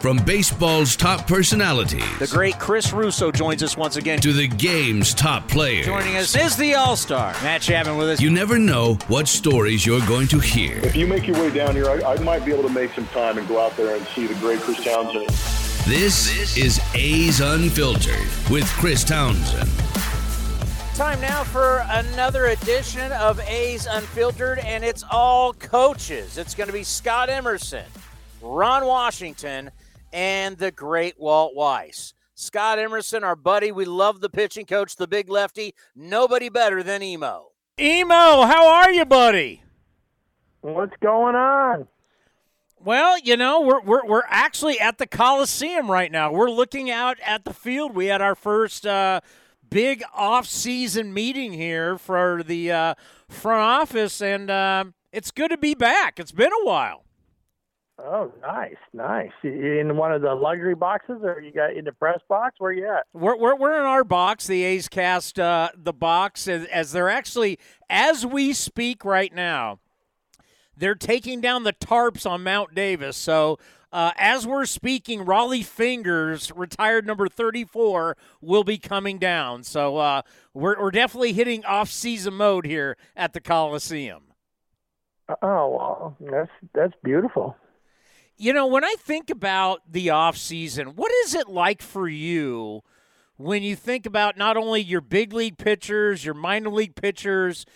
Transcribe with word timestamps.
From 0.00 0.16
baseball's 0.16 0.96
top 0.96 1.26
personalities 1.26 2.02
The 2.18 2.26
great 2.26 2.58
Chris 2.58 2.90
Russo 2.90 3.30
joins 3.30 3.62
us 3.62 3.76
once 3.76 3.96
again. 3.96 4.18
to 4.20 4.32
the 4.32 4.48
game's 4.48 5.12
top 5.12 5.46
players. 5.46 5.84
Joining 5.84 6.16
us 6.16 6.34
is 6.34 6.56
the 6.56 6.74
All 6.74 6.96
Star, 6.96 7.34
Matt 7.42 7.60
Chapman 7.60 7.98
with 7.98 8.08
us. 8.08 8.20
You 8.20 8.30
never 8.30 8.58
know 8.58 8.94
what 9.08 9.28
stories 9.28 9.84
you're 9.84 10.04
going 10.06 10.26
to 10.28 10.38
hear. 10.38 10.78
If 10.78 10.96
you 10.96 11.06
make 11.06 11.26
your 11.26 11.36
way 11.38 11.50
down 11.50 11.74
here, 11.74 11.90
I, 11.90 12.14
I 12.14 12.18
might 12.20 12.46
be 12.46 12.52
able 12.52 12.62
to 12.62 12.72
make 12.72 12.94
some 12.94 13.06
time 13.08 13.36
and 13.36 13.46
go 13.46 13.60
out 13.60 13.76
there 13.76 13.94
and 13.94 14.06
see 14.08 14.26
the 14.26 14.32
great 14.36 14.60
Chris 14.60 14.82
Townsend. 14.82 15.28
This 15.86 16.56
is 16.56 16.80
A's 16.94 17.40
Unfiltered 17.40 18.26
with 18.50 18.66
Chris 18.78 19.04
Townsend. 19.04 19.68
Time 20.94 21.20
now 21.20 21.44
for 21.44 21.84
another 21.90 22.46
edition 22.46 23.12
of 23.12 23.38
A's 23.40 23.84
Unfiltered, 23.84 24.60
and 24.60 24.82
it's 24.82 25.04
all 25.10 25.52
coaches. 25.52 26.38
It's 26.38 26.54
going 26.54 26.68
to 26.68 26.72
be 26.72 26.84
Scott 26.84 27.28
Emerson, 27.28 27.84
Ron 28.40 28.86
Washington, 28.86 29.70
and 30.12 30.58
the 30.58 30.70
great 30.70 31.18
Walt 31.18 31.54
Weiss. 31.54 32.14
Scott 32.34 32.78
Emerson, 32.78 33.22
our 33.22 33.36
buddy, 33.36 33.70
we 33.70 33.84
love 33.84 34.20
the 34.20 34.30
pitching 34.30 34.66
coach, 34.66 34.96
the 34.96 35.06
big 35.06 35.28
lefty. 35.28 35.74
Nobody 35.94 36.48
better 36.48 36.82
than 36.82 37.02
Emo. 37.02 37.48
Emo, 37.78 38.42
how 38.46 38.66
are 38.66 38.90
you, 38.90 39.04
buddy? 39.04 39.62
What's 40.62 40.96
going 41.02 41.34
on? 41.34 41.88
Well, 42.78 43.18
you 43.18 43.36
know, 43.36 43.60
we're, 43.60 43.82
we're, 43.82 44.06
we're 44.06 44.22
actually 44.28 44.80
at 44.80 44.98
the 44.98 45.06
Coliseum 45.06 45.90
right 45.90 46.10
now. 46.10 46.32
We're 46.32 46.50
looking 46.50 46.90
out 46.90 47.18
at 47.24 47.44
the 47.44 47.52
field. 47.52 47.94
We 47.94 48.06
had 48.06 48.22
our 48.22 48.34
first 48.34 48.86
uh, 48.86 49.20
big 49.68 50.02
off-season 50.14 51.12
meeting 51.12 51.52
here 51.52 51.98
for 51.98 52.42
the 52.42 52.72
uh, 52.72 52.94
front 53.28 53.60
office, 53.60 54.20
and 54.20 54.50
um 54.50 54.94
it's 55.12 55.32
good 55.32 55.50
to 55.50 55.58
be 55.58 55.74
back. 55.74 56.20
It's 56.20 56.30
been 56.30 56.52
a 56.52 56.64
while. 56.64 57.04
Oh, 58.02 58.32
nice, 58.40 58.76
nice. 58.92 59.30
You 59.42 59.78
in 59.78 59.96
one 59.96 60.12
of 60.12 60.22
the 60.22 60.34
luxury 60.34 60.74
boxes, 60.74 61.18
or 61.22 61.40
you 61.40 61.52
got 61.52 61.76
in 61.76 61.84
the 61.84 61.92
press 61.92 62.20
box? 62.28 62.56
Where 62.58 62.72
you 62.72 62.88
at? 62.88 63.06
We're, 63.12 63.36
we're, 63.36 63.56
we're 63.56 63.78
in 63.78 63.86
our 63.86 64.04
box, 64.04 64.46
the 64.46 64.62
A's 64.64 64.88
cast 64.88 65.38
uh, 65.38 65.68
the 65.76 65.92
box, 65.92 66.48
as, 66.48 66.64
as 66.66 66.92
they're 66.92 67.10
actually, 67.10 67.58
as 67.88 68.24
we 68.24 68.52
speak 68.52 69.04
right 69.04 69.34
now, 69.34 69.80
they're 70.76 70.94
taking 70.94 71.40
down 71.40 71.64
the 71.64 71.74
tarps 71.74 72.28
on 72.28 72.42
Mount 72.42 72.74
Davis. 72.74 73.16
So 73.16 73.58
uh, 73.92 74.12
as 74.16 74.46
we're 74.46 74.66
speaking, 74.66 75.24
Rollie 75.24 75.64
Fingers, 75.64 76.52
retired 76.54 77.06
number 77.06 77.28
34, 77.28 78.16
will 78.40 78.64
be 78.64 78.78
coming 78.78 79.18
down. 79.18 79.62
So 79.64 79.96
uh, 79.98 80.22
we're, 80.54 80.80
we're 80.80 80.90
definitely 80.90 81.32
hitting 81.32 81.64
off-season 81.64 82.34
mode 82.34 82.66
here 82.66 82.96
at 83.16 83.32
the 83.32 83.40
Coliseum. 83.40 84.22
Oh, 85.42 85.68
well, 85.68 86.16
that's 86.20 86.50
that's 86.74 86.94
beautiful. 87.04 87.56
You 88.40 88.54
know, 88.54 88.66
when 88.66 88.84
I 88.84 88.94
think 88.98 89.28
about 89.28 89.82
the 89.86 90.08
off 90.08 90.34
season, 90.34 90.96
what 90.96 91.12
is 91.26 91.34
it 91.34 91.46
like 91.46 91.82
for 91.82 92.08
you 92.08 92.80
when 93.36 93.62
you 93.62 93.76
think 93.76 94.06
about 94.06 94.38
not 94.38 94.56
only 94.56 94.80
your 94.80 95.02
big 95.02 95.34
league 95.34 95.58
pitchers, 95.58 96.24
your 96.24 96.32
minor 96.32 96.70
league 96.70 96.94
pitchers? 96.94 97.66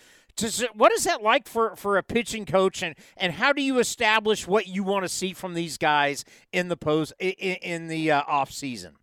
It, 0.40 0.70
what 0.74 0.90
is 0.92 1.04
that 1.04 1.22
like 1.22 1.46
for, 1.48 1.76
for 1.76 1.98
a 1.98 2.02
pitching 2.02 2.46
coach, 2.46 2.82
and, 2.82 2.94
and 3.18 3.34
how 3.34 3.52
do 3.52 3.60
you 3.60 3.78
establish 3.78 4.48
what 4.48 4.66
you 4.66 4.82
want 4.82 5.04
to 5.04 5.08
see 5.10 5.34
from 5.34 5.52
these 5.52 5.76
guys 5.76 6.24
in 6.50 6.68
the 6.68 6.78
post 6.78 7.12
in, 7.18 7.32
in 7.32 7.88
the 7.88 8.12
uh, 8.12 8.22
off 8.26 8.50
season? 8.50 8.94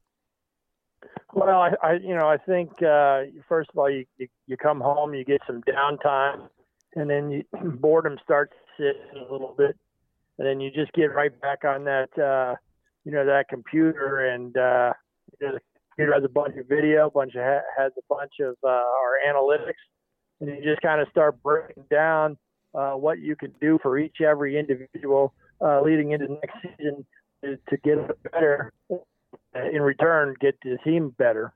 Well, 1.31 1.61
I, 1.61 1.73
I 1.83 1.93
you 1.93 2.15
know 2.15 2.27
I 2.27 2.37
think 2.37 2.71
uh, 2.81 3.25
first 3.47 3.69
of 3.69 3.77
all 3.77 3.87
you, 3.87 4.07
you 4.17 4.27
you 4.47 4.57
come 4.57 4.81
home, 4.81 5.13
you 5.13 5.23
get 5.23 5.41
some 5.45 5.61
downtime, 5.61 6.49
and 6.95 7.07
then 7.07 7.29
you, 7.29 7.43
boredom 7.75 8.17
starts 8.23 8.53
to 8.77 8.93
sit 8.93 9.15
a 9.15 9.31
little 9.31 9.53
bit, 9.55 9.77
and 10.37 10.47
then 10.47 10.59
you 10.59 10.71
just 10.71 10.91
get 10.93 11.13
right 11.13 11.31
back 11.41 11.63
on 11.65 11.83
that 11.85 12.09
uh, 12.17 12.55
you 13.05 13.11
know 13.11 13.25
that 13.25 13.45
computer, 13.49 14.27
and 14.27 14.55
uh, 14.57 14.93
the 15.39 15.59
computer 15.89 16.13
has 16.13 16.23
a 16.23 16.29
bunch 16.29 16.55
of 16.57 16.67
video, 16.67 17.09
bunch 17.09 17.35
of 17.35 17.41
has 17.77 17.91
a 17.97 18.01
bunch 18.09 18.33
of 18.41 18.55
uh, 18.63 18.67
our 18.67 19.17
analytics, 19.27 19.81
and 20.39 20.49
you 20.49 20.63
just 20.63 20.81
kind 20.81 21.01
of 21.01 21.07
start 21.09 21.41
breaking 21.43 21.83
down 21.89 22.37
uh, 22.73 22.91
what 22.91 23.19
you 23.19 23.35
can 23.35 23.53
do 23.59 23.79
for 23.81 23.97
each 23.97 24.17
every 24.21 24.57
individual 24.57 25.33
uh, 25.61 25.81
leading 25.81 26.11
into 26.11 26.27
next 26.27 26.55
season 26.61 27.05
to, 27.43 27.57
to 27.69 27.77
get 27.83 27.97
better. 28.31 28.71
uh, 28.91 28.97
In 29.73 29.81
return, 29.81 30.35
get 30.39 30.55
the 30.63 30.77
team 30.83 31.13
better. 31.17 31.53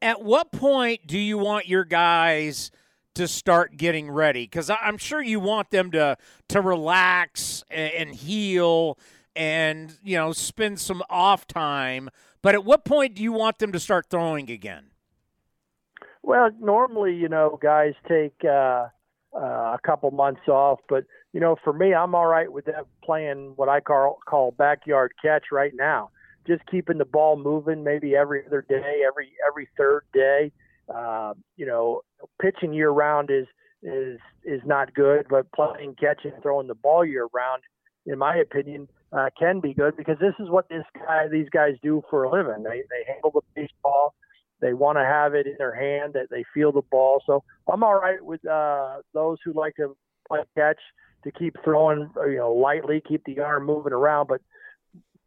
At 0.00 0.22
what 0.22 0.52
point 0.52 1.06
do 1.06 1.18
you 1.18 1.38
want 1.38 1.68
your 1.68 1.84
guys 1.84 2.70
to 3.14 3.28
start 3.28 3.76
getting 3.76 4.10
ready? 4.10 4.44
Because 4.44 4.70
I'm 4.70 4.98
sure 4.98 5.22
you 5.22 5.40
want 5.40 5.70
them 5.70 5.90
to 5.92 6.16
to 6.48 6.60
relax 6.60 7.64
and, 7.70 8.14
heal 8.14 8.98
and 9.34 9.96
you 10.02 10.16
know 10.16 10.32
spend 10.32 10.80
some 10.80 11.02
off 11.08 11.46
time. 11.46 12.10
But 12.42 12.54
at 12.54 12.64
what 12.64 12.84
point 12.84 13.14
do 13.14 13.22
you 13.22 13.32
want 13.32 13.58
them 13.58 13.72
to 13.72 13.80
start 13.80 14.06
throwing 14.10 14.50
again? 14.50 14.86
Well, 16.22 16.50
normally, 16.60 17.14
you 17.14 17.28
know, 17.28 17.58
guys 17.60 17.94
take 18.08 18.34
uh, 18.44 18.88
uh, 19.34 19.38
a 19.40 19.78
couple 19.84 20.10
months 20.10 20.46
off, 20.48 20.80
but 20.88 21.04
you 21.32 21.40
know, 21.40 21.56
for 21.64 21.72
me, 21.72 21.94
I'm 21.94 22.14
all 22.14 22.26
right 22.26 22.52
with 22.52 22.66
them 22.66 22.84
playing 23.02 23.52
what 23.56 23.68
I 23.68 23.80
call 23.80 24.18
call 24.26 24.52
backyard 24.52 25.12
catch 25.22 25.46
right 25.50 25.72
now. 25.74 26.10
Just 26.46 26.66
keeping 26.66 26.98
the 26.98 27.04
ball 27.04 27.36
moving, 27.36 27.84
maybe 27.84 28.16
every 28.16 28.44
other 28.44 28.64
day, 28.68 29.02
every 29.06 29.32
every 29.46 29.68
third 29.76 30.02
day. 30.12 30.52
Uh, 30.88 31.34
you 31.56 31.66
know, 31.66 32.02
pitching 32.40 32.72
year 32.72 32.90
round 32.90 33.30
is 33.30 33.46
is 33.82 34.18
is 34.44 34.60
not 34.64 34.94
good, 34.94 35.26
but 35.28 35.50
playing 35.52 35.94
catch 35.98 36.24
and 36.24 36.34
throwing 36.42 36.66
the 36.66 36.74
ball 36.74 37.04
year 37.04 37.28
round, 37.32 37.62
in 38.06 38.18
my 38.18 38.36
opinion, 38.36 38.88
uh, 39.12 39.28
can 39.38 39.60
be 39.60 39.74
good 39.74 39.96
because 39.96 40.18
this 40.20 40.34
is 40.38 40.48
what 40.48 40.68
this 40.68 40.84
guy 40.94 41.28
these 41.28 41.48
guys 41.50 41.74
do 41.82 42.02
for 42.10 42.24
a 42.24 42.30
living. 42.30 42.62
They 42.62 42.82
they 42.90 43.12
handle 43.12 43.30
the 43.32 43.40
baseball. 43.54 44.14
They 44.60 44.74
want 44.74 44.98
to 44.98 45.04
have 45.04 45.34
it 45.34 45.46
in 45.46 45.56
their 45.58 45.74
hand 45.74 46.12
that 46.14 46.28
they 46.30 46.44
feel 46.54 46.72
the 46.72 46.82
ball. 46.90 47.22
So 47.26 47.42
i'm 47.72 47.82
all 47.82 47.98
right 47.98 48.24
with 48.24 48.46
uh 48.46 48.98
those 49.12 49.38
who 49.44 49.52
like 49.52 49.76
to 49.76 49.96
play 50.28 50.40
catch 50.56 50.78
to 51.24 51.32
keep 51.32 51.56
throwing 51.64 52.10
you 52.26 52.36
know 52.36 52.52
lightly 52.52 53.02
keep 53.06 53.24
the 53.24 53.40
arm 53.40 53.66
moving 53.66 53.92
around. 53.92 54.28
But 54.28 54.40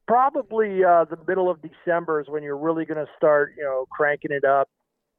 probably 0.07 0.83
uh 0.83 1.05
the 1.05 1.17
middle 1.27 1.49
of 1.49 1.59
december 1.61 2.21
is 2.21 2.27
when 2.27 2.43
you're 2.43 2.57
really 2.57 2.85
going 2.85 3.03
to 3.03 3.11
start 3.17 3.53
you 3.57 3.63
know 3.63 3.85
cranking 3.91 4.31
it 4.31 4.45
up 4.45 4.69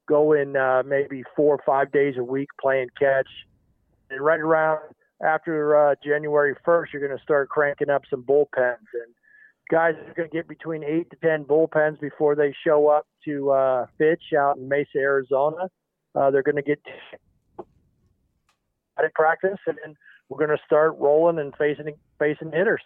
going 0.06 0.56
uh 0.56 0.82
maybe 0.86 1.22
four 1.34 1.54
or 1.54 1.62
five 1.64 1.90
days 1.92 2.14
a 2.18 2.24
week 2.24 2.48
playing 2.60 2.88
catch 2.98 3.28
and 4.10 4.20
right 4.20 4.40
around 4.40 4.80
after 5.22 5.90
uh 5.90 5.94
january 6.04 6.54
1st 6.66 6.86
you're 6.92 7.06
going 7.06 7.16
to 7.16 7.22
start 7.22 7.48
cranking 7.48 7.90
up 7.90 8.02
some 8.10 8.22
bullpens 8.22 8.88
and 8.92 9.14
guys 9.70 9.94
are 10.06 10.14
going 10.14 10.28
to 10.28 10.36
get 10.36 10.48
between 10.48 10.84
eight 10.84 11.10
to 11.10 11.16
ten 11.16 11.44
bullpens 11.44 12.00
before 12.00 12.34
they 12.34 12.54
show 12.64 12.88
up 12.88 13.06
to 13.24 13.50
uh, 13.50 13.86
Fitch 13.98 14.32
out 14.38 14.56
in 14.56 14.68
Mesa, 14.68 14.96
Arizona. 14.96 15.68
Uh, 16.14 16.30
they're 16.30 16.42
going 16.42 16.56
to 16.56 16.62
get 16.62 16.80
at 18.98 19.14
practice, 19.14 19.58
and 19.66 19.76
then 19.84 19.94
we're 20.28 20.38
going 20.38 20.56
to 20.56 20.64
start 20.64 20.96
rolling 20.98 21.38
and 21.38 21.54
facing 21.56 21.94
facing 22.18 22.52
hitters. 22.52 22.80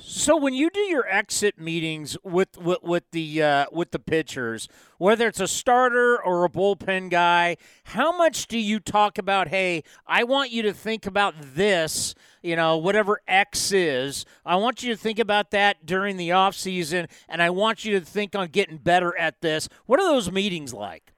So 0.00 0.36
when 0.36 0.54
you 0.54 0.70
do 0.70 0.78
your 0.80 1.04
exit 1.08 1.58
meetings 1.58 2.16
with 2.22 2.56
with, 2.56 2.78
with 2.84 3.10
the 3.10 3.42
uh, 3.42 3.66
with 3.72 3.90
the 3.90 3.98
pitchers, 3.98 4.68
whether 4.96 5.26
it's 5.26 5.40
a 5.40 5.48
starter 5.48 6.22
or 6.22 6.44
a 6.44 6.48
bullpen 6.48 7.10
guy, 7.10 7.56
how 7.82 8.16
much 8.16 8.46
do 8.46 8.58
you 8.58 8.78
talk 8.78 9.18
about? 9.18 9.48
Hey, 9.48 9.82
I 10.06 10.22
want 10.22 10.52
you 10.52 10.62
to 10.62 10.72
think 10.72 11.04
about 11.04 11.34
this. 11.40 12.14
You 12.42 12.54
know, 12.54 12.76
whatever 12.76 13.20
X 13.26 13.72
is, 13.72 14.24
I 14.46 14.54
want 14.54 14.84
you 14.84 14.94
to 14.94 14.96
think 14.96 15.18
about 15.18 15.50
that 15.50 15.84
during 15.84 16.16
the 16.16 16.30
off 16.30 16.54
season, 16.54 17.08
and 17.28 17.42
I 17.42 17.50
want 17.50 17.84
you 17.84 17.98
to 17.98 18.04
think 18.04 18.36
on 18.36 18.48
getting 18.48 18.76
better 18.76 19.18
at 19.18 19.40
this. 19.40 19.68
What 19.86 19.98
are 19.98 20.06
those 20.06 20.30
meetings 20.30 20.72
like? 20.72 21.12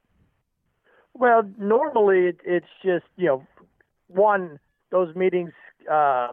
Well, 1.13 1.43
normally 1.59 2.29
it, 2.29 2.41
it's 2.47 2.67
just 2.83 3.05
you 3.19 3.27
know, 3.27 3.47
one 4.09 4.59
those 4.91 5.15
meetings 5.15 5.53
uh, 5.91 6.29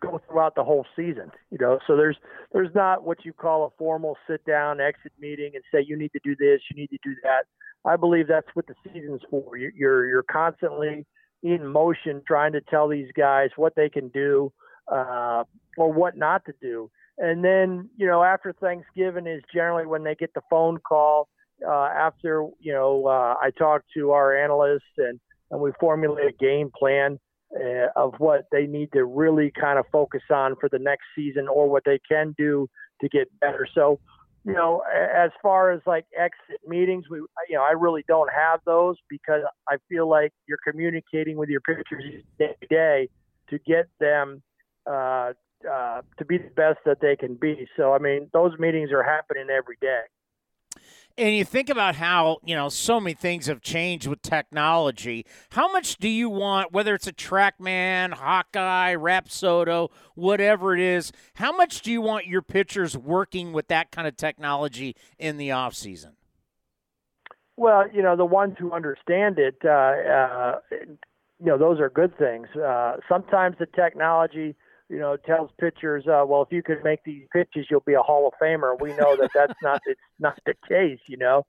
go 0.00 0.20
throughout 0.26 0.54
the 0.54 0.64
whole 0.64 0.86
season. 0.96 1.30
You 1.50 1.58
know, 1.60 1.78
so 1.86 1.96
there's 1.96 2.16
there's 2.52 2.74
not 2.74 3.04
what 3.04 3.24
you 3.24 3.32
call 3.32 3.66
a 3.66 3.70
formal 3.78 4.16
sit 4.28 4.44
down 4.44 4.80
exit 4.80 5.12
meeting 5.18 5.52
and 5.54 5.62
say 5.72 5.84
you 5.86 5.96
need 5.96 6.12
to 6.12 6.20
do 6.24 6.34
this, 6.36 6.60
you 6.70 6.80
need 6.80 6.90
to 6.90 6.98
do 7.04 7.14
that. 7.22 7.44
I 7.84 7.96
believe 7.96 8.28
that's 8.28 8.48
what 8.54 8.66
the 8.66 8.74
season's 8.84 9.22
for. 9.30 9.56
You're 9.56 10.06
you're, 10.06 10.22
constantly 10.24 11.06
in 11.42 11.66
motion 11.66 12.22
trying 12.26 12.52
to 12.52 12.60
tell 12.60 12.88
these 12.88 13.10
guys 13.16 13.48
what 13.56 13.74
they 13.74 13.88
can 13.88 14.08
do 14.08 14.52
uh, 14.92 15.44
or 15.78 15.92
what 15.92 16.16
not 16.16 16.44
to 16.46 16.52
do. 16.60 16.90
And 17.18 17.44
then 17.44 17.88
you 17.96 18.06
know 18.06 18.22
after 18.22 18.52
Thanksgiving 18.52 19.26
is 19.26 19.42
generally 19.54 19.86
when 19.86 20.04
they 20.04 20.14
get 20.14 20.34
the 20.34 20.42
phone 20.50 20.78
call. 20.78 21.28
Uh, 21.66 21.90
after 21.94 22.46
you 22.58 22.72
know 22.72 23.06
uh, 23.06 23.34
I 23.38 23.50
talk 23.58 23.82
to 23.94 24.12
our 24.12 24.34
analysts 24.34 24.96
and 24.96 25.20
and 25.50 25.60
we 25.60 25.72
formulate 25.78 26.28
a 26.28 26.32
game 26.32 26.70
plan 26.74 27.18
uh, 27.54 27.88
of 27.96 28.14
what 28.18 28.46
they 28.52 28.66
need 28.66 28.92
to 28.92 29.04
really 29.04 29.52
kind 29.58 29.78
of 29.78 29.84
focus 29.90 30.22
on 30.30 30.56
for 30.60 30.68
the 30.68 30.78
next 30.78 31.04
season 31.16 31.48
or 31.48 31.68
what 31.68 31.82
they 31.84 31.98
can 32.08 32.34
do 32.38 32.68
to 33.00 33.08
get 33.08 33.28
better. 33.40 33.66
So, 33.74 33.98
you 34.44 34.52
know, 34.52 34.82
as 34.90 35.30
far 35.42 35.70
as 35.70 35.80
like 35.86 36.06
exit 36.16 36.60
meetings, 36.66 37.04
we, 37.10 37.18
you 37.48 37.56
know, 37.56 37.62
I 37.62 37.72
really 37.72 38.04
don't 38.08 38.30
have 38.32 38.60
those 38.64 38.96
because 39.08 39.42
I 39.68 39.76
feel 39.88 40.08
like 40.08 40.32
you're 40.46 40.58
communicating 40.66 41.36
with 41.36 41.48
your 41.48 41.60
pitchers 41.60 42.22
day 42.38 42.54
to 42.60 42.66
day 42.68 43.08
to 43.50 43.58
get 43.58 43.86
them 43.98 44.42
uh, 44.86 45.32
uh, 45.70 46.02
to 46.18 46.24
be 46.24 46.38
the 46.38 46.50
best 46.56 46.78
that 46.86 47.00
they 47.00 47.16
can 47.16 47.34
be. 47.34 47.66
So 47.76 47.92
I 47.92 47.98
mean, 47.98 48.30
those 48.32 48.52
meetings 48.58 48.92
are 48.92 49.02
happening 49.02 49.48
every 49.50 49.76
day. 49.80 50.02
And 51.20 51.36
you 51.36 51.44
think 51.44 51.68
about 51.68 51.96
how, 51.96 52.38
you 52.46 52.54
know, 52.54 52.70
so 52.70 52.98
many 52.98 53.12
things 53.12 53.44
have 53.44 53.60
changed 53.60 54.06
with 54.06 54.22
technology. 54.22 55.26
How 55.50 55.70
much 55.70 55.98
do 55.98 56.08
you 56.08 56.30
want, 56.30 56.72
whether 56.72 56.94
it's 56.94 57.06
a 57.06 57.12
Trackman, 57.12 58.14
Hawkeye, 58.14 58.94
Rapsodo, 58.94 59.90
whatever 60.14 60.74
it 60.74 60.80
is, 60.80 61.12
how 61.34 61.54
much 61.54 61.82
do 61.82 61.92
you 61.92 62.00
want 62.00 62.26
your 62.26 62.40
pitchers 62.40 62.96
working 62.96 63.52
with 63.52 63.68
that 63.68 63.90
kind 63.90 64.08
of 64.08 64.16
technology 64.16 64.96
in 65.18 65.36
the 65.36 65.50
off 65.50 65.74
season? 65.74 66.12
Well, 67.58 67.84
you 67.92 68.00
know, 68.02 68.16
the 68.16 68.24
ones 68.24 68.56
who 68.58 68.72
understand 68.72 69.38
it, 69.38 69.56
uh, 69.62 69.68
uh, 69.68 70.60
you 70.70 70.96
know, 71.38 71.58
those 71.58 71.80
are 71.80 71.90
good 71.90 72.16
things. 72.16 72.48
Uh, 72.56 72.96
sometimes 73.10 73.56
the 73.58 73.66
technology– 73.66 74.54
you 74.90 74.98
know, 74.98 75.16
tells 75.16 75.50
pitchers, 75.60 76.04
uh, 76.08 76.24
well, 76.26 76.42
if 76.42 76.48
you 76.50 76.62
can 76.62 76.78
make 76.82 77.04
these 77.04 77.24
pitches, 77.32 77.66
you'll 77.70 77.80
be 77.86 77.94
a 77.94 78.02
Hall 78.02 78.26
of 78.26 78.34
Famer. 78.42 78.78
We 78.80 78.90
know 78.94 79.16
that 79.16 79.30
that's 79.32 79.54
not 79.62 79.80
it's 79.86 80.00
not 80.18 80.38
the 80.44 80.54
case, 80.68 80.98
you 81.06 81.16
know. 81.16 81.46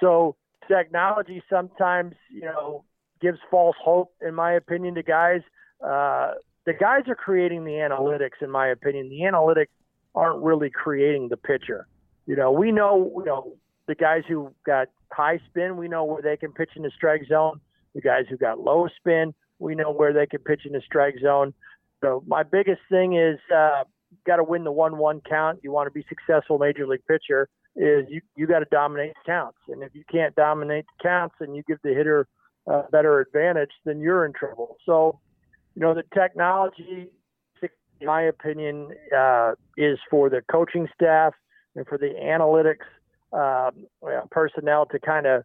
So 0.00 0.36
technology 0.68 1.42
sometimes, 1.50 2.14
you 2.30 2.42
know, 2.42 2.84
gives 3.20 3.38
false 3.50 3.76
hope, 3.82 4.14
in 4.26 4.34
my 4.34 4.52
opinion, 4.52 4.94
to 4.94 5.02
guys. 5.02 5.40
Uh, 5.84 6.34
the 6.66 6.72
guys 6.72 7.02
are 7.08 7.16
creating 7.16 7.64
the 7.64 7.72
analytics, 7.72 8.40
in 8.40 8.50
my 8.50 8.68
opinion. 8.68 9.10
The 9.10 9.20
analytics 9.20 9.66
aren't 10.14 10.42
really 10.42 10.70
creating 10.70 11.28
the 11.28 11.36
pitcher. 11.36 11.88
You 12.26 12.36
know, 12.36 12.52
we 12.52 12.70
know, 12.70 13.12
you 13.18 13.24
know, 13.24 13.56
the 13.86 13.94
guys 13.94 14.22
who 14.28 14.54
got 14.64 14.88
high 15.12 15.40
spin, 15.48 15.76
we 15.76 15.88
know 15.88 16.04
where 16.04 16.22
they 16.22 16.36
can 16.36 16.52
pitch 16.52 16.70
in 16.76 16.82
the 16.82 16.90
strike 16.94 17.22
zone. 17.28 17.60
The 17.94 18.00
guys 18.00 18.24
who 18.30 18.36
got 18.36 18.60
low 18.60 18.88
spin, 18.96 19.34
we 19.58 19.74
know 19.74 19.90
where 19.90 20.12
they 20.12 20.26
can 20.26 20.40
pitch 20.40 20.62
in 20.64 20.72
the 20.72 20.80
strike 20.80 21.16
zone. 21.20 21.52
So 22.04 22.22
my 22.26 22.42
biggest 22.42 22.82
thing 22.90 23.16
is 23.16 23.38
uh, 23.54 23.84
got 24.26 24.36
to 24.36 24.44
win 24.44 24.64
the 24.64 24.72
one-one 24.72 25.22
count. 25.26 25.60
You 25.62 25.72
want 25.72 25.86
to 25.86 25.90
be 25.90 26.04
successful 26.06 26.58
major 26.58 26.86
league 26.86 27.06
pitcher 27.08 27.48
is 27.76 28.04
you 28.08 28.20
you 28.36 28.46
got 28.46 28.58
to 28.58 28.66
dominate 28.70 29.14
counts, 29.26 29.58
and 29.68 29.82
if 29.82 29.94
you 29.94 30.04
can't 30.12 30.34
dominate 30.36 30.84
the 30.84 31.02
counts 31.02 31.34
and 31.40 31.56
you 31.56 31.62
give 31.66 31.78
the 31.82 31.94
hitter 31.94 32.28
a 32.68 32.82
better 32.92 33.20
advantage, 33.20 33.70
then 33.84 34.00
you're 34.00 34.24
in 34.26 34.32
trouble. 34.32 34.76
So, 34.86 35.18
you 35.74 35.82
know, 35.82 35.94
the 35.94 36.04
technology, 36.14 37.08
in 37.62 38.06
my 38.06 38.22
opinion, 38.22 38.90
uh, 39.16 39.52
is 39.76 39.98
for 40.10 40.28
the 40.28 40.42
coaching 40.52 40.86
staff 40.94 41.32
and 41.74 41.86
for 41.86 41.98
the 41.98 42.12
analytics 42.22 42.84
um, 43.32 43.86
personnel 44.30 44.86
to 44.86 44.98
kind 45.00 45.26
of 45.26 45.42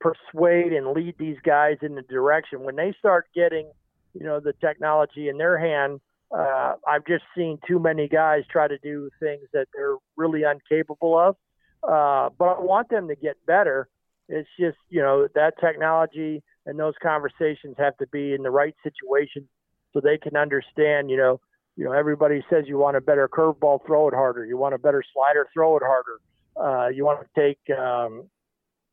persuade 0.00 0.72
and 0.72 0.92
lead 0.92 1.16
these 1.18 1.38
guys 1.44 1.78
in 1.82 1.96
the 1.96 2.02
direction 2.02 2.62
when 2.62 2.76
they 2.76 2.94
start 3.00 3.26
getting 3.34 3.70
you 4.14 4.24
know 4.24 4.40
the 4.40 4.52
technology 4.60 5.28
in 5.28 5.38
their 5.38 5.58
hand. 5.58 6.00
Uh, 6.36 6.74
I've 6.86 7.06
just 7.06 7.24
seen 7.36 7.58
too 7.66 7.78
many 7.78 8.06
guys 8.06 8.42
try 8.50 8.68
to 8.68 8.78
do 8.78 9.08
things 9.20 9.42
that 9.52 9.66
they're 9.74 9.96
really 10.16 10.42
incapable 10.42 11.18
of. 11.18 11.36
Uh, 11.82 12.28
but 12.38 12.58
I 12.58 12.60
want 12.60 12.90
them 12.90 13.08
to 13.08 13.16
get 13.16 13.36
better. 13.46 13.88
It's 14.28 14.48
just 14.58 14.76
you 14.88 15.00
know 15.00 15.28
that 15.34 15.54
technology 15.60 16.42
and 16.66 16.78
those 16.78 16.94
conversations 17.02 17.76
have 17.78 17.96
to 17.96 18.06
be 18.08 18.34
in 18.34 18.42
the 18.42 18.50
right 18.50 18.74
situation 18.82 19.48
so 19.92 20.00
they 20.00 20.18
can 20.18 20.36
understand. 20.36 21.10
You 21.10 21.16
know, 21.16 21.40
you 21.76 21.84
know 21.84 21.92
everybody 21.92 22.44
says 22.50 22.64
you 22.66 22.78
want 22.78 22.96
a 22.96 23.00
better 23.00 23.28
curveball, 23.28 23.86
throw 23.86 24.08
it 24.08 24.14
harder. 24.14 24.44
You 24.44 24.58
want 24.58 24.74
a 24.74 24.78
better 24.78 25.02
slider, 25.14 25.48
throw 25.54 25.76
it 25.76 25.82
harder. 25.84 26.20
Uh, 26.60 26.88
you 26.88 27.04
want 27.04 27.20
to 27.20 27.40
take 27.40 27.78
um, 27.78 28.28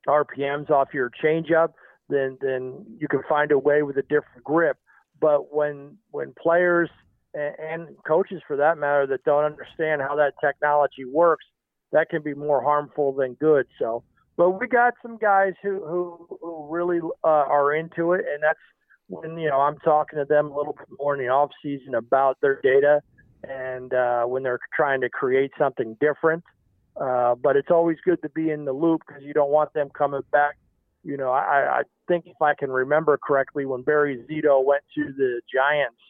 RPMs 0.06 0.70
off 0.70 0.88
your 0.94 1.10
changeup, 1.22 1.72
then 2.08 2.38
then 2.40 2.84
you 2.98 3.08
can 3.08 3.22
find 3.28 3.52
a 3.52 3.58
way 3.58 3.82
with 3.82 3.96
a 3.96 4.02
different 4.02 4.44
grip. 4.44 4.78
But 5.20 5.54
when 5.54 5.98
when 6.10 6.34
players 6.40 6.90
and, 7.34 7.88
coaches, 8.06 8.42
for 8.46 8.56
that 8.56 8.78
matter, 8.78 9.06
that 9.08 9.24
don't 9.24 9.44
understand 9.44 10.00
how 10.00 10.16
that 10.16 10.32
technology 10.42 11.04
works, 11.04 11.44
that 11.92 12.08
can 12.08 12.22
be 12.22 12.34
more 12.34 12.62
harmful 12.62 13.12
than 13.12 13.34
good. 13.34 13.66
So, 13.78 14.02
but 14.36 14.50
we 14.58 14.66
got 14.66 14.94
some 15.02 15.18
guys 15.18 15.54
who 15.62 15.84
who, 15.84 16.38
who 16.40 16.68
really 16.70 17.00
uh, 17.24 17.26
are 17.26 17.74
into 17.74 18.12
it, 18.12 18.24
and 18.32 18.42
that's 18.42 18.58
when 19.08 19.38
you 19.38 19.48
know 19.48 19.60
I'm 19.60 19.78
talking 19.78 20.18
to 20.18 20.24
them 20.24 20.50
a 20.50 20.56
little 20.56 20.74
bit 20.74 20.88
more 20.98 21.14
in 21.14 21.20
the 21.20 21.28
off 21.28 21.50
season 21.62 21.94
about 21.94 22.38
their 22.40 22.60
data 22.62 23.00
and 23.44 23.92
uh, 23.92 24.24
when 24.24 24.42
they're 24.42 24.58
trying 24.74 25.00
to 25.02 25.08
create 25.08 25.52
something 25.58 25.96
different. 26.00 26.42
Uh, 27.00 27.34
but 27.34 27.56
it's 27.56 27.70
always 27.70 27.98
good 28.04 28.20
to 28.22 28.28
be 28.30 28.50
in 28.50 28.64
the 28.64 28.72
loop 28.72 29.02
because 29.06 29.22
you 29.22 29.34
don't 29.34 29.50
want 29.50 29.72
them 29.74 29.90
coming 29.96 30.22
back 30.32 30.56
you 31.06 31.16
know, 31.16 31.30
I, 31.30 31.80
I 31.80 31.82
think 32.08 32.26
if 32.26 32.42
I 32.42 32.54
can 32.54 32.70
remember 32.70 33.16
correctly, 33.16 33.64
when 33.64 33.82
Barry 33.82 34.24
Zito 34.28 34.64
went 34.64 34.82
to 34.96 35.12
the 35.16 35.40
Giants, 35.52 36.00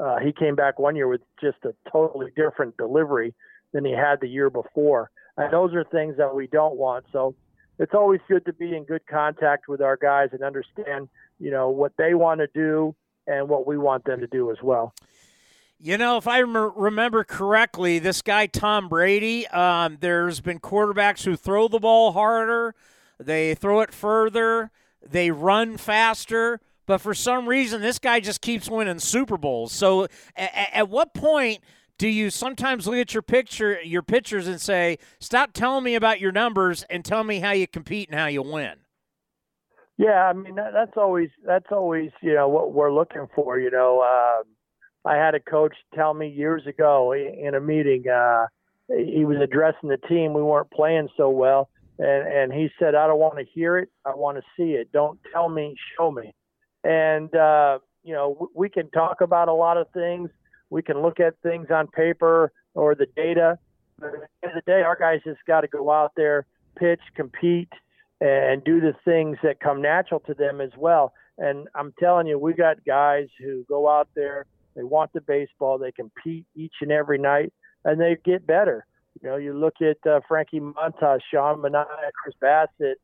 uh, 0.00 0.18
he 0.18 0.32
came 0.32 0.56
back 0.56 0.80
one 0.80 0.96
year 0.96 1.06
with 1.06 1.20
just 1.40 1.58
a 1.64 1.72
totally 1.90 2.32
different 2.34 2.76
delivery 2.76 3.34
than 3.72 3.84
he 3.84 3.92
had 3.92 4.20
the 4.20 4.28
year 4.28 4.50
before. 4.50 5.10
And 5.36 5.52
those 5.52 5.72
are 5.74 5.84
things 5.84 6.16
that 6.16 6.34
we 6.34 6.48
don't 6.48 6.76
want. 6.76 7.04
So 7.12 7.36
it's 7.78 7.94
always 7.94 8.20
good 8.28 8.44
to 8.46 8.52
be 8.52 8.74
in 8.76 8.84
good 8.84 9.06
contact 9.08 9.68
with 9.68 9.80
our 9.80 9.96
guys 9.96 10.30
and 10.32 10.42
understand, 10.42 11.08
you 11.38 11.52
know, 11.52 11.70
what 11.70 11.92
they 11.96 12.14
want 12.14 12.40
to 12.40 12.48
do 12.52 12.96
and 13.28 13.48
what 13.48 13.64
we 13.64 13.78
want 13.78 14.04
them 14.04 14.20
to 14.20 14.26
do 14.26 14.50
as 14.50 14.58
well. 14.60 14.92
You 15.78 15.98
know, 15.98 16.16
if 16.16 16.26
I 16.26 16.38
remember 16.38 17.22
correctly, 17.22 18.00
this 18.00 18.22
guy 18.22 18.46
Tom 18.46 18.88
Brady, 18.88 19.46
um, 19.48 19.98
there's 20.00 20.40
been 20.40 20.58
quarterbacks 20.58 21.24
who 21.24 21.36
throw 21.36 21.68
the 21.68 21.80
ball 21.80 22.12
harder 22.12 22.74
they 23.22 23.54
throw 23.54 23.80
it 23.80 23.92
further, 23.92 24.70
they 25.06 25.30
run 25.30 25.76
faster, 25.76 26.60
but 26.86 26.98
for 26.98 27.14
some 27.14 27.48
reason, 27.48 27.80
this 27.80 27.98
guy 27.98 28.20
just 28.20 28.40
keeps 28.40 28.68
winning 28.68 28.98
Super 28.98 29.36
Bowls. 29.36 29.72
So, 29.72 30.04
at, 30.36 30.70
at 30.72 30.88
what 30.88 31.14
point 31.14 31.60
do 31.98 32.08
you 32.08 32.30
sometimes 32.30 32.86
look 32.86 32.96
at 32.96 33.14
your 33.14 33.22
picture, 33.22 33.80
your 33.82 34.02
pictures, 34.02 34.48
and 34.48 34.60
say, 34.60 34.98
"Stop 35.20 35.52
telling 35.52 35.84
me 35.84 35.94
about 35.94 36.20
your 36.20 36.32
numbers 36.32 36.82
and 36.84 37.04
tell 37.04 37.22
me 37.24 37.38
how 37.40 37.52
you 37.52 37.68
compete 37.68 38.08
and 38.10 38.18
how 38.18 38.26
you 38.26 38.42
win"? 38.42 38.74
Yeah, 39.98 40.24
I 40.24 40.32
mean 40.32 40.56
that, 40.56 40.72
that's 40.72 40.96
always 40.96 41.30
that's 41.46 41.70
always 41.70 42.10
you 42.22 42.34
know 42.34 42.48
what 42.48 42.72
we're 42.72 42.92
looking 42.92 43.28
for. 43.34 43.58
You 43.58 43.70
know, 43.70 44.00
uh, 44.00 45.08
I 45.08 45.16
had 45.16 45.34
a 45.34 45.40
coach 45.40 45.74
tell 45.94 46.14
me 46.14 46.28
years 46.28 46.66
ago 46.66 47.12
in 47.12 47.54
a 47.54 47.60
meeting. 47.60 48.08
Uh, 48.08 48.46
he 48.88 49.24
was 49.24 49.38
addressing 49.42 49.88
the 49.88 49.98
team. 50.08 50.34
We 50.34 50.42
weren't 50.42 50.70
playing 50.70 51.08
so 51.16 51.30
well, 51.30 51.68
and 52.02 52.28
and 52.28 52.52
he 52.52 52.68
said, 52.78 52.94
I 52.94 53.06
don't 53.06 53.18
want 53.20 53.38
to 53.38 53.44
hear 53.54 53.78
it. 53.78 53.88
I 54.04 54.14
want 54.14 54.36
to 54.38 54.42
see 54.56 54.72
it. 54.72 54.90
Don't 54.92 55.18
tell 55.32 55.48
me, 55.48 55.76
show 55.96 56.10
me. 56.10 56.34
And 56.84 57.34
uh, 57.34 57.78
you 58.02 58.12
know, 58.12 58.34
w- 58.34 58.50
we 58.54 58.68
can 58.68 58.90
talk 58.90 59.20
about 59.20 59.48
a 59.48 59.52
lot 59.52 59.76
of 59.76 59.86
things. 59.94 60.30
We 60.70 60.82
can 60.82 61.00
look 61.00 61.20
at 61.20 61.34
things 61.42 61.68
on 61.70 61.86
paper 61.88 62.52
or 62.74 62.94
the 62.94 63.06
data. 63.14 63.58
But 63.98 64.06
at 64.06 64.12
the 64.12 64.48
end 64.48 64.58
of 64.58 64.64
the 64.64 64.70
day, 64.70 64.82
our 64.82 64.96
guys 64.96 65.20
just 65.24 65.40
got 65.46 65.60
to 65.60 65.68
go 65.68 65.90
out 65.90 66.12
there, 66.16 66.46
pitch, 66.76 67.00
compete, 67.14 67.72
and 68.20 68.64
do 68.64 68.80
the 68.80 68.94
things 69.04 69.38
that 69.42 69.60
come 69.60 69.80
natural 69.80 70.20
to 70.20 70.34
them 70.34 70.60
as 70.60 70.70
well. 70.76 71.12
And 71.38 71.68
I'm 71.74 71.92
telling 72.00 72.26
you, 72.26 72.38
we 72.38 72.52
got 72.52 72.84
guys 72.84 73.28
who 73.38 73.64
go 73.68 73.88
out 73.88 74.08
there, 74.14 74.46
they 74.74 74.82
want 74.82 75.12
the 75.12 75.20
baseball, 75.20 75.78
they 75.78 75.92
compete 75.92 76.46
each 76.56 76.74
and 76.80 76.90
every 76.90 77.18
night, 77.18 77.52
and 77.84 78.00
they 78.00 78.16
get 78.24 78.46
better. 78.46 78.86
You 79.20 79.28
know, 79.28 79.36
you 79.36 79.52
look 79.52 79.74
at 79.80 80.04
uh, 80.10 80.20
Frankie 80.26 80.60
Montas, 80.60 81.20
Sean 81.30 81.58
Manaea, 81.58 82.10
Chris 82.20 82.34
Bassitt, 82.42 82.94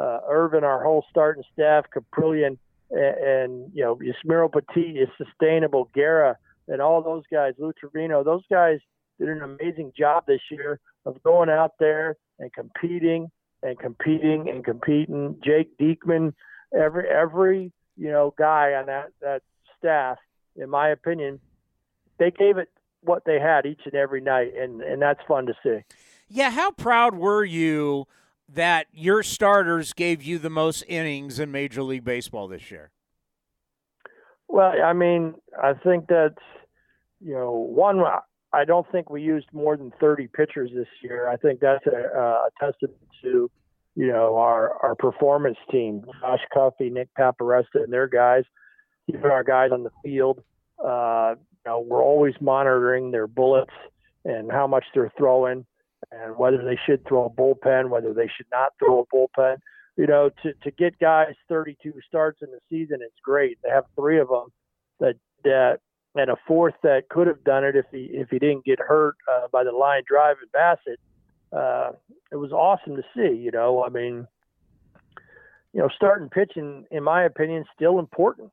uh, 0.00 0.20
Irvin, 0.28 0.64
our 0.64 0.82
whole 0.82 1.04
starting 1.10 1.44
staff, 1.52 1.84
Kaprielian, 1.94 2.58
and, 2.90 3.16
and 3.18 3.70
you 3.74 3.82
know, 3.82 3.96
Yusmeiro 3.96 4.50
Petit 4.50 4.98
is 4.98 5.08
sustainable, 5.18 5.90
Guerra, 5.94 6.36
and 6.68 6.80
all 6.80 7.02
those 7.02 7.24
guys, 7.30 7.54
Lou 7.58 7.72
Trivino, 7.72 8.24
those 8.24 8.44
guys 8.50 8.78
did 9.18 9.28
an 9.28 9.42
amazing 9.42 9.92
job 9.98 10.24
this 10.26 10.40
year 10.50 10.80
of 11.04 11.22
going 11.22 11.48
out 11.48 11.72
there 11.78 12.16
and 12.38 12.52
competing 12.52 13.30
and 13.62 13.78
competing 13.78 14.48
and 14.48 14.64
competing. 14.64 15.36
Jake 15.44 15.76
Diekman, 15.78 16.32
every 16.78 17.08
every 17.08 17.72
you 17.96 18.10
know 18.10 18.34
guy 18.38 18.74
on 18.74 18.86
that 18.86 19.08
that 19.20 19.42
staff, 19.78 20.18
in 20.56 20.70
my 20.70 20.88
opinion, 20.90 21.40
they 22.18 22.30
gave 22.30 22.58
it 22.58 22.68
what 23.08 23.24
they 23.24 23.40
had 23.40 23.66
each 23.66 23.80
and 23.86 23.94
every 23.94 24.20
night, 24.20 24.52
and 24.56 24.82
and 24.82 25.00
that's 25.00 25.20
fun 25.26 25.46
to 25.46 25.54
see. 25.62 25.78
Yeah, 26.28 26.50
how 26.50 26.70
proud 26.70 27.14
were 27.14 27.44
you 27.44 28.06
that 28.48 28.86
your 28.92 29.22
starters 29.22 29.92
gave 29.92 30.22
you 30.22 30.38
the 30.38 30.50
most 30.50 30.84
innings 30.86 31.40
in 31.40 31.50
Major 31.50 31.82
League 31.82 32.04
Baseball 32.04 32.48
this 32.48 32.70
year? 32.70 32.90
Well, 34.46 34.72
I 34.82 34.92
mean, 34.92 35.34
I 35.60 35.72
think 35.74 36.06
that's 36.08 36.42
you 37.20 37.34
know 37.34 37.52
one. 37.52 38.02
I 38.52 38.64
don't 38.64 38.90
think 38.90 39.10
we 39.10 39.22
used 39.22 39.46
more 39.52 39.76
than 39.76 39.92
30 40.00 40.28
pitchers 40.28 40.70
this 40.74 40.88
year. 41.02 41.28
I 41.28 41.36
think 41.36 41.60
that's 41.60 41.84
a, 41.86 41.90
a 41.90 42.48
testament 42.58 42.96
to 43.22 43.50
you 43.94 44.06
know 44.06 44.36
our 44.36 44.74
our 44.82 44.94
performance 44.94 45.58
team, 45.70 46.04
Josh 46.20 46.40
Cuffey, 46.54 46.90
Nick 46.90 47.08
Paparesta, 47.18 47.82
and 47.82 47.92
their 47.92 48.06
guys, 48.06 48.44
even 49.08 49.30
our 49.30 49.44
guys 49.44 49.70
on 49.72 49.82
the 49.82 49.90
field. 50.04 50.42
Uh, 50.82 51.34
know, 51.68 51.80
we're 51.80 52.02
always 52.02 52.34
monitoring 52.40 53.10
their 53.10 53.26
bullets 53.26 53.72
and 54.24 54.50
how 54.50 54.66
much 54.66 54.84
they're 54.94 55.12
throwing 55.16 55.66
and 56.10 56.36
whether 56.36 56.64
they 56.64 56.78
should 56.86 57.06
throw 57.06 57.26
a 57.26 57.30
bullpen, 57.30 57.90
whether 57.90 58.14
they 58.14 58.30
should 58.36 58.46
not 58.50 58.72
throw 58.78 59.00
a 59.00 59.06
bullpen. 59.14 59.56
You 59.96 60.06
know, 60.06 60.30
to, 60.42 60.52
to 60.62 60.70
get 60.70 60.98
guys 60.98 61.34
32 61.48 61.92
starts 62.06 62.40
in 62.42 62.50
the 62.50 62.60
season, 62.70 62.98
it's 63.02 63.18
great. 63.22 63.58
They 63.62 63.70
have 63.70 63.84
three 63.96 64.18
of 64.18 64.28
them 64.28 64.46
that, 65.00 65.16
that 65.44 65.80
and 66.14 66.30
a 66.30 66.36
fourth 66.46 66.74
that 66.82 67.08
could 67.10 67.26
have 67.26 67.44
done 67.44 67.64
it 67.64 67.76
if 67.76 67.84
he 67.92 68.08
if 68.12 68.28
he 68.30 68.38
didn't 68.38 68.64
get 68.64 68.80
hurt 68.80 69.16
uh, 69.30 69.46
by 69.52 69.62
the 69.62 69.70
line 69.72 70.02
drive 70.06 70.36
at 70.42 70.52
Bassitt. 70.52 70.96
Uh, 71.52 71.92
it 72.32 72.36
was 72.36 72.50
awesome 72.50 72.96
to 72.96 73.02
see. 73.14 73.36
You 73.36 73.50
know, 73.50 73.84
I 73.84 73.88
mean, 73.88 74.26
you 75.72 75.80
know, 75.80 75.88
starting 75.94 76.28
pitching, 76.28 76.86
in 76.90 77.02
my 77.04 77.24
opinion, 77.24 77.64
still 77.74 77.98
important. 77.98 78.50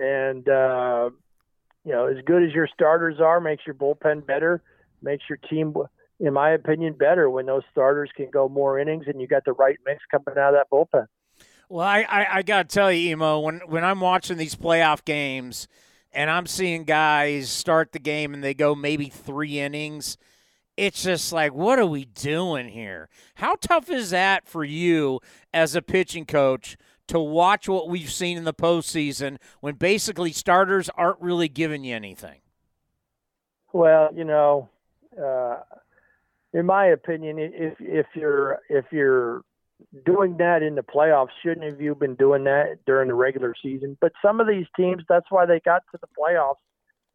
And 0.00 0.48
uh, 0.48 1.10
you 1.86 1.92
know, 1.92 2.06
as 2.06 2.16
good 2.26 2.42
as 2.42 2.52
your 2.52 2.68
starters 2.74 3.20
are, 3.20 3.40
makes 3.40 3.64
your 3.64 3.76
bullpen 3.76 4.26
better, 4.26 4.60
makes 5.02 5.22
your 5.28 5.38
team, 5.48 5.72
in 6.18 6.32
my 6.32 6.50
opinion, 6.50 6.94
better 6.94 7.30
when 7.30 7.46
those 7.46 7.62
starters 7.70 8.10
can 8.16 8.28
go 8.28 8.48
more 8.48 8.80
innings 8.80 9.04
and 9.06 9.20
you 9.20 9.28
got 9.28 9.44
the 9.44 9.52
right 9.52 9.76
mix 9.86 10.02
coming 10.10 10.36
out 10.36 10.52
of 10.52 10.54
that 10.54 10.66
bullpen. 10.70 11.06
Well, 11.68 11.86
I, 11.86 12.00
I, 12.02 12.26
I 12.38 12.42
got 12.42 12.68
to 12.68 12.74
tell 12.74 12.90
you, 12.90 13.10
Emo, 13.10 13.38
when, 13.38 13.60
when 13.68 13.84
I'm 13.84 14.00
watching 14.00 14.36
these 14.36 14.56
playoff 14.56 15.04
games 15.04 15.68
and 16.12 16.28
I'm 16.28 16.46
seeing 16.46 16.82
guys 16.82 17.50
start 17.50 17.92
the 17.92 18.00
game 18.00 18.34
and 18.34 18.42
they 18.42 18.54
go 18.54 18.74
maybe 18.74 19.08
three 19.08 19.60
innings, 19.60 20.18
it's 20.76 21.04
just 21.04 21.32
like, 21.32 21.54
what 21.54 21.78
are 21.78 21.86
we 21.86 22.04
doing 22.04 22.68
here? 22.68 23.08
How 23.36 23.54
tough 23.60 23.90
is 23.90 24.10
that 24.10 24.48
for 24.48 24.64
you 24.64 25.20
as 25.54 25.76
a 25.76 25.82
pitching 25.82 26.26
coach 26.26 26.76
to 27.08 27.20
watch 27.20 27.68
what 27.68 27.88
we've 27.88 28.10
seen 28.10 28.36
in 28.36 28.44
the 28.44 28.54
postseason 28.54 29.38
when 29.60 29.74
basically 29.74 30.32
starters 30.32 30.88
aren't 30.90 31.20
really 31.20 31.48
giving 31.48 31.84
you 31.84 31.94
anything? 31.94 32.40
Well, 33.72 34.10
you 34.14 34.24
know, 34.24 34.68
uh, 35.22 35.56
in 36.52 36.66
my 36.66 36.86
opinion, 36.86 37.38
if 37.38 37.74
if 37.80 38.06
you're 38.14 38.60
if 38.68 38.86
you're 38.90 39.44
doing 40.04 40.36
that 40.38 40.62
in 40.62 40.74
the 40.74 40.82
playoffs. 40.82 41.28
Shouldn't 41.42 41.64
have 41.64 41.80
you 41.80 41.94
been 41.94 42.14
doing 42.14 42.44
that 42.44 42.78
during 42.86 43.08
the 43.08 43.14
regular 43.14 43.54
season? 43.62 43.96
But 44.00 44.12
some 44.22 44.40
of 44.40 44.46
these 44.46 44.66
teams, 44.76 45.02
that's 45.08 45.26
why 45.30 45.46
they 45.46 45.60
got 45.60 45.82
to 45.92 45.98
the 46.00 46.08
playoffs. 46.18 46.54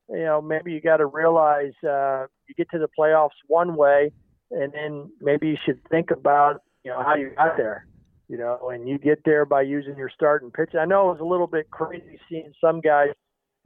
You 0.09 0.23
know, 0.23 0.41
maybe 0.41 0.73
you 0.73 0.81
got 0.81 0.97
to 0.97 1.05
realize 1.05 1.73
uh, 1.83 2.25
you 2.47 2.55
get 2.55 2.69
to 2.71 2.79
the 2.79 2.89
playoffs 2.97 3.29
one 3.47 3.75
way, 3.75 4.11
and 4.51 4.73
then 4.73 5.11
maybe 5.21 5.47
you 5.47 5.57
should 5.65 5.79
think 5.89 6.11
about 6.11 6.61
you 6.83 6.91
know 6.91 7.01
how 7.01 7.15
you 7.15 7.31
got 7.35 7.55
there. 7.55 7.85
You 8.31 8.37
know, 8.37 8.69
and 8.69 8.87
you 8.87 8.97
get 8.97 9.19
there 9.25 9.45
by 9.45 9.63
using 9.63 9.97
your 9.97 10.09
start 10.09 10.41
and 10.41 10.53
pitch. 10.53 10.71
I 10.79 10.85
know 10.85 11.09
it 11.09 11.19
was 11.19 11.19
a 11.19 11.25
little 11.25 11.47
bit 11.47 11.69
crazy 11.69 12.17
seeing 12.29 12.53
some 12.61 12.79
guys, 12.79 13.09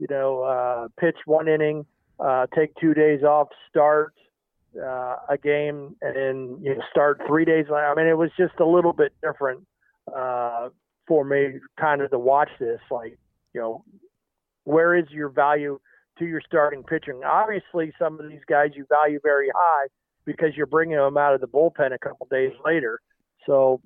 you 0.00 0.08
know, 0.10 0.42
uh, 0.42 0.88
pitch 0.98 1.14
one 1.24 1.46
inning, 1.46 1.86
uh, 2.18 2.46
take 2.52 2.74
two 2.80 2.92
days 2.92 3.22
off, 3.22 3.46
start, 3.70 4.12
uh, 4.76 5.18
a 5.28 5.38
game 5.40 5.94
and 6.02 6.16
then 6.16 6.58
you 6.60 6.74
know, 6.74 6.82
start 6.90 7.20
three 7.28 7.44
days 7.44 7.66
later. 7.70 7.86
I 7.86 7.94
mean, 7.94 8.08
it 8.08 8.18
was 8.18 8.30
just 8.36 8.54
a 8.58 8.66
little 8.66 8.92
bit 8.92 9.12
different 9.22 9.64
uh, 10.12 10.70
for 11.06 11.24
me, 11.24 11.60
kind 11.78 12.02
of 12.02 12.10
to 12.10 12.18
watch 12.18 12.50
this. 12.58 12.80
Like, 12.90 13.16
you 13.54 13.60
know, 13.60 13.84
where 14.64 14.96
is 14.96 15.04
your 15.10 15.28
value 15.28 15.78
to 16.18 16.24
your 16.24 16.40
starting 16.44 16.82
pitching? 16.82 17.20
Obviously, 17.24 17.92
some 18.00 18.18
of 18.18 18.28
these 18.28 18.42
guys 18.48 18.70
you 18.74 18.84
value 18.90 19.20
very 19.22 19.50
high 19.54 19.86
because 20.24 20.56
you're 20.56 20.66
bringing 20.66 20.96
them 20.96 21.16
out 21.16 21.34
of 21.34 21.40
the 21.40 21.46
bullpen 21.46 21.94
a 21.94 21.98
couple 21.98 22.26
days 22.30 22.52
later. 22.64 22.98
So, 23.46 23.80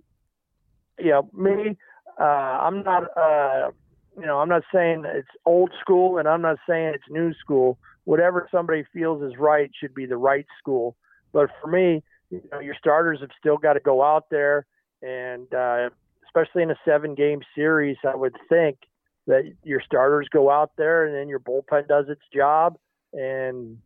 you 0.99 1.11
know, 1.11 1.31
me, 1.33 1.77
uh, 2.21 2.25
I'm 2.25 2.83
not, 2.83 3.05
uh, 3.17 3.71
you 4.19 4.27
know, 4.27 4.39
I'm 4.39 4.49
not 4.49 4.63
saying 4.73 5.05
it's 5.07 5.29
old 5.47 5.71
school 5.81 6.19
and 6.19 6.29
I'm 6.29 6.43
not 6.43 6.59
saying 6.67 6.93
it's 6.95 7.05
new 7.11 7.33
school 7.35 7.79
whatever 8.05 8.49
somebody 8.51 8.85
feels 8.93 9.23
is 9.23 9.39
right 9.39 9.71
should 9.79 9.95
be 9.95 10.07
the 10.07 10.17
right 10.17 10.47
school. 10.59 10.97
But 11.33 11.51
for 11.61 11.69
me, 11.69 12.03
you 12.31 12.43
know, 12.51 12.61
your 12.61 12.75
starters 12.75 13.21
have 13.21 13.31
still 13.39 13.57
got 13.57 13.75
to 13.75 13.81
go 13.81 14.03
out 14.03 14.31
there, 14.31 14.67
and 15.03 15.53
uh, 15.55 15.91
especially 16.25 16.63
in 16.63 16.71
a 16.71 16.77
seven-game 16.85 17.43
series, 17.55 17.97
I 18.05 18.15
would 18.15 18.35
think 18.49 18.79
that 19.27 19.53
your 19.63 19.81
starters 19.81 20.29
go 20.29 20.51
out 20.51 20.73
there, 20.77 21.07
and 21.07 21.15
then 21.15 21.29
your 21.29 21.41
bullpen 21.41 21.87
does 21.87 22.07
its 22.09 22.23
job, 22.35 22.79
and 23.13 23.79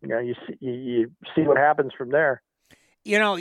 you 0.00 0.08
know 0.08 0.18
you 0.18 0.34
see, 0.46 0.56
you 0.60 1.12
see 1.34 1.42
what 1.42 1.56
happens 1.56 1.92
from 1.96 2.10
there. 2.10 2.42
You 3.04 3.18
know, 3.18 3.38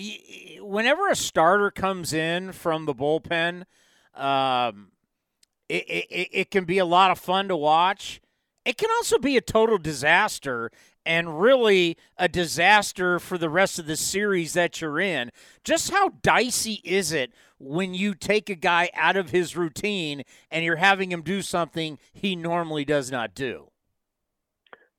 whenever 0.59 1.09
a 1.09 1.15
starter 1.15 1.69
comes 1.69 2.13
in 2.13 2.51
from 2.51 2.85
the 2.85 2.95
bullpen, 2.95 3.65
um, 4.15 4.91
it, 5.69 5.85
it, 5.87 6.29
it 6.31 6.51
can 6.51 6.65
be 6.65 6.79
a 6.79 6.85
lot 6.85 7.11
of 7.11 7.19
fun 7.19 7.47
to 7.47 7.55
watch 7.55 8.21
it 8.65 8.77
can 8.77 8.89
also 8.91 9.17
be 9.17 9.37
a 9.37 9.41
total 9.41 9.77
disaster 9.77 10.71
and 11.05 11.41
really 11.41 11.97
a 12.17 12.27
disaster 12.27 13.19
for 13.19 13.37
the 13.37 13.49
rest 13.49 13.79
of 13.79 13.87
the 13.87 13.95
series 13.95 14.53
that 14.53 14.81
you're 14.81 14.99
in. 14.99 15.31
Just 15.63 15.89
how 15.89 16.09
dicey 16.21 16.79
is 16.83 17.11
it 17.11 17.31
when 17.57 17.93
you 17.95 18.13
take 18.13 18.49
a 18.49 18.55
guy 18.55 18.89
out 18.93 19.17
of 19.17 19.31
his 19.31 19.57
routine 19.57 20.23
and 20.51 20.63
you're 20.63 20.75
having 20.75 21.11
him 21.11 21.23
do 21.23 21.41
something 21.41 21.97
he 22.13 22.35
normally 22.35 22.85
does 22.85 23.11
not 23.11 23.33
do? 23.33 23.71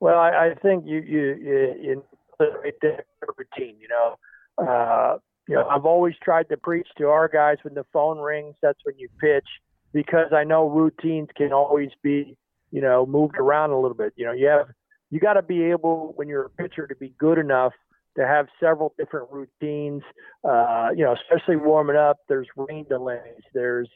Well, 0.00 0.18
I, 0.18 0.48
I 0.48 0.54
think 0.60 0.84
you 0.84 1.00
you 1.00 1.36
you, 1.40 1.74
you 1.80 2.04
right 2.40 2.74
there 2.82 3.04
routine. 3.38 3.76
You 3.78 3.86
know, 3.86 4.18
uh, 4.58 5.18
you 5.48 5.56
know, 5.56 5.66
I've 5.66 5.84
always 5.84 6.14
tried 6.22 6.48
to 6.50 6.56
preach 6.56 6.86
to 6.98 7.08
our 7.08 7.28
guys 7.28 7.58
when 7.62 7.74
the 7.74 7.84
phone 7.92 8.18
rings. 8.18 8.54
That's 8.62 8.78
when 8.84 8.98
you 8.98 9.08
pitch 9.20 9.46
because 9.92 10.32
I 10.32 10.44
know 10.44 10.68
routines 10.68 11.28
can 11.36 11.52
always 11.52 11.90
be 12.02 12.36
you 12.72 12.80
know, 12.80 13.06
moved 13.06 13.36
around 13.36 13.70
a 13.70 13.78
little 13.78 13.96
bit. 13.96 14.14
You 14.16 14.24
know, 14.24 14.32
you 14.32 14.48
have 14.48 14.68
you 15.10 15.20
got 15.20 15.34
to 15.34 15.42
be 15.42 15.62
able 15.64 16.14
when 16.16 16.26
you're 16.26 16.46
a 16.46 16.50
pitcher 16.50 16.86
to 16.86 16.96
be 16.96 17.14
good 17.18 17.38
enough 17.38 17.72
to 18.16 18.26
have 18.26 18.46
several 18.58 18.94
different 18.98 19.28
routines. 19.30 20.02
Uh, 20.42 20.88
you 20.96 21.04
know, 21.04 21.14
especially 21.14 21.56
warming 21.56 21.96
up. 21.96 22.16
There's 22.28 22.48
rain 22.56 22.86
delays. 22.88 23.42
There's 23.54 23.88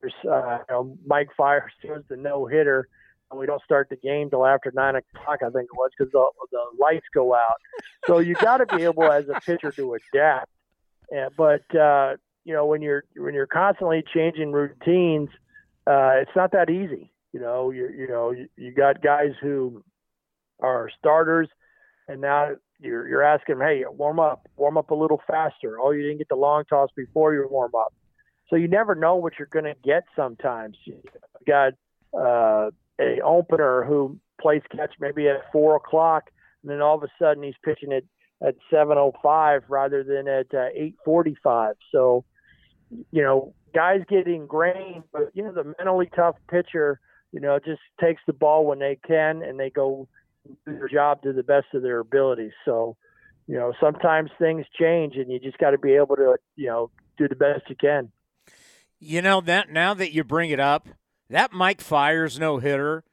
there's 0.00 0.14
uh, 0.24 0.58
you 0.68 0.74
know 0.74 0.98
Mike 1.06 1.28
Fiers 1.36 1.72
does 1.86 2.02
the 2.08 2.16
no 2.16 2.46
hitter, 2.46 2.88
we 3.36 3.46
don't 3.46 3.62
start 3.62 3.88
the 3.88 3.96
game 3.96 4.30
till 4.30 4.46
after 4.46 4.72
nine 4.74 4.96
o'clock. 4.96 5.40
I 5.42 5.50
think 5.50 5.68
it 5.72 5.76
was 5.76 5.90
because 5.96 6.12
the 6.12 6.28
the 6.50 6.62
lights 6.80 7.06
go 7.14 7.34
out. 7.34 7.60
So 8.06 8.18
you 8.18 8.34
got 8.34 8.58
to 8.58 8.76
be 8.76 8.84
able 8.84 9.04
as 9.04 9.28
a 9.28 9.40
pitcher 9.40 9.72
to 9.72 9.96
adapt. 10.12 10.50
Yeah, 11.10 11.28
but 11.36 11.62
uh, 11.74 12.16
you 12.44 12.54
know 12.54 12.66
when 12.66 12.82
you're 12.82 13.04
when 13.16 13.34
you're 13.34 13.46
constantly 13.46 14.02
changing 14.14 14.52
routines, 14.52 15.28
uh, 15.86 16.14
it's 16.16 16.30
not 16.34 16.52
that 16.52 16.70
easy. 16.70 17.10
You 17.32 17.40
know, 17.40 17.70
you 17.70 17.88
you 17.88 18.08
know 18.08 18.30
you, 18.30 18.48
you 18.56 18.72
got 18.72 19.02
guys 19.02 19.32
who 19.40 19.82
are 20.60 20.90
starters, 20.98 21.48
and 22.08 22.20
now 22.20 22.50
you're 22.80 23.08
you're 23.08 23.22
asking 23.22 23.58
them, 23.58 23.66
hey, 23.66 23.84
warm 23.88 24.20
up, 24.20 24.48
warm 24.56 24.76
up 24.76 24.90
a 24.90 24.94
little 24.94 25.20
faster. 25.26 25.78
Oh, 25.80 25.90
you 25.90 26.02
didn't 26.02 26.18
get 26.18 26.28
the 26.28 26.36
long 26.36 26.64
toss 26.64 26.90
before 26.96 27.34
your 27.34 27.48
warm 27.48 27.72
up, 27.74 27.92
so 28.48 28.56
you 28.56 28.68
never 28.68 28.94
know 28.94 29.16
what 29.16 29.34
you're 29.38 29.48
going 29.48 29.64
to 29.64 29.74
get. 29.82 30.04
Sometimes 30.16 30.76
you 30.84 31.02
got 31.46 31.72
uh, 32.18 32.70
a 33.00 33.20
opener 33.22 33.84
who 33.84 34.18
plays 34.40 34.62
catch 34.74 34.94
maybe 35.00 35.28
at 35.28 35.50
four 35.52 35.76
o'clock, 35.76 36.30
and 36.62 36.70
then 36.70 36.80
all 36.80 36.96
of 36.96 37.02
a 37.02 37.08
sudden 37.18 37.42
he's 37.42 37.54
pitching 37.64 37.92
at 37.92 38.04
at 38.46 38.56
7:05 38.72 39.62
rather 39.68 40.02
than 40.02 40.28
at 40.28 40.52
uh, 40.52 40.68
8:45. 41.06 41.74
So, 41.92 42.24
you 43.10 43.22
know, 43.22 43.54
guys 43.74 44.00
get 44.08 44.26
ingrained, 44.26 45.04
but 45.12 45.30
you 45.34 45.42
know 45.42 45.52
the 45.52 45.74
mentally 45.78 46.10
tough 46.14 46.36
pitcher 46.48 47.00
you 47.34 47.40
know, 47.40 47.58
just 47.58 47.80
takes 48.00 48.22
the 48.28 48.32
ball 48.32 48.64
when 48.64 48.78
they 48.78 48.96
can 49.04 49.42
and 49.42 49.58
they 49.58 49.68
go 49.68 50.06
do 50.46 50.56
their 50.66 50.88
job 50.88 51.20
to 51.22 51.32
the 51.32 51.42
best 51.42 51.66
of 51.74 51.82
their 51.82 51.98
abilities. 51.98 52.52
So, 52.64 52.96
you 53.48 53.56
know, 53.56 53.72
sometimes 53.80 54.30
things 54.38 54.64
change 54.78 55.16
and 55.16 55.28
you 55.32 55.40
just 55.40 55.58
got 55.58 55.70
to 55.70 55.78
be 55.78 55.94
able 55.94 56.14
to, 56.14 56.36
you 56.54 56.68
know, 56.68 56.90
do 57.18 57.26
the 57.26 57.34
best 57.34 57.62
you 57.68 57.74
can. 57.74 58.12
You 59.00 59.20
know, 59.20 59.40
that 59.40 59.68
now 59.68 59.94
that 59.94 60.12
you 60.12 60.22
bring 60.22 60.50
it 60.50 60.60
up, 60.60 60.86
that 61.30 61.52
Mike 61.52 61.80
Fiers 61.80 62.38
no 62.38 62.58
hitter 62.58 63.04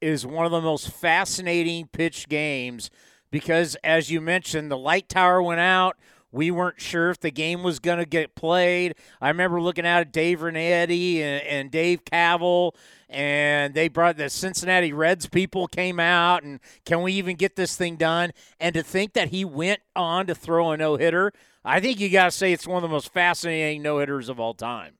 is 0.00 0.26
one 0.26 0.46
of 0.46 0.52
the 0.52 0.60
most 0.60 0.90
fascinating 0.90 1.88
pitch 1.88 2.28
games 2.28 2.90
because, 3.30 3.76
as 3.82 4.10
you 4.10 4.20
mentioned, 4.20 4.70
the 4.70 4.78
light 4.78 5.08
tower 5.08 5.42
went 5.42 5.60
out. 5.60 5.96
We 6.32 6.50
weren't 6.50 6.80
sure 6.80 7.10
if 7.10 7.20
the 7.20 7.30
game 7.30 7.62
was 7.62 7.78
going 7.78 7.98
to 7.98 8.04
get 8.04 8.34
played. 8.34 8.94
I 9.20 9.28
remember 9.28 9.60
looking 9.60 9.86
out 9.86 10.00
at 10.00 10.12
Dave 10.12 10.40
Rinetti 10.40 11.18
and, 11.20 11.42
and 11.46 11.70
Dave 11.70 12.04
Kaval, 12.04 12.72
and 13.08 13.72
they 13.72 13.88
brought 13.88 14.16
the 14.16 14.28
Cincinnati 14.28 14.92
Reds 14.92 15.28
people 15.28 15.66
came 15.66 15.98
out, 15.98 16.42
and 16.42 16.60
can 16.84 17.00
we 17.02 17.14
even 17.14 17.36
get 17.36 17.56
this 17.56 17.76
thing 17.76 17.96
done? 17.96 18.32
And 18.60 18.74
to 18.74 18.82
think 18.82 19.14
that 19.14 19.28
he 19.28 19.44
went 19.44 19.80
on 19.94 20.26
to 20.26 20.34
throw 20.34 20.72
a 20.72 20.76
no 20.76 20.96
hitter, 20.96 21.32
I 21.64 21.80
think 21.80 22.00
you 22.00 22.10
got 22.10 22.26
to 22.26 22.30
say 22.32 22.52
it's 22.52 22.66
one 22.66 22.76
of 22.76 22.82
the 22.82 22.92
most 22.92 23.12
fascinating 23.12 23.82
no 23.82 23.98
hitters 23.98 24.28
of 24.28 24.38
all 24.38 24.52
time. 24.52 24.94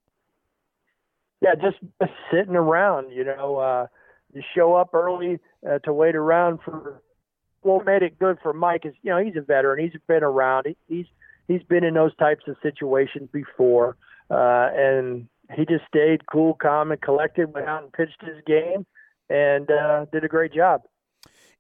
Yeah, 1.41 1.55
just 1.55 1.77
sitting 2.33 2.57
around, 2.57 3.13
you 3.13 3.25
know, 3.25 3.57
uh, 3.57 3.87
you 4.33 4.43
show 4.55 4.75
up 4.75 4.95
early 4.95 5.39
uh, 5.69 5.79
to 5.81 5.93
wait 5.93 6.17
around 6.17 6.61
for. 6.65 7.03
What 7.63 7.85
made 7.85 8.03
it 8.03 8.19
good 8.19 8.39
for 8.43 8.53
Mike 8.53 8.83
is, 8.85 8.95
you 9.03 9.11
know, 9.11 9.19
he's 9.19 9.35
a 9.35 9.41
veteran. 9.41 9.83
He's 9.83 10.01
been 10.07 10.23
around. 10.23 10.67
He, 10.67 10.77
he's 10.87 11.07
he's 11.49 11.63
been 11.65 11.83
in 11.85 11.95
those 11.95 12.15
types 12.17 12.45
of 12.47 12.57
situations 12.63 13.29
before, 13.33 13.97
uh, 14.31 14.69
and 14.73 15.29
he 15.55 15.65
just 15.65 15.85
stayed 15.89 16.27
cool, 16.27 16.55
calm, 16.55 16.93
and 16.93 17.01
collected. 17.01 17.53
Went 17.53 17.67
out 17.67 17.83
and 17.83 17.93
pitched 17.93 18.23
his 18.23 18.37
game, 18.47 18.87
and 19.29 19.71
uh, 19.71 20.07
did 20.13 20.25
a 20.25 20.29
great 20.29 20.53
job. 20.53 20.83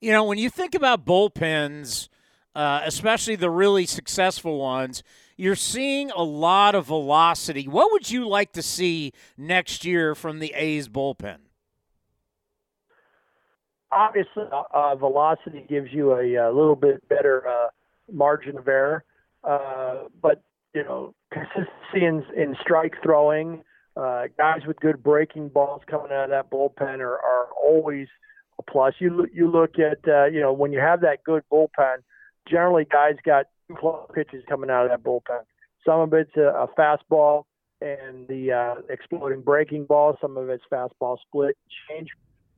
You 0.00 0.12
know, 0.12 0.24
when 0.24 0.38
you 0.38 0.50
think 0.50 0.74
about 0.74 1.04
bullpens, 1.04 2.08
uh, 2.54 2.82
especially 2.84 3.36
the 3.36 3.50
really 3.50 3.86
successful 3.86 4.58
ones, 4.58 5.02
you're 5.36 5.54
seeing 5.54 6.10
a 6.10 6.22
lot 6.22 6.74
of 6.74 6.86
velocity. 6.86 7.68
What 7.68 7.92
would 7.92 8.10
you 8.10 8.26
like 8.28 8.52
to 8.52 8.62
see 8.62 9.12
next 9.36 9.84
year 9.84 10.14
from 10.14 10.38
the 10.38 10.52
A's 10.54 10.88
bullpen? 10.88 11.38
obviously, 13.96 14.44
uh, 14.52 14.94
velocity 14.96 15.64
gives 15.68 15.92
you 15.92 16.12
a, 16.12 16.34
a 16.34 16.52
little 16.52 16.76
bit 16.76 17.06
better 17.08 17.46
uh, 17.46 17.68
margin 18.12 18.58
of 18.58 18.68
error, 18.68 19.04
uh, 19.44 20.04
but 20.20 20.42
you 20.74 20.84
know, 20.84 21.14
consistency 21.32 22.04
in, 22.04 22.22
in 22.36 22.56
strike 22.60 22.94
throwing, 23.02 23.62
uh, 23.96 24.24
guys 24.36 24.60
with 24.66 24.78
good 24.80 25.02
breaking 25.02 25.48
balls 25.48 25.80
coming 25.90 26.12
out 26.12 26.24
of 26.24 26.30
that 26.30 26.50
bullpen 26.50 26.98
are, 27.00 27.14
are 27.14 27.48
always 27.62 28.08
a 28.58 28.62
plus. 28.62 28.94
You 28.98 29.26
you 29.32 29.50
look 29.50 29.78
at 29.78 30.06
uh, 30.06 30.26
you 30.26 30.40
know 30.40 30.52
when 30.52 30.72
you 30.72 30.80
have 30.80 31.00
that 31.00 31.24
good 31.24 31.42
bullpen, 31.50 31.98
generally 32.48 32.84
guys 32.84 33.14
got 33.24 33.46
two 33.68 33.76
pitches 34.14 34.44
coming 34.48 34.70
out 34.70 34.84
of 34.84 34.90
that 34.90 35.02
bullpen. 35.02 35.42
Some 35.84 36.00
of 36.00 36.12
it's 36.12 36.36
a, 36.36 36.40
a 36.42 36.68
fastball 36.78 37.44
and 37.80 38.26
the 38.28 38.52
uh, 38.52 38.74
exploding 38.88 39.42
breaking 39.42 39.84
ball. 39.84 40.16
Some 40.20 40.36
of 40.36 40.48
it's 40.48 40.64
fastball 40.72 41.18
split 41.26 41.56
change. 41.88 42.08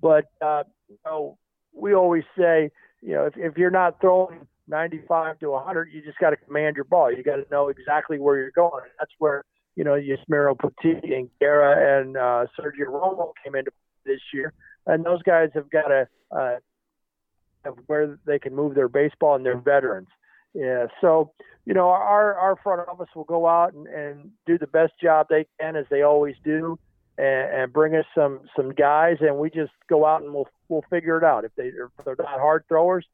But 0.00 0.26
uh, 0.40 0.64
you 0.88 0.98
know, 1.04 1.38
we 1.74 1.94
always 1.94 2.24
say, 2.36 2.70
you 3.02 3.14
know, 3.14 3.26
if, 3.26 3.34
if 3.36 3.56
you're 3.56 3.70
not 3.70 4.00
throwing 4.00 4.46
95 4.68 5.38
to 5.40 5.50
100, 5.50 5.88
you 5.92 6.02
just 6.02 6.18
got 6.18 6.30
to 6.30 6.36
command 6.36 6.76
your 6.76 6.84
ball. 6.84 7.12
You 7.12 7.22
got 7.22 7.36
to 7.36 7.46
know 7.50 7.68
exactly 7.68 8.18
where 8.18 8.36
you're 8.36 8.50
going. 8.50 8.82
And 8.84 8.92
that's 8.98 9.12
where 9.18 9.44
you 9.76 9.84
know 9.84 9.92
Yusmeiro 9.92 10.56
Petit 10.58 11.14
and 11.14 11.28
Guerra 11.40 12.00
and 12.00 12.16
uh, 12.16 12.46
Sergio 12.58 12.88
Romo 12.88 13.32
came 13.44 13.54
into 13.54 13.70
this 14.04 14.20
year, 14.32 14.52
and 14.86 15.04
those 15.04 15.22
guys 15.22 15.50
have 15.54 15.70
got 15.70 15.88
to 15.88 16.08
uh, 16.30 16.56
where 17.86 18.18
they 18.26 18.38
can 18.38 18.54
move 18.54 18.74
their 18.74 18.88
baseball 18.88 19.34
and 19.36 19.44
they're 19.44 19.58
veterans. 19.58 20.08
Yeah, 20.54 20.86
so 21.00 21.32
you 21.66 21.74
know 21.74 21.88
our 21.88 22.34
our 22.34 22.56
front 22.62 22.88
office 22.88 23.08
will 23.14 23.24
go 23.24 23.46
out 23.46 23.74
and, 23.74 23.86
and 23.86 24.30
do 24.46 24.58
the 24.58 24.66
best 24.66 24.92
job 25.00 25.26
they 25.28 25.46
can 25.60 25.76
as 25.76 25.84
they 25.90 26.02
always 26.02 26.34
do, 26.42 26.78
and, 27.18 27.62
and 27.62 27.72
bring 27.72 27.94
us 27.94 28.06
some 28.14 28.40
some 28.56 28.70
guys, 28.70 29.16
and 29.20 29.38
we 29.38 29.50
just 29.50 29.72
go 29.88 30.06
out 30.06 30.22
and 30.22 30.32
we'll 30.32 30.48
we'll 30.68 30.84
figure 30.90 31.18
it 31.18 31.24
out. 31.24 31.44
If 31.44 31.54
they 31.56 31.66
if 31.66 32.04
they're 32.04 32.16
not 32.18 32.40
hard 32.40 32.64
throwers, 32.68 33.04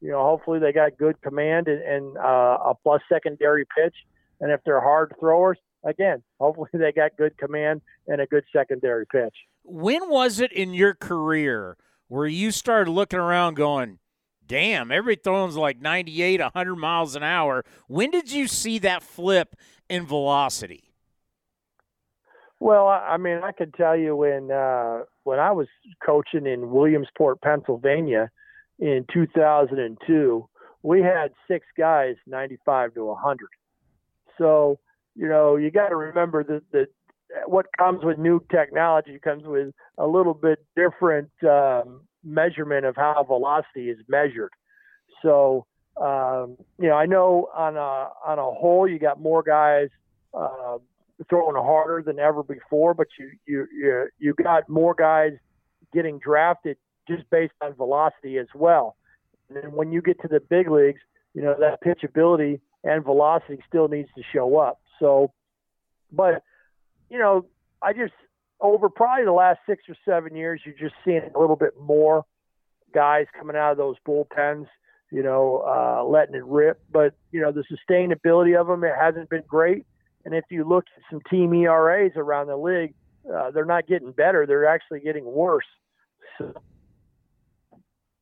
you 0.00 0.10
know, 0.10 0.22
hopefully 0.22 0.58
they 0.58 0.72
got 0.72 0.96
good 0.98 1.20
command 1.22 1.66
and, 1.66 1.82
and 1.82 2.18
uh, 2.18 2.58
a 2.64 2.74
plus 2.82 3.02
secondary 3.10 3.64
pitch, 3.76 3.94
and 4.40 4.52
if 4.52 4.60
they're 4.64 4.80
hard 4.80 5.14
throwers, 5.18 5.58
again, 5.84 6.22
hopefully 6.38 6.68
they 6.74 6.92
got 6.92 7.16
good 7.16 7.36
command 7.38 7.80
and 8.06 8.20
a 8.20 8.26
good 8.26 8.44
secondary 8.54 9.06
pitch. 9.06 9.34
When 9.64 10.08
was 10.08 10.40
it 10.40 10.52
in 10.52 10.74
your 10.74 10.94
career 10.94 11.76
where 12.08 12.26
you 12.26 12.50
started 12.50 12.90
looking 12.90 13.18
around 13.18 13.54
going, 13.54 13.98
damn, 14.46 14.90
every 14.90 15.16
throwing's 15.16 15.56
like 15.56 15.80
98, 15.80 16.40
100 16.40 16.76
miles 16.76 17.16
an 17.16 17.22
hour. 17.22 17.64
When 17.88 18.10
did 18.10 18.30
you 18.30 18.46
see 18.46 18.78
that 18.80 19.02
flip 19.02 19.56
in 19.88 20.06
velocity? 20.06 20.84
Well, 22.60 22.86
I 22.88 23.16
mean, 23.16 23.40
I 23.44 23.52
could 23.52 23.74
tell 23.74 23.96
you 23.96 24.16
when 24.16 24.50
uh, 24.50 25.00
when 25.24 25.38
I 25.38 25.52
was 25.52 25.66
coaching 26.04 26.46
in 26.46 26.70
Williamsport, 26.70 27.42
Pennsylvania, 27.42 28.30
in 28.78 29.04
2002, 29.12 30.48
we 30.82 31.00
had 31.00 31.32
six 31.48 31.66
guys 31.76 32.16
95 32.26 32.94
to 32.94 33.04
100. 33.04 33.48
So, 34.38 34.78
you 35.14 35.28
know, 35.28 35.56
you 35.56 35.70
got 35.70 35.88
to 35.88 35.96
remember 35.96 36.42
that 36.44 36.62
that 36.72 36.88
what 37.46 37.66
comes 37.76 38.04
with 38.04 38.18
new 38.18 38.40
technology 38.50 39.18
comes 39.18 39.44
with 39.44 39.74
a 39.98 40.06
little 40.06 40.34
bit 40.34 40.64
different 40.76 41.30
um, 41.42 42.02
measurement 42.24 42.86
of 42.86 42.96
how 42.96 43.24
velocity 43.26 43.90
is 43.90 43.98
measured. 44.08 44.50
So, 45.22 45.66
um, 46.00 46.56
you 46.78 46.88
know, 46.88 46.94
I 46.94 47.06
know 47.06 47.48
on 47.54 47.76
a 47.76 48.08
on 48.26 48.38
a 48.38 48.50
whole, 48.50 48.88
you 48.88 48.98
got 48.98 49.20
more 49.20 49.42
guys 49.42 49.88
uh, 50.32 50.78
throwing 51.28 51.56
harder 51.56 52.02
than 52.02 52.18
ever 52.18 52.42
before, 52.42 52.94
but 52.94 53.06
you 53.18 53.30
you 53.46 53.66
you 53.72 54.08
you 54.18 54.34
got 54.34 54.68
more 54.68 54.94
guys 54.94 55.32
getting 55.92 56.18
drafted 56.18 56.76
just 57.08 57.28
based 57.30 57.52
on 57.62 57.74
velocity 57.74 58.38
as 58.38 58.48
well. 58.54 58.96
And 59.50 59.72
when 59.72 59.92
you 59.92 60.02
get 60.02 60.20
to 60.22 60.28
the 60.28 60.40
big 60.40 60.70
leagues, 60.70 61.00
you 61.34 61.42
know 61.42 61.54
that 61.58 61.82
pitchability 61.82 62.60
and 62.82 63.04
velocity 63.04 63.58
still 63.68 63.88
needs 63.88 64.08
to 64.16 64.22
show 64.32 64.58
up. 64.58 64.80
So, 64.98 65.32
but 66.10 66.42
you 67.08 67.18
know, 67.18 67.46
I 67.82 67.92
just 67.92 68.14
over 68.60 68.88
probably 68.88 69.24
the 69.24 69.32
last 69.32 69.60
six 69.66 69.84
or 69.88 69.96
seven 70.04 70.36
years, 70.36 70.60
you're 70.64 70.74
just 70.74 70.94
seeing 71.04 71.22
a 71.34 71.38
little 71.38 71.56
bit 71.56 71.72
more 71.80 72.24
guys 72.92 73.26
coming 73.38 73.56
out 73.56 73.72
of 73.72 73.78
those 73.78 73.96
bullpens, 74.06 74.66
you 75.10 75.22
know, 75.22 75.64
uh, 75.66 76.04
letting 76.04 76.34
it 76.34 76.44
rip. 76.44 76.80
But 76.90 77.14
you 77.32 77.40
know, 77.40 77.52
the 77.52 77.64
sustainability 77.64 78.58
of 78.58 78.66
them 78.66 78.84
it 78.84 78.94
hasn't 78.98 79.28
been 79.28 79.42
great. 79.46 79.86
And 80.24 80.34
if 80.34 80.44
you 80.50 80.64
look 80.64 80.84
at 80.96 81.02
some 81.10 81.20
team 81.30 81.52
ERAs 81.52 82.12
around 82.16 82.46
the 82.46 82.56
league, 82.56 82.94
uh, 83.32 83.50
they're 83.50 83.64
not 83.64 83.86
getting 83.86 84.12
better; 84.12 84.46
they're 84.46 84.66
actually 84.66 85.00
getting 85.00 85.24
worse. 85.24 85.66
So, 86.38 86.54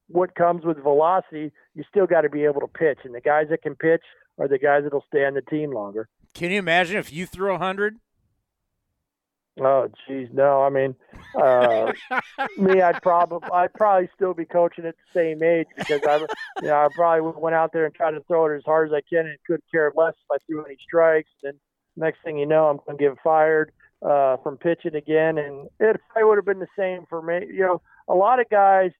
what 0.08 0.34
comes 0.34 0.64
with 0.64 0.82
velocity, 0.82 1.52
you 1.74 1.84
still 1.88 2.06
got 2.06 2.22
to 2.22 2.28
be 2.28 2.44
able 2.44 2.60
to 2.60 2.66
pitch, 2.66 2.98
and 3.04 3.14
the 3.14 3.20
guys 3.20 3.46
that 3.50 3.62
can 3.62 3.74
pitch 3.74 4.02
are 4.38 4.48
the 4.48 4.58
guys 4.58 4.82
that'll 4.84 5.04
stay 5.08 5.24
on 5.24 5.34
the 5.34 5.42
team 5.42 5.72
longer. 5.72 6.08
Can 6.34 6.50
you 6.50 6.58
imagine 6.58 6.96
if 6.96 7.12
you 7.12 7.26
threw 7.26 7.54
a 7.54 7.58
hundred? 7.58 7.98
Oh, 9.60 9.88
geez, 10.06 10.28
no. 10.32 10.62
I 10.62 10.70
mean, 10.70 10.94
uh, 11.40 11.92
me, 12.56 12.80
I'd 12.80 13.02
probably, 13.02 13.48
I'd 13.52 13.74
probably 13.74 14.08
still 14.14 14.32
be 14.32 14.46
coaching 14.46 14.86
at 14.86 14.94
the 14.94 15.20
same 15.20 15.42
age 15.42 15.66
because 15.76 16.00
I, 16.08 16.18
you 16.62 16.68
know, 16.68 16.76
I 16.76 16.88
probably 16.94 17.32
went 17.38 17.54
out 17.54 17.72
there 17.72 17.84
and 17.84 17.94
tried 17.94 18.12
to 18.12 18.22
throw 18.22 18.46
it 18.46 18.56
as 18.56 18.62
hard 18.64 18.88
as 18.88 18.94
I 18.94 19.02
can 19.02 19.26
and 19.26 19.36
couldn't 19.46 19.64
care 19.70 19.92
less 19.94 20.14
if 20.14 20.30
I 20.32 20.38
threw 20.46 20.64
any 20.64 20.78
strikes. 20.82 21.30
And 21.42 21.58
next 21.96 22.22
thing 22.24 22.38
you 22.38 22.46
know, 22.46 22.68
I'm 22.68 22.78
going 22.86 22.96
to 22.96 23.04
get 23.04 23.22
fired 23.22 23.72
uh, 24.00 24.38
from 24.38 24.56
pitching 24.56 24.94
again, 24.94 25.36
and 25.38 25.68
it 25.78 26.00
probably 26.08 26.28
would 26.28 26.38
have 26.38 26.46
been 26.46 26.58
the 26.58 26.66
same 26.76 27.04
for 27.08 27.20
me. 27.20 27.46
You 27.46 27.60
know, 27.60 27.82
a 28.08 28.14
lot 28.14 28.40
of 28.40 28.48
guys 28.48 28.90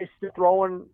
to 0.00 0.30
throwing. 0.34 0.86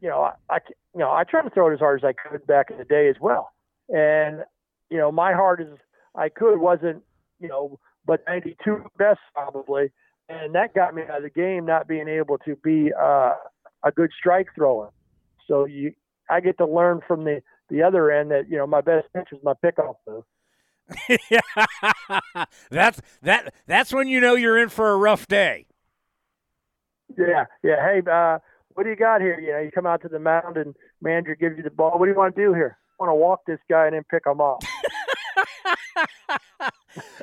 You 0.00 0.08
know, 0.10 0.22
I, 0.22 0.32
I, 0.50 0.58
you 0.94 1.00
know, 1.00 1.10
I 1.10 1.24
tried 1.24 1.42
to 1.42 1.50
throw 1.50 1.70
it 1.70 1.74
as 1.74 1.80
hard 1.80 2.00
as 2.00 2.04
I 2.04 2.12
could 2.12 2.46
back 2.46 2.70
in 2.70 2.78
the 2.78 2.84
day 2.84 3.08
as 3.08 3.16
well, 3.20 3.52
and 3.88 4.42
you 4.90 4.98
know, 4.98 5.12
my 5.12 5.32
heart 5.32 5.60
as 5.60 5.78
I 6.14 6.28
could 6.28 6.58
wasn't 6.58 7.02
you 7.44 7.50
know, 7.50 7.78
but 8.06 8.20
92 8.26 8.84
best 8.96 9.20
probably. 9.34 9.92
And 10.28 10.54
that 10.54 10.74
got 10.74 10.94
me 10.94 11.02
out 11.02 11.18
of 11.18 11.22
the 11.22 11.30
game, 11.30 11.66
not 11.66 11.86
being 11.86 12.08
able 12.08 12.38
to 12.38 12.56
be 12.56 12.90
uh, 12.98 13.34
a 13.84 13.92
good 13.94 14.10
strike 14.18 14.48
thrower. 14.54 14.90
So 15.46 15.66
you, 15.66 15.92
I 16.30 16.40
get 16.40 16.56
to 16.58 16.66
learn 16.66 17.00
from 17.06 17.24
the 17.24 17.42
the 17.70 17.82
other 17.82 18.10
end 18.10 18.30
that 18.30 18.48
you 18.48 18.56
know 18.56 18.66
my 18.66 18.80
best 18.80 19.06
pitch 19.14 19.28
is 19.32 19.38
my 19.42 19.52
pickoff 19.62 19.96
move. 20.08 20.24
that's 22.70 23.00
that. 23.22 23.52
That's 23.66 23.92
when 23.92 24.08
you 24.08 24.20
know 24.20 24.34
you're 24.34 24.58
in 24.58 24.70
for 24.70 24.90
a 24.90 24.96
rough 24.96 25.26
day. 25.26 25.66
Yeah, 27.18 27.44
yeah. 27.62 27.76
Hey, 27.82 28.02
uh, 28.10 28.38
what 28.72 28.84
do 28.84 28.90
you 28.90 28.96
got 28.96 29.20
here? 29.20 29.38
You 29.38 29.52
know, 29.52 29.60
you 29.60 29.70
come 29.70 29.86
out 29.86 30.00
to 30.02 30.08
the 30.08 30.18
mound 30.18 30.56
and 30.56 30.74
manager 31.02 31.34
gives 31.34 31.58
you 31.58 31.62
the 31.62 31.70
ball. 31.70 31.98
What 31.98 32.06
do 32.06 32.12
you 32.12 32.16
want 32.16 32.34
to 32.34 32.42
do 32.42 32.54
here? 32.54 32.78
I 32.98 33.04
want 33.04 33.10
to 33.10 33.14
walk 33.14 33.40
this 33.46 33.60
guy 33.68 33.86
and 33.86 33.94
then 33.94 34.04
pick 34.10 34.26
him 34.26 34.40
off. 34.40 34.64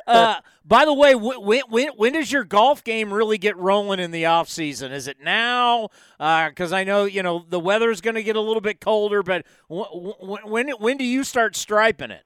uh, 0.07 0.35
by 0.65 0.85
the 0.85 0.93
way, 0.93 1.15
when, 1.15 1.61
when, 1.69 1.87
when 1.95 2.13
does 2.13 2.31
your 2.31 2.43
golf 2.43 2.83
game 2.83 3.13
really 3.13 3.37
get 3.37 3.57
rolling 3.57 3.99
in 3.99 4.11
the 4.11 4.25
off 4.25 4.49
season? 4.49 4.91
Is 4.91 5.07
it 5.07 5.17
now? 5.21 5.89
Because 6.17 6.71
uh, 6.71 6.77
I 6.77 6.83
know 6.83 7.05
you 7.05 7.23
know 7.23 7.45
the 7.47 7.59
weather's 7.59 8.01
going 8.01 8.15
to 8.15 8.23
get 8.23 8.35
a 8.35 8.41
little 8.41 8.61
bit 8.61 8.79
colder, 8.79 9.23
but 9.23 9.45
when 9.69 10.69
when 10.69 10.97
do 10.97 11.03
you 11.03 11.23
start 11.23 11.55
striping 11.55 12.11
it? 12.11 12.23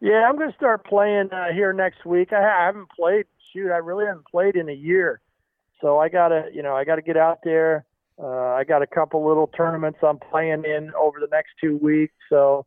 Yeah, 0.00 0.28
I'm 0.28 0.36
going 0.36 0.50
to 0.50 0.56
start 0.56 0.84
playing 0.84 1.30
uh, 1.32 1.52
here 1.52 1.72
next 1.72 2.04
week. 2.04 2.32
I 2.32 2.42
haven't 2.42 2.90
played. 2.90 3.26
Shoot, 3.52 3.70
I 3.70 3.78
really 3.78 4.04
haven't 4.04 4.26
played 4.26 4.56
in 4.56 4.68
a 4.68 4.74
year, 4.74 5.20
so 5.80 5.98
I 5.98 6.08
gotta 6.08 6.48
you 6.52 6.62
know 6.62 6.74
I 6.74 6.84
gotta 6.84 7.02
get 7.02 7.16
out 7.16 7.38
there. 7.44 7.84
Uh, 8.20 8.26
I 8.26 8.64
got 8.64 8.82
a 8.82 8.86
couple 8.86 9.26
little 9.26 9.48
tournaments 9.48 9.98
I'm 10.02 10.18
playing 10.18 10.64
in 10.64 10.92
over 10.94 11.18
the 11.20 11.28
next 11.30 11.50
two 11.60 11.76
weeks, 11.78 12.14
so 12.28 12.66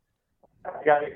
I 0.67 0.83
got 0.83 0.99
to 0.99 1.07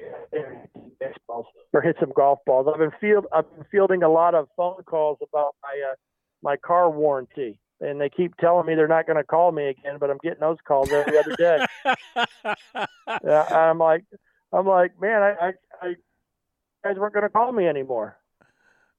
baseballs 1.00 1.46
or 1.74 1.82
hit 1.82 1.98
some 2.00 2.12
golf 2.16 2.40
balls. 2.46 2.68
I've 2.72 2.80
been 2.80 2.92
field 3.00 3.26
I've 3.34 3.50
been 3.56 3.66
fielding 3.72 4.04
a 4.04 4.10
lot 4.10 4.36
of 4.36 4.48
phone 4.56 4.82
calls 4.84 5.18
about 5.22 5.56
my 5.62 5.92
uh, 5.92 5.96
my 6.44 6.58
car 6.58 6.90
warranty, 6.90 7.60
and 7.80 8.00
they 8.00 8.10
keep 8.10 8.36
telling 8.38 8.66
me 8.66 8.76
they're 8.76 8.88
not 8.88 9.06
going 9.06 9.18
to 9.18 9.24
call 9.24 9.52
me 9.52 9.70
again, 9.70 9.98
but 10.00 10.10
I'm 10.10 10.20
getting 10.24 10.40
those 10.40 10.58
calls 10.66 10.92
every 10.92 11.18
other 11.18 11.36
day. 11.36 11.66
yeah, 13.24 13.44
I'm 13.44 13.78
like, 13.78 14.04
I'm 14.54 14.66
like, 14.66 15.00
man, 15.00 15.22
I, 15.22 15.34
I, 15.42 15.52
I 15.82 15.96
guys 16.84 16.98
weren't 16.98 17.14
going 17.14 17.24
to 17.24 17.30
call 17.30 17.52
me 17.52 17.68
anymore. 17.68 18.18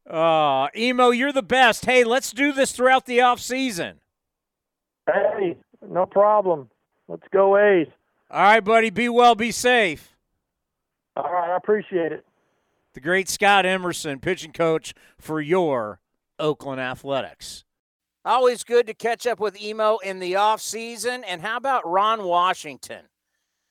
Uh, 0.09 0.69
Emo, 0.77 1.11
you're 1.11 1.33
the 1.33 1.43
best. 1.43 1.85
Hey, 1.85 2.05
let's 2.05 2.33
do 2.33 2.53
this 2.53 2.73
throughout 2.73 3.07
the 3.07 3.21
off 3.21 3.41
season. 3.41 4.01
Hey, 5.07 5.57
no 5.89 6.07
problem. 6.07 6.71
Let's 7.09 7.27
go 7.33 7.57
A's. 7.57 7.89
All 8.31 8.43
right, 8.43 8.65
buddy. 8.65 8.91
Be 8.91 9.09
well. 9.09 9.35
Be 9.35 9.53
safe. 9.53 10.12
All 11.17 11.31
right, 11.31 11.51
I 11.51 11.57
appreciate 11.57 12.13
it. 12.13 12.25
The 12.95 13.01
great 13.01 13.29
Scott 13.29 13.65
Emerson, 13.67 14.19
pitching 14.19 14.53
coach 14.53 14.95
for 15.19 15.41
your 15.41 16.01
Oakland 16.39 16.81
Athletics. 16.81 17.65
Always 18.25 18.65
good 18.65 18.87
to 18.87 18.95
catch 18.95 19.27
up 19.27 19.41
with 19.41 19.61
Emo 19.61 19.99
in 19.99 20.21
the 20.21 20.37
off 20.37 20.61
season. 20.61 21.25
And 21.25 21.41
how 21.43 21.57
about 21.57 21.89
Ron 21.89 22.23
Washington? 22.23 23.07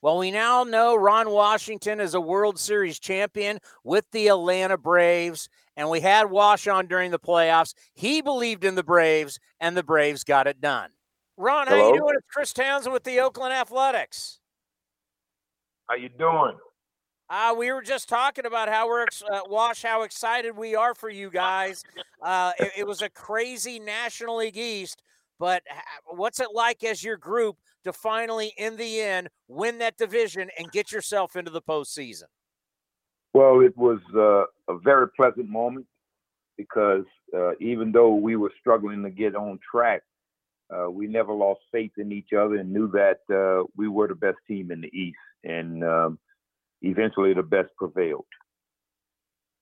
Well, 0.01 0.17
we 0.17 0.31
now 0.31 0.63
know 0.63 0.95
Ron 0.95 1.29
Washington 1.29 1.99
is 1.99 2.15
a 2.15 2.21
World 2.21 2.59
Series 2.59 2.99
champion 2.99 3.59
with 3.83 4.05
the 4.11 4.29
Atlanta 4.29 4.77
Braves, 4.77 5.47
and 5.77 5.91
we 5.91 5.99
had 6.01 6.31
Wash 6.31 6.67
on 6.67 6.87
during 6.87 7.11
the 7.11 7.19
playoffs. 7.19 7.75
He 7.93 8.21
believed 8.21 8.63
in 8.63 8.73
the 8.73 8.83
Braves, 8.83 9.39
and 9.59 9.77
the 9.77 9.83
Braves 9.83 10.23
got 10.23 10.47
it 10.47 10.59
done. 10.59 10.89
Ron, 11.37 11.67
Hello? 11.67 11.79
how 11.79 11.93
you 11.93 11.99
doing? 11.99 12.15
It's 12.17 12.25
Chris 12.33 12.51
Townsend 12.51 12.93
with 12.93 13.03
the 13.03 13.19
Oakland 13.19 13.53
Athletics. 13.53 14.39
How 15.87 15.95
you 15.95 16.09
doing? 16.09 16.57
Uh, 17.31 17.55
we 17.57 17.71
were 17.71 17.81
just 17.81 18.09
talking 18.09 18.45
about 18.45 18.67
how 18.67 18.85
we're 18.89 19.05
uh, 19.31 19.39
Wash, 19.47 19.83
how 19.83 20.01
excited 20.01 20.57
we 20.57 20.75
are 20.75 20.93
for 20.93 21.09
you 21.09 21.29
guys. 21.29 21.81
Uh, 22.21 22.51
it, 22.59 22.71
it 22.79 22.87
was 22.87 23.01
a 23.01 23.09
crazy 23.09 23.79
National 23.79 24.35
League 24.35 24.57
East, 24.57 25.01
but 25.39 25.63
what's 26.07 26.41
it 26.41 26.49
like 26.53 26.83
as 26.83 27.01
your 27.05 27.15
group 27.15 27.55
to 27.85 27.93
finally, 27.93 28.53
in 28.57 28.75
the 28.75 28.99
end, 28.99 29.29
win 29.47 29.77
that 29.77 29.95
division 29.95 30.49
and 30.59 30.69
get 30.73 30.91
yourself 30.91 31.37
into 31.37 31.49
the 31.49 31.61
postseason? 31.61 32.25
Well, 33.33 33.61
it 33.61 33.77
was 33.77 33.99
uh, 34.13 34.73
a 34.73 34.77
very 34.83 35.07
pleasant 35.15 35.47
moment 35.47 35.85
because 36.57 37.05
uh, 37.33 37.51
even 37.61 37.93
though 37.93 38.13
we 38.13 38.35
were 38.35 38.51
struggling 38.59 39.03
to 39.03 39.09
get 39.09 39.35
on 39.35 39.57
track, 39.71 40.01
uh, 40.69 40.91
we 40.91 41.07
never 41.07 41.31
lost 41.31 41.61
faith 41.71 41.93
in 41.97 42.11
each 42.11 42.33
other 42.37 42.55
and 42.55 42.73
knew 42.73 42.91
that 42.91 43.19
we 43.77 43.87
were 43.87 44.09
the 44.09 44.15
best 44.15 44.39
team 44.49 44.69
in 44.69 44.81
the 44.81 44.89
East, 44.93 45.17
and 45.45 45.81
um, 45.85 46.19
eventually 46.81 47.33
the 47.33 47.43
best 47.43 47.69
prevailed. 47.77 48.25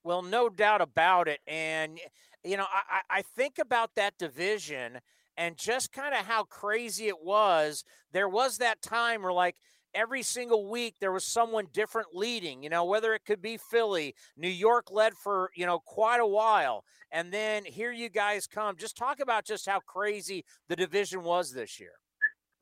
Well, 0.04 0.22
no 0.22 0.50
doubt 0.50 0.82
about 0.82 1.28
it. 1.28 1.40
And, 1.46 2.00
you 2.44 2.58
know, 2.58 2.66
I, 2.72 3.20
I 3.20 3.22
think 3.22 3.60
about 3.60 3.96
that 3.96 4.18
division 4.18 5.00
and 5.38 5.58
just 5.58 5.92
kind 5.92 6.14
of 6.14 6.26
how 6.26 6.44
crazy 6.44 7.08
it 7.08 7.24
was. 7.24 7.84
There 8.12 8.30
was 8.30 8.58
that 8.58 8.82
time 8.82 9.24
where, 9.24 9.34
like, 9.34 9.56
every 9.94 10.22
single 10.22 10.70
week 10.70 10.96
there 11.00 11.12
was 11.12 11.24
someone 11.24 11.68
different 11.74 12.10
leading, 12.14 12.64
you 12.64 12.70
know, 12.70 12.86
whether 12.86 13.14
it 13.14 13.26
could 13.26 13.42
be 13.42 13.58
Philly, 13.58 14.16
New 14.38 14.50
York 14.50 14.92
led 14.92 15.16
for, 15.16 15.50
you 15.56 15.66
know, 15.66 15.80
quite 15.80 16.20
a 16.20 16.28
while. 16.28 16.84
And 17.12 17.32
then 17.32 17.66
here 17.66 17.92
you 17.92 18.10
guys 18.10 18.48
come. 18.48 18.76
Just 18.78 18.96
talk 18.96 19.20
about 19.20 19.46
just 19.46 19.68
how 19.68 19.80
crazy 19.80 20.46
the 20.68 20.76
division 20.76 21.24
was 21.24 21.52
this 21.52 21.80
year. 21.80 21.94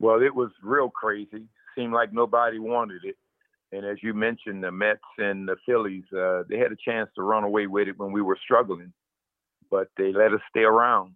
Well, 0.00 0.22
it 0.22 0.34
was 0.34 0.50
real 0.62 0.90
crazy. 0.90 1.46
Seemed 1.76 1.92
like 1.92 2.12
nobody 2.12 2.58
wanted 2.58 3.04
it. 3.04 3.16
And 3.72 3.84
as 3.84 3.98
you 4.02 4.14
mentioned, 4.14 4.64
the 4.64 4.72
Mets 4.72 5.00
and 5.18 5.46
the 5.46 5.56
Phillies, 5.66 6.04
uh, 6.16 6.44
they 6.48 6.58
had 6.58 6.72
a 6.72 6.76
chance 6.82 7.10
to 7.16 7.22
run 7.22 7.44
away 7.44 7.66
with 7.66 7.88
it 7.88 7.98
when 7.98 8.12
we 8.12 8.22
were 8.22 8.38
struggling, 8.42 8.92
but 9.70 9.88
they 9.98 10.12
let 10.12 10.32
us 10.32 10.40
stay 10.48 10.62
around. 10.62 11.12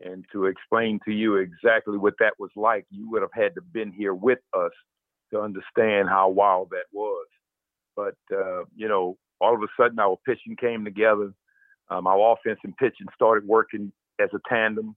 And 0.00 0.24
to 0.32 0.46
explain 0.46 1.00
to 1.04 1.12
you 1.12 1.36
exactly 1.36 1.98
what 1.98 2.14
that 2.18 2.34
was 2.38 2.50
like, 2.56 2.86
you 2.90 3.10
would 3.10 3.22
have 3.22 3.30
had 3.32 3.54
to 3.54 3.62
been 3.62 3.92
here 3.92 4.14
with 4.14 4.38
us 4.54 4.72
to 5.32 5.40
understand 5.40 6.08
how 6.08 6.28
wild 6.28 6.70
that 6.70 6.84
was. 6.92 7.26
But 7.94 8.16
uh, 8.32 8.64
you 8.74 8.88
know, 8.88 9.16
all 9.40 9.54
of 9.54 9.62
a 9.62 9.68
sudden 9.78 9.98
our 9.98 10.18
pitching 10.26 10.56
came 10.56 10.84
together. 10.84 11.32
Um, 11.88 12.06
our 12.06 12.32
offense 12.32 12.58
and 12.64 12.76
pitching 12.76 13.06
started 13.14 13.46
working 13.46 13.92
as 14.20 14.28
a 14.34 14.38
tandem, 14.48 14.96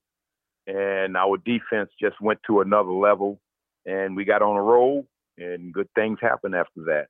and 0.68 1.16
our 1.16 1.38
defense 1.38 1.90
just 2.02 2.20
went 2.22 2.40
to 2.48 2.62
another 2.62 2.92
level. 2.92 3.40
And 3.86 4.16
we 4.16 4.26
got 4.26 4.42
on 4.42 4.58
a 4.58 4.62
roll, 4.62 5.08
and 5.40 5.74
good 5.74 5.88
things 5.96 6.20
happen 6.22 6.54
after 6.54 6.82
that. 6.86 7.08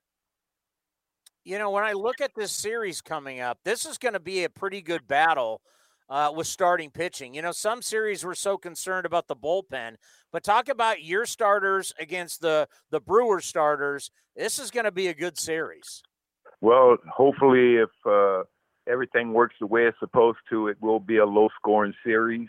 You 1.44 1.58
know, 1.58 1.70
when 1.70 1.84
I 1.84 1.92
look 1.92 2.20
at 2.20 2.32
this 2.36 2.52
series 2.52 3.00
coming 3.00 3.40
up, 3.40 3.58
this 3.64 3.86
is 3.86 3.98
going 3.98 4.12
to 4.12 4.20
be 4.20 4.44
a 4.44 4.50
pretty 4.50 4.82
good 4.82 5.08
battle 5.08 5.62
uh, 6.10 6.32
with 6.34 6.46
starting 6.46 6.90
pitching. 6.90 7.34
You 7.34 7.42
know, 7.42 7.52
some 7.52 7.80
series 7.80 8.24
were 8.24 8.34
so 8.34 8.58
concerned 8.58 9.06
about 9.06 9.28
the 9.28 9.36
bullpen, 9.36 9.94
but 10.32 10.42
talk 10.42 10.68
about 10.68 11.02
your 11.02 11.24
starters 11.24 11.94
against 11.98 12.42
the 12.42 12.68
the 12.90 13.00
Brewers 13.00 13.46
starters. 13.46 14.10
This 14.36 14.58
is 14.58 14.70
going 14.70 14.84
to 14.84 14.92
be 14.92 15.08
a 15.08 15.14
good 15.14 15.38
series. 15.38 16.02
Well, 16.60 16.98
hopefully, 17.10 17.76
if 17.76 17.90
uh, 18.04 18.42
everything 18.88 19.32
works 19.32 19.54
the 19.60 19.66
way 19.66 19.86
it's 19.86 19.98
supposed 19.98 20.38
to, 20.50 20.68
it 20.68 20.76
will 20.80 21.00
be 21.00 21.18
a 21.18 21.26
low 21.26 21.48
scoring 21.56 21.94
series. 22.04 22.48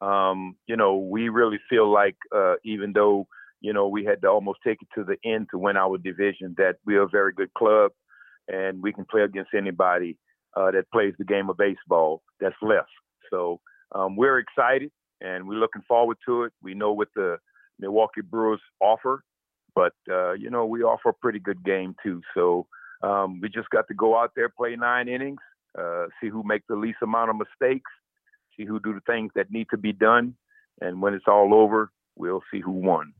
Um, 0.00 0.56
you 0.66 0.76
know, 0.76 0.98
we 0.98 1.28
really 1.28 1.58
feel 1.70 1.90
like 1.90 2.16
uh, 2.34 2.54
even 2.64 2.92
though 2.92 3.26
you 3.60 3.72
know 3.72 3.88
we 3.88 4.04
had 4.04 4.22
to 4.22 4.28
almost 4.28 4.60
take 4.64 4.78
it 4.82 4.88
to 4.94 5.04
the 5.04 5.16
end 5.28 5.48
to 5.50 5.58
win 5.58 5.76
our 5.76 5.98
division, 5.98 6.54
that 6.58 6.76
we're 6.86 7.02
a 7.02 7.08
very 7.08 7.32
good 7.32 7.52
club 7.54 7.92
and 8.48 8.82
we 8.82 8.92
can 8.92 9.04
play 9.04 9.22
against 9.22 9.50
anybody 9.54 10.16
uh, 10.56 10.70
that 10.70 10.90
plays 10.90 11.14
the 11.18 11.24
game 11.24 11.50
of 11.50 11.56
baseball 11.56 12.22
that's 12.40 12.56
left. 12.62 12.88
So 13.30 13.60
um, 13.94 14.16
we're 14.16 14.38
excited 14.38 14.90
and 15.20 15.46
we're 15.46 15.58
looking 15.58 15.82
forward 15.86 16.16
to 16.26 16.44
it. 16.44 16.52
We 16.62 16.74
know 16.74 16.92
what 16.92 17.08
the 17.14 17.38
Milwaukee 17.78 18.22
Brewers 18.22 18.60
offer, 18.80 19.22
but 19.74 19.92
uh, 20.10 20.32
you 20.32 20.50
know 20.50 20.66
we 20.66 20.82
offer 20.82 21.10
a 21.10 21.14
pretty 21.14 21.38
good 21.38 21.62
game 21.64 21.94
too. 22.02 22.22
So 22.34 22.66
um, 23.02 23.40
we 23.40 23.48
just 23.48 23.70
got 23.70 23.86
to 23.88 23.94
go 23.94 24.18
out 24.18 24.32
there, 24.34 24.48
play 24.48 24.74
nine 24.76 25.08
innings, 25.08 25.40
uh, 25.78 26.06
see 26.20 26.28
who 26.28 26.42
make 26.42 26.62
the 26.68 26.76
least 26.76 26.98
amount 27.02 27.30
of 27.30 27.36
mistakes, 27.36 27.90
see 28.56 28.64
who 28.64 28.80
do 28.80 28.94
the 28.94 29.00
things 29.06 29.30
that 29.36 29.50
need 29.50 29.68
to 29.70 29.76
be 29.76 29.92
done, 29.92 30.34
and 30.80 31.00
when 31.00 31.14
it's 31.14 31.26
all 31.28 31.54
over, 31.54 31.90
we'll 32.16 32.42
see 32.52 32.60
who 32.60 32.72
won. 32.72 33.12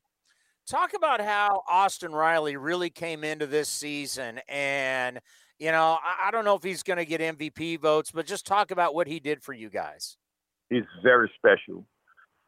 Talk 0.68 0.92
about 0.94 1.22
how 1.22 1.62
Austin 1.66 2.12
Riley 2.12 2.59
really 2.59 2.90
came 2.90 3.24
into 3.24 3.46
this 3.46 3.70
season. 3.70 4.38
And, 4.48 5.18
you 5.59 5.72
know, 5.72 5.96
I, 6.02 6.28
I 6.28 6.31
don't 6.31 6.44
know 6.44 6.57
if 6.57 6.62
he's 6.62 6.83
going 6.83 6.98
to 6.98 7.07
get 7.07 7.22
MVP 7.22 7.81
votes, 7.81 8.11
but 8.11 8.26
just 8.26 8.44
talk 8.46 8.70
about 8.70 8.94
what 8.94 9.07
he 9.07 9.18
did 9.18 9.42
for 9.42 9.54
you 9.54 9.70
guys. 9.70 10.18
He's 10.68 10.85
very 11.02 11.31
special. 11.38 11.87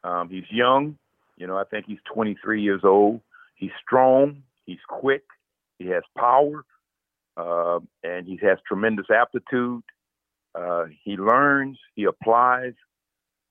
Um, 0.04 0.28
he's 0.28 0.44
young. 0.50 0.98
You 1.38 1.46
know, 1.46 1.56
I 1.56 1.64
think 1.64 1.86
he's 1.86 1.98
23 2.12 2.60
years 2.60 2.82
old. 2.84 3.22
He's 3.54 3.70
strong. 3.82 4.42
He's 4.66 4.80
quick. 4.86 5.22
He 5.78 5.86
has 5.86 6.02
power. 6.14 6.66
Uh, 7.38 7.80
and 8.04 8.26
he 8.26 8.38
has 8.42 8.58
tremendous 8.68 9.06
aptitude. 9.10 9.82
Uh, 10.54 10.84
he 11.04 11.16
learns. 11.16 11.78
He 11.94 12.04
applies. 12.04 12.74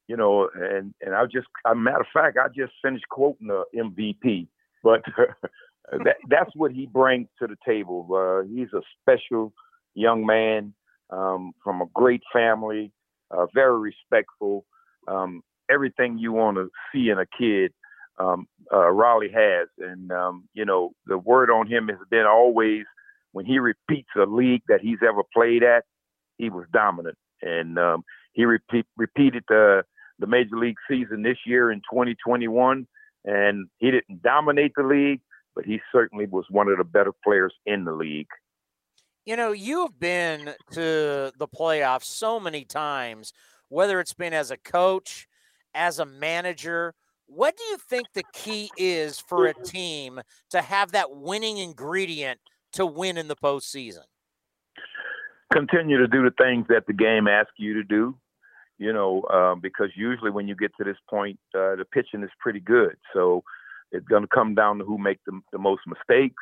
You 0.08 0.16
know, 0.16 0.48
and 0.54 0.94
and 1.02 1.16
I 1.16 1.26
just, 1.26 1.48
a 1.66 1.74
matter 1.74 2.02
of 2.02 2.08
fact, 2.14 2.38
I 2.40 2.50
just 2.50 2.74
finished 2.84 3.06
quoting 3.10 3.48
the 3.48 3.64
MVP. 3.76 4.48
But 4.84 5.02
that, 5.92 6.16
that's 6.30 6.52
what 6.56 6.72
he 6.72 6.86
brings 6.86 7.28
to 7.40 7.48
the 7.48 7.58
table. 7.66 8.08
Uh, 8.14 8.48
he's 8.48 8.74
a 8.74 8.82
special 9.02 9.54
young 9.96 10.26
man 10.26 10.74
um, 11.10 11.54
from 11.64 11.82
a 11.82 11.88
great 11.94 12.22
family, 12.32 12.92
uh, 13.32 13.48
very 13.54 13.80
respectful. 13.80 14.66
Um, 15.08 15.42
everything 15.70 16.18
you 16.18 16.32
want 16.32 16.58
to 16.58 16.70
see 16.92 17.10
in 17.10 17.20
a 17.20 17.26
kid, 17.26 17.74
um, 18.20 18.48
uh, 18.74 18.90
Riley 18.90 19.30
has. 19.34 19.68
And, 19.80 20.12
um, 20.12 20.48
you 20.54 20.66
know, 20.66 20.92
the 21.06 21.18
word 21.18 21.50
on 21.50 21.68
him 21.68 21.88
has 21.88 21.98
been 22.10 22.26
always 22.26 22.84
when 23.32 23.46
he 23.46 23.60
repeats 23.60 24.10
a 24.18 24.26
league 24.26 24.64
that 24.68 24.82
he's 24.82 25.00
ever 25.08 25.22
played 25.34 25.64
at, 25.64 25.84
he 26.38 26.50
was 26.50 26.66
dominant. 26.74 27.18
And 27.42 27.78
um, 27.78 28.04
he 28.34 28.46
repeat, 28.46 28.86
repeated 28.98 29.44
the, 29.48 29.84
the 30.20 30.28
major 30.28 30.58
league 30.58 30.78
season 30.90 31.22
this 31.22 31.38
year 31.46 31.72
in 31.72 31.80
2021 31.92 32.88
and 33.26 33.68
he 33.78 33.92
didn't 33.92 34.22
dominate 34.22 34.74
the 34.76 34.84
league, 34.84 35.22
but 35.56 35.66
he 35.66 35.80
certainly 35.92 36.26
was 36.26 36.46
one 36.50 36.68
of 36.70 36.78
the 36.78 36.84
better 36.84 37.12
players 37.24 37.54
in 37.66 37.86
the 37.86 37.92
league. 37.92 38.30
You 39.26 39.36
know, 39.36 39.52
you've 39.52 40.00
been 40.00 40.54
to 40.72 41.32
the 41.38 41.48
playoffs 41.48 42.06
so 42.06 42.40
many 42.40 42.66
times, 42.66 43.34
whether 43.68 44.00
it's 44.00 44.14
been 44.14 44.34
as 44.34 44.52
a 44.52 44.58
coach, 44.58 45.28
as 45.74 46.00
a 46.00 46.06
manager. 46.06 46.96
What 47.28 47.56
do 47.58 47.64
you 47.66 47.78
think 47.78 48.08
the 48.14 48.24
key 48.34 48.72
is 48.78 49.20
for 49.20 49.46
a 49.46 49.54
team 49.54 50.22
to 50.50 50.62
have 50.62 50.94
that 50.94 51.12
winning 51.12 51.58
ingredient 51.58 52.40
to 52.74 52.86
win 52.86 53.18
in 53.18 53.28
the 53.28 53.36
postseason? 53.36 54.06
Continue 55.54 55.98
to 55.98 56.08
do 56.08 56.24
the 56.24 56.34
things 56.42 56.66
that 56.70 56.88
the 56.88 56.94
game 56.94 57.28
asks 57.28 57.54
you 57.58 57.74
to 57.76 57.84
do 57.84 58.16
you 58.80 58.94
know, 58.94 59.24
um, 59.32 59.60
because 59.60 59.90
usually 59.96 60.32
when 60.32 60.48
you 60.48 60.56
get 60.56 60.72
to 60.78 60.84
this 60.86 60.98
point, 61.10 61.38
uh, 61.54 61.76
the 61.76 61.86
pitching 61.92 62.24
is 62.24 62.30
pretty 62.40 62.62
good. 62.62 62.96
So 63.14 63.44
it's 63.92 64.08
going 64.08 64.24
to 64.24 64.30
come 64.34 64.56
down 64.56 64.80
to 64.80 64.86
who 64.86 64.98
make 64.98 65.20
the, 65.26 65.40
the 65.52 65.60
most 65.60 65.82
mistakes. 65.86 66.42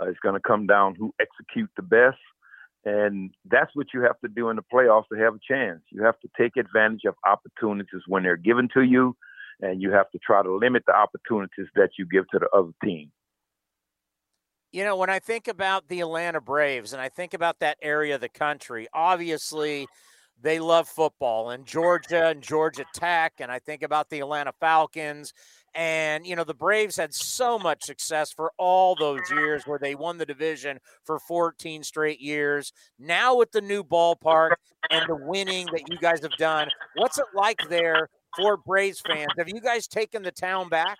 Uh, 0.00 0.08
it's 0.08 0.18
going 0.20 0.34
to 0.34 0.40
come 0.40 0.66
down 0.66 0.94
who 0.94 1.14
execute 1.20 1.70
the 1.76 1.82
best. 1.82 2.18
And 2.86 3.30
that's 3.50 3.70
what 3.74 3.88
you 3.92 4.00
have 4.02 4.18
to 4.20 4.28
do 4.28 4.48
in 4.48 4.56
the 4.56 4.62
playoffs 4.62 5.08
to 5.12 5.18
have 5.18 5.34
a 5.34 5.38
chance. 5.46 5.80
You 5.90 6.02
have 6.04 6.18
to 6.20 6.28
take 6.38 6.56
advantage 6.56 7.04
of 7.06 7.14
opportunities 7.26 8.02
when 8.06 8.22
they're 8.22 8.36
given 8.36 8.68
to 8.74 8.82
you, 8.82 9.16
and 9.60 9.82
you 9.82 9.90
have 9.90 10.10
to 10.12 10.18
try 10.18 10.42
to 10.42 10.56
limit 10.56 10.84
the 10.86 10.94
opportunities 10.94 11.66
that 11.74 11.90
you 11.98 12.06
give 12.06 12.28
to 12.28 12.38
the 12.38 12.48
other 12.56 12.70
team. 12.84 13.10
You 14.72 14.84
know, 14.84 14.96
when 14.96 15.10
I 15.10 15.18
think 15.18 15.48
about 15.48 15.88
the 15.88 16.00
Atlanta 16.00 16.40
Braves 16.40 16.92
and 16.92 17.02
I 17.02 17.08
think 17.08 17.34
about 17.34 17.58
that 17.58 17.78
area 17.82 18.14
of 18.14 18.20
the 18.20 18.28
country, 18.28 18.86
obviously 18.92 19.88
they 20.40 20.58
love 20.60 20.88
football 20.88 21.50
and 21.50 21.66
Georgia 21.66 22.28
and 22.28 22.42
Georgia 22.42 22.84
Tech. 22.94 23.34
And 23.38 23.50
I 23.50 23.58
think 23.58 23.82
about 23.82 24.10
the 24.10 24.20
Atlanta 24.20 24.52
Falcons. 24.60 25.32
And, 25.74 26.26
you 26.26 26.36
know, 26.36 26.44
the 26.44 26.54
Braves 26.54 26.96
had 26.96 27.12
so 27.12 27.58
much 27.58 27.84
success 27.84 28.32
for 28.32 28.50
all 28.56 28.94
those 28.94 29.20
years 29.30 29.66
where 29.66 29.78
they 29.78 29.94
won 29.94 30.16
the 30.16 30.24
division 30.24 30.78
for 31.04 31.18
14 31.18 31.82
straight 31.82 32.20
years. 32.20 32.72
Now, 32.98 33.36
with 33.36 33.52
the 33.52 33.60
new 33.60 33.84
ballpark 33.84 34.52
and 34.90 35.04
the 35.06 35.16
winning 35.16 35.66
that 35.72 35.90
you 35.90 35.98
guys 35.98 36.22
have 36.22 36.36
done, 36.38 36.68
what's 36.94 37.18
it 37.18 37.26
like 37.34 37.60
there 37.68 38.08
for 38.36 38.56
Braves 38.56 39.00
fans? 39.00 39.32
Have 39.36 39.48
you 39.48 39.60
guys 39.60 39.86
taken 39.86 40.22
the 40.22 40.32
town 40.32 40.70
back? 40.70 40.96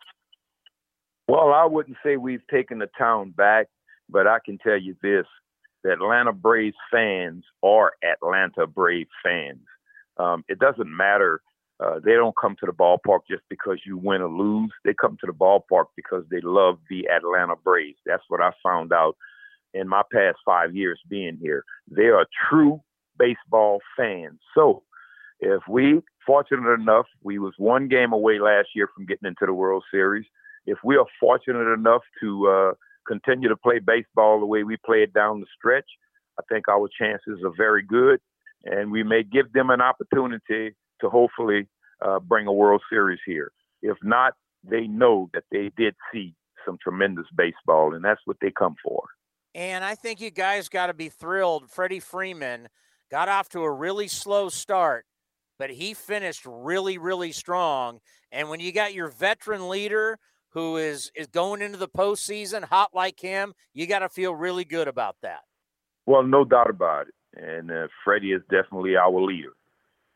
Well, 1.28 1.52
I 1.52 1.64
wouldn't 1.64 1.96
say 2.04 2.16
we've 2.16 2.46
taken 2.48 2.78
the 2.78 2.90
town 2.98 3.30
back, 3.30 3.68
but 4.08 4.26
I 4.26 4.38
can 4.44 4.58
tell 4.58 4.78
you 4.78 4.94
this: 5.02 5.26
the 5.86 5.92
Atlanta 5.92 6.32
Braves 6.32 6.76
fans 6.90 7.44
are 7.62 7.92
Atlanta 8.02 8.66
Brave 8.66 9.06
fans. 9.22 9.60
Um, 10.16 10.44
it 10.48 10.58
doesn't 10.58 10.88
matter. 10.88 11.40
Uh, 11.78 12.00
they 12.04 12.12
don't 12.12 12.36
come 12.36 12.56
to 12.58 12.66
the 12.66 12.72
ballpark 12.72 13.20
just 13.30 13.42
because 13.48 13.78
you 13.86 13.96
win 13.96 14.20
or 14.20 14.28
lose. 14.28 14.72
They 14.84 14.94
come 14.94 15.16
to 15.20 15.26
the 15.26 15.32
ballpark 15.32 15.86
because 15.94 16.24
they 16.28 16.40
love 16.42 16.78
the 16.90 17.08
Atlanta 17.08 17.54
Braves. 17.62 17.98
That's 18.04 18.24
what 18.28 18.40
I 18.40 18.50
found 18.64 18.92
out 18.92 19.16
in 19.74 19.86
my 19.86 20.02
past 20.12 20.38
five 20.44 20.74
years 20.74 20.98
being 21.08 21.38
here. 21.40 21.62
They 21.88 22.06
are 22.06 22.26
true 22.50 22.80
baseball 23.16 23.78
fans. 23.96 24.40
So 24.56 24.82
if 25.38 25.62
we 25.68 26.00
fortunate 26.26 26.72
enough, 26.72 27.06
we 27.22 27.38
was 27.38 27.54
one 27.58 27.86
game 27.86 28.12
away 28.12 28.40
last 28.40 28.70
year 28.74 28.88
from 28.92 29.06
getting 29.06 29.28
into 29.28 29.46
the 29.46 29.54
World 29.54 29.84
Series. 29.92 30.26
If 30.66 30.78
we 30.82 30.96
are 30.96 31.06
fortunate 31.20 31.72
enough 31.72 32.02
to 32.22 32.48
uh, 32.48 32.72
continue 33.06 33.48
to 33.48 33.56
play 33.56 33.78
baseball 33.78 34.40
the 34.40 34.46
way 34.46 34.62
we 34.64 34.76
play 34.84 35.02
it 35.02 35.12
down 35.12 35.40
the 35.40 35.46
stretch, 35.56 35.88
I 36.38 36.42
think 36.52 36.68
our 36.68 36.88
chances 37.00 37.42
are 37.44 37.52
very 37.56 37.82
good, 37.82 38.20
and 38.64 38.90
we 38.90 39.02
may 39.02 39.22
give 39.22 39.52
them 39.52 39.70
an 39.70 39.80
opportunity 39.80 40.74
to 41.00 41.08
hopefully 41.08 41.68
uh, 42.04 42.18
bring 42.20 42.46
a 42.46 42.52
World 42.52 42.82
Series 42.90 43.20
here. 43.26 43.52
If 43.82 43.96
not, 44.02 44.34
they 44.62 44.86
know 44.86 45.30
that 45.32 45.44
they 45.50 45.70
did 45.76 45.94
see 46.12 46.34
some 46.64 46.78
tremendous 46.82 47.26
baseball, 47.36 47.94
and 47.94 48.04
that's 48.04 48.20
what 48.24 48.36
they 48.40 48.50
come 48.50 48.74
for. 48.84 49.04
And 49.54 49.84
I 49.84 49.94
think 49.94 50.20
you 50.20 50.30
guys 50.30 50.68
got 50.68 50.88
to 50.88 50.94
be 50.94 51.08
thrilled. 51.08 51.70
Freddie 51.70 52.00
Freeman 52.00 52.68
got 53.10 53.28
off 53.28 53.48
to 53.50 53.60
a 53.60 53.72
really 53.72 54.08
slow 54.08 54.48
start, 54.48 55.06
but 55.58 55.70
he 55.70 55.94
finished 55.94 56.44
really, 56.44 56.98
really 56.98 57.32
strong. 57.32 58.00
And 58.32 58.50
when 58.50 58.60
you 58.60 58.72
got 58.72 58.92
your 58.92 59.08
veteran 59.08 59.68
leader 59.68 60.18
who 60.56 60.78
is 60.78 61.12
is 61.14 61.26
going 61.26 61.60
into 61.60 61.76
the 61.76 61.86
postseason 61.86 62.64
hot 62.64 62.94
like 62.94 63.20
him, 63.20 63.52
you 63.74 63.86
got 63.86 63.98
to 63.98 64.08
feel 64.08 64.34
really 64.34 64.64
good 64.64 64.88
about 64.88 65.16
that. 65.20 65.40
Well, 66.06 66.22
no 66.22 66.46
doubt 66.46 66.70
about 66.70 67.08
it. 67.08 67.14
And 67.36 67.70
uh, 67.70 67.88
Freddie 68.02 68.32
is 68.32 68.40
definitely 68.50 68.96
our 68.96 69.20
leader. 69.20 69.52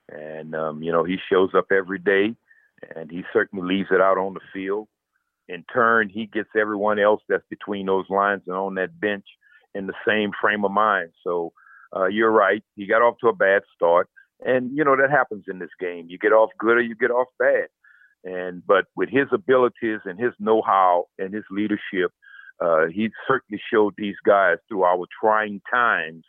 And, 0.08 0.54
um, 0.54 0.82
you 0.82 0.92
know, 0.92 1.04
he 1.04 1.18
shows 1.30 1.50
up 1.54 1.66
every 1.70 1.98
day 1.98 2.34
and 2.96 3.10
he 3.10 3.22
certainly 3.34 3.76
leaves 3.76 3.90
it 3.92 4.00
out 4.00 4.16
on 4.16 4.32
the 4.32 4.40
field. 4.50 4.88
In 5.46 5.62
turn, 5.70 6.08
he 6.08 6.24
gets 6.24 6.48
everyone 6.58 6.98
else 6.98 7.20
that's 7.28 7.44
between 7.50 7.84
those 7.84 8.06
lines 8.08 8.40
and 8.46 8.56
on 8.56 8.76
that 8.76 8.98
bench 8.98 9.26
in 9.74 9.86
the 9.86 9.94
same 10.08 10.30
frame 10.40 10.64
of 10.64 10.70
mind. 10.70 11.10
So 11.22 11.52
uh, 11.94 12.06
you're 12.06 12.30
right. 12.30 12.62
He 12.76 12.86
got 12.86 13.02
off 13.02 13.18
to 13.20 13.28
a 13.28 13.34
bad 13.34 13.62
start. 13.74 14.08
And, 14.42 14.74
you 14.74 14.84
know, 14.84 14.96
that 14.96 15.10
happens 15.10 15.44
in 15.48 15.58
this 15.58 15.68
game. 15.78 16.06
You 16.08 16.16
get 16.16 16.32
off 16.32 16.48
good 16.58 16.78
or 16.78 16.80
you 16.80 16.94
get 16.94 17.10
off 17.10 17.28
bad. 17.38 17.68
And, 18.24 18.62
but 18.66 18.84
with 18.96 19.08
his 19.08 19.26
abilities 19.32 20.00
and 20.04 20.18
his 20.18 20.32
know 20.38 20.62
how 20.64 21.06
and 21.18 21.32
his 21.32 21.44
leadership, 21.50 22.12
uh, 22.60 22.86
he 22.92 23.08
certainly 23.26 23.60
showed 23.72 23.94
these 23.96 24.16
guys 24.26 24.58
through 24.68 24.82
our 24.82 25.06
trying 25.22 25.62
times 25.72 26.24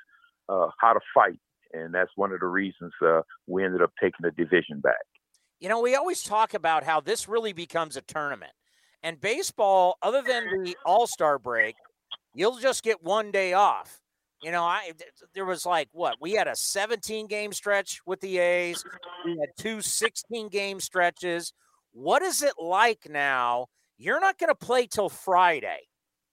uh, 0.48 0.68
how 0.80 0.94
to 0.94 1.00
fight 1.14 1.40
and 1.74 1.94
that's 1.94 2.12
one 2.16 2.32
of 2.32 2.40
the 2.40 2.48
reasons 2.48 2.92
uh, 3.06 3.22
we 3.48 3.64
ended 3.64 3.82
up 3.82 3.92
taking 4.00 4.20
the 4.22 4.32
division 4.32 4.80
back. 4.80 4.96
You 5.60 5.70
know, 5.70 5.80
we 5.80 5.96
always 5.96 6.24
talk 6.24 6.54
about 6.54 6.84
how 6.84 7.02
this 7.02 7.28
really 7.28 7.54
becomes 7.54 7.96
a 7.96 8.02
tournament, 8.02 8.52
and 9.04 9.20
baseball, 9.20 9.98
other 10.02 10.22
than 10.22 10.64
the 10.64 10.76
All 10.86 11.08
Star 11.08 11.38
break, 11.38 11.76
you'll 12.34 12.58
just 12.58 12.84
get 12.84 13.04
one 13.04 13.32
day 13.32 13.54
off. 13.54 14.00
You 14.42 14.52
know, 14.52 14.64
I 14.64 14.92
there 15.36 15.46
was 15.46 15.66
like 15.66 15.90
what 15.92 16.16
we 16.20 16.32
had 16.32 16.48
a 16.48 16.56
17 16.56 17.28
game 17.28 17.54
stretch 17.54 18.00
with 18.08 18.20
the 18.22 18.40
A's. 18.40 18.84
We 19.24 19.38
had 19.40 19.50
two 19.58 19.82
16 19.82 20.50
game 20.50 20.80
stretches. 20.80 21.54
What 21.94 22.22
is 22.22 22.42
it 22.42 22.54
like 22.60 23.08
now? 23.10 23.68
You're 23.98 24.20
not 24.20 24.38
going 24.38 24.50
to 24.50 24.56
play 24.56 24.88
till 24.88 25.10
Friday. 25.10 25.80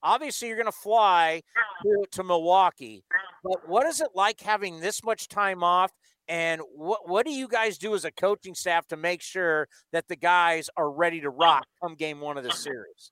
Obviously, 0.02 0.48
you're 0.48 0.56
going 0.56 0.66
to 0.66 0.72
fly 0.72 1.42
to, 1.82 2.04
to 2.12 2.22
Milwaukee, 2.22 3.04
but 3.42 3.68
what 3.68 3.86
is 3.86 4.00
it 4.00 4.10
like 4.14 4.40
having 4.40 4.80
this 4.80 5.02
much 5.02 5.28
time 5.28 5.64
off? 5.64 5.90
And 6.28 6.60
what 6.74 7.08
what 7.08 7.26
do 7.26 7.32
you 7.32 7.48
guys 7.48 7.78
do 7.78 7.94
as 7.94 8.04
a 8.04 8.12
coaching 8.12 8.54
staff 8.54 8.86
to 8.88 8.96
make 8.96 9.22
sure 9.22 9.66
that 9.92 10.08
the 10.08 10.16
guys 10.16 10.68
are 10.76 10.90
ready 10.90 11.20
to 11.22 11.30
rock 11.30 11.66
come 11.82 11.94
game 11.94 12.20
one 12.20 12.36
of 12.36 12.44
the 12.44 12.52
series? 12.52 13.10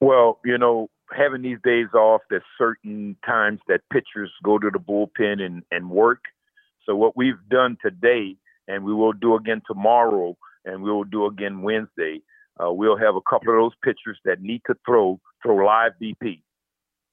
Well, 0.00 0.40
you 0.44 0.58
know, 0.58 0.88
having 1.16 1.42
these 1.42 1.58
days 1.64 1.86
off, 1.94 2.20
there's 2.30 2.42
certain 2.58 3.16
times 3.24 3.60
that 3.68 3.80
pitchers 3.92 4.30
go 4.44 4.58
to 4.58 4.70
the 4.70 4.78
bullpen 4.78 5.40
and, 5.40 5.62
and 5.70 5.90
work. 5.90 6.20
So 6.84 6.94
what 6.94 7.16
we've 7.16 7.40
done 7.48 7.76
today, 7.82 8.36
and 8.66 8.84
we 8.84 8.92
will 8.92 9.12
do 9.12 9.34
again 9.34 9.62
tomorrow, 9.66 10.36
and 10.64 10.82
we 10.82 10.90
will 10.90 11.04
do 11.04 11.26
again 11.26 11.62
Wednesday, 11.62 12.22
uh, 12.62 12.72
we'll 12.72 12.96
have 12.96 13.14
a 13.14 13.20
couple 13.28 13.52
of 13.52 13.60
those 13.60 13.76
pitchers 13.84 14.18
that 14.24 14.40
need 14.40 14.62
to 14.66 14.74
throw 14.84 15.20
throw 15.42 15.56
live 15.64 15.92
BP, 16.02 16.42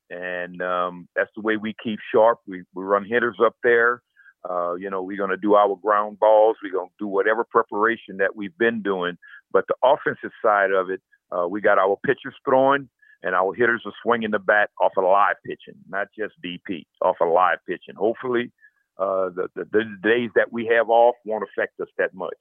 and 0.09 0.61
um, 0.61 1.07
that's 1.15 1.29
the 1.35 1.41
way 1.41 1.57
we 1.57 1.75
keep 1.83 1.99
sharp. 2.13 2.39
We 2.47 2.63
we 2.73 2.83
run 2.83 3.05
hitters 3.05 3.37
up 3.43 3.55
there. 3.63 4.01
Uh, 4.47 4.75
you 4.75 4.89
know, 4.89 5.01
we're 5.01 5.17
going 5.17 5.31
to 5.31 5.37
do 5.37 5.55
our 5.55 5.75
ground 5.75 6.19
balls. 6.19 6.57
We're 6.63 6.71
going 6.71 6.89
to 6.89 6.93
do 6.99 7.07
whatever 7.07 7.43
preparation 7.43 8.17
that 8.17 8.35
we've 8.35 8.55
been 8.57 8.81
doing. 8.83 9.17
But 9.51 9.65
the 9.67 9.75
offensive 9.83 10.31
side 10.43 10.71
of 10.71 10.89
it, 10.91 11.01
uh, 11.31 11.47
we 11.47 11.61
got 11.61 11.79
our 11.79 11.97
pitchers 12.05 12.35
throwing, 12.47 12.89
and 13.23 13.33
our 13.33 13.53
hitters 13.55 13.81
are 13.85 13.93
swinging 14.03 14.31
the 14.31 14.39
bat 14.39 14.69
off 14.79 14.91
of 14.97 15.03
live 15.03 15.37
pitching, 15.45 15.79
not 15.89 16.07
just 16.17 16.33
BP, 16.45 16.85
off 17.01 17.15
of 17.21 17.31
live 17.31 17.57
pitching. 17.67 17.95
Hopefully, 17.95 18.51
uh, 18.99 19.29
the, 19.29 19.47
the, 19.55 19.65
the 19.71 19.83
days 20.03 20.29
that 20.35 20.51
we 20.51 20.65
have 20.67 20.89
off 20.89 21.15
won't 21.25 21.43
affect 21.43 21.79
us 21.79 21.87
that 21.97 22.13
much. 22.13 22.37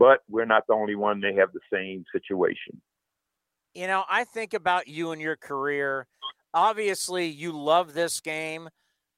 But 0.00 0.22
we're 0.30 0.46
not 0.46 0.66
the 0.66 0.72
only 0.72 0.94
one. 0.94 1.20
They 1.20 1.34
have 1.34 1.52
the 1.52 1.60
same 1.70 2.04
situation. 2.10 2.80
You 3.74 3.86
know, 3.86 4.04
I 4.08 4.24
think 4.24 4.54
about 4.54 4.88
you 4.88 5.12
and 5.12 5.20
your 5.20 5.36
career. 5.36 6.06
Obviously, 6.54 7.26
you 7.26 7.52
love 7.52 7.92
this 7.92 8.20
game, 8.20 8.70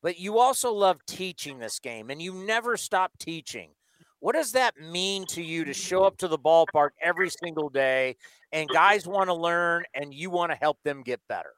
but 0.02 0.18
you 0.18 0.40
also 0.40 0.72
love 0.72 0.98
teaching 1.06 1.60
this 1.60 1.78
game, 1.78 2.10
and 2.10 2.20
you 2.20 2.34
never 2.34 2.76
stop 2.76 3.12
teaching. 3.18 3.70
What 4.18 4.34
does 4.34 4.52
that 4.52 4.76
mean 4.76 5.24
to 5.26 5.42
you 5.42 5.64
to 5.64 5.72
show 5.72 6.02
up 6.02 6.18
to 6.18 6.28
the 6.28 6.38
ballpark 6.38 6.90
every 7.00 7.30
single 7.30 7.68
day 7.68 8.16
and 8.52 8.68
guys 8.68 9.06
want 9.06 9.28
to 9.28 9.34
learn 9.34 9.84
and 9.94 10.12
you 10.12 10.30
want 10.30 10.52
to 10.52 10.58
help 10.60 10.78
them 10.84 11.02
get 11.02 11.20
better? 11.28 11.54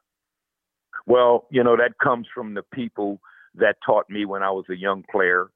Well, 1.05 1.47
you 1.51 1.63
know, 1.63 1.75
that 1.77 1.97
comes 2.01 2.27
from 2.33 2.53
the 2.53 2.63
people 2.73 3.19
that 3.55 3.75
taught 3.85 4.09
me 4.09 4.25
when 4.25 4.41
I 4.41 4.49
was 4.49 4.65
a 4.69 4.75
young 4.75 5.03
player, 5.11 5.49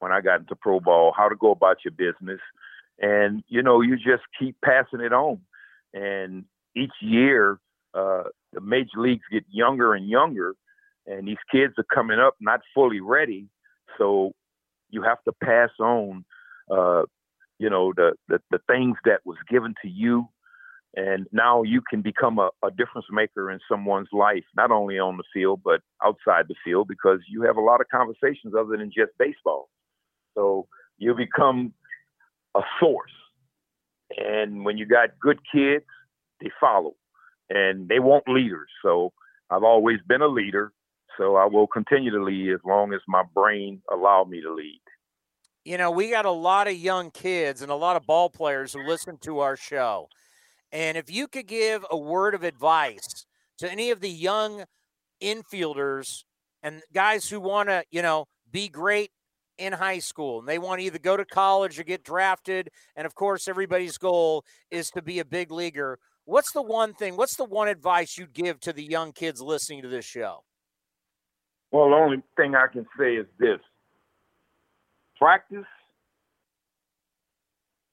when 0.00 0.10
I 0.10 0.20
got 0.20 0.40
into 0.40 0.56
pro 0.56 0.80
ball, 0.80 1.12
how 1.16 1.28
to 1.28 1.36
go 1.36 1.52
about 1.52 1.78
your 1.84 1.92
business, 1.92 2.40
and 2.98 3.42
you 3.48 3.62
know 3.62 3.80
you 3.80 3.96
just 3.96 4.22
keep 4.38 4.56
passing 4.64 5.00
it 5.00 5.12
on. 5.12 5.40
And 5.92 6.44
each 6.74 6.92
year 7.00 7.58
uh, 7.94 8.24
the 8.52 8.60
major 8.60 8.98
leagues 8.98 9.24
get 9.30 9.44
younger 9.50 9.94
and 9.94 10.08
younger 10.08 10.54
and 11.06 11.26
these 11.26 11.36
kids 11.50 11.74
are 11.78 11.86
coming 11.94 12.18
up 12.18 12.34
not 12.40 12.60
fully 12.74 13.00
ready. 13.00 13.48
So 13.98 14.32
you 14.90 15.02
have 15.02 15.22
to 15.24 15.32
pass 15.32 15.70
on 15.80 16.24
uh, 16.70 17.02
you 17.58 17.70
know 17.70 17.92
the, 17.96 18.12
the, 18.28 18.40
the 18.50 18.58
things 18.68 18.96
that 19.04 19.20
was 19.24 19.38
given 19.48 19.74
to 19.82 19.88
you. 19.88 20.28
And 20.98 21.26
now 21.30 21.62
you 21.62 21.82
can 21.88 22.00
become 22.00 22.38
a, 22.38 22.48
a 22.64 22.70
difference 22.70 23.06
maker 23.10 23.50
in 23.50 23.60
someone's 23.70 24.08
life 24.12 24.44
not 24.56 24.70
only 24.70 24.98
on 24.98 25.18
the 25.18 25.24
field 25.32 25.60
but 25.62 25.80
outside 26.02 26.46
the 26.48 26.54
field 26.64 26.88
because 26.88 27.20
you 27.28 27.42
have 27.42 27.56
a 27.56 27.60
lot 27.60 27.80
of 27.80 27.88
conversations 27.88 28.54
other 28.58 28.76
than 28.76 28.90
just 28.90 29.12
baseball. 29.18 29.68
So 30.34 30.66
you 30.98 31.14
become 31.14 31.72
a 32.56 32.62
source. 32.80 33.12
And 34.16 34.64
when 34.64 34.78
you 34.78 34.86
got 34.86 35.10
good 35.20 35.38
kids, 35.52 35.84
they 36.40 36.50
follow 36.60 36.94
and 37.50 37.88
they 37.88 37.98
want 37.98 38.24
leaders. 38.28 38.68
So 38.82 39.12
I've 39.50 39.64
always 39.64 39.98
been 40.06 40.22
a 40.22 40.28
leader. 40.28 40.72
So 41.18 41.36
I 41.36 41.46
will 41.46 41.66
continue 41.66 42.10
to 42.10 42.22
lead 42.22 42.52
as 42.52 42.60
long 42.64 42.92
as 42.92 43.00
my 43.08 43.22
brain 43.34 43.80
allow 43.92 44.24
me 44.24 44.40
to 44.42 44.52
lead. 44.52 44.80
You 45.64 45.78
know, 45.78 45.90
we 45.90 46.10
got 46.10 46.26
a 46.26 46.30
lot 46.30 46.68
of 46.68 46.74
young 46.74 47.10
kids 47.10 47.62
and 47.62 47.70
a 47.70 47.74
lot 47.74 47.96
of 47.96 48.06
ball 48.06 48.30
players 48.30 48.72
who 48.72 48.86
listen 48.86 49.18
to 49.22 49.40
our 49.40 49.56
show. 49.56 50.08
And 50.70 50.96
if 50.96 51.10
you 51.10 51.26
could 51.26 51.46
give 51.46 51.84
a 51.90 51.96
word 51.96 52.34
of 52.34 52.44
advice 52.44 53.26
to 53.58 53.70
any 53.70 53.90
of 53.90 54.00
the 54.00 54.10
young 54.10 54.64
infielders 55.22 56.24
and 56.62 56.82
guys 56.92 57.28
who 57.30 57.40
want 57.40 57.68
to, 57.68 57.82
you 57.90 58.02
know, 58.02 58.26
be 58.50 58.68
great 58.68 59.10
in 59.58 59.72
high 59.72 59.98
school 59.98 60.38
and 60.38 60.48
they 60.48 60.58
want 60.58 60.80
to 60.80 60.86
either 60.86 60.98
go 60.98 61.16
to 61.16 61.24
college 61.24 61.78
or 61.78 61.84
get 61.84 62.04
drafted. 62.04 62.70
And 62.94 63.06
of 63.06 63.14
course, 63.14 63.48
everybody's 63.48 63.98
goal 63.98 64.44
is 64.70 64.90
to 64.90 65.02
be 65.02 65.18
a 65.18 65.24
big 65.24 65.50
leaguer. 65.50 65.98
What's 66.24 66.52
the 66.52 66.62
one 66.62 66.92
thing, 66.94 67.16
what's 67.16 67.36
the 67.36 67.44
one 67.44 67.68
advice 67.68 68.18
you'd 68.18 68.32
give 68.32 68.60
to 68.60 68.72
the 68.72 68.82
young 68.82 69.12
kids 69.12 69.40
listening 69.40 69.82
to 69.82 69.88
this 69.88 70.04
show? 70.04 70.44
Well, 71.70 71.90
the 71.90 71.96
only 71.96 72.22
thing 72.36 72.54
I 72.54 72.66
can 72.72 72.86
say 72.98 73.14
is 73.16 73.26
this 73.38 73.60
practice 75.18 75.64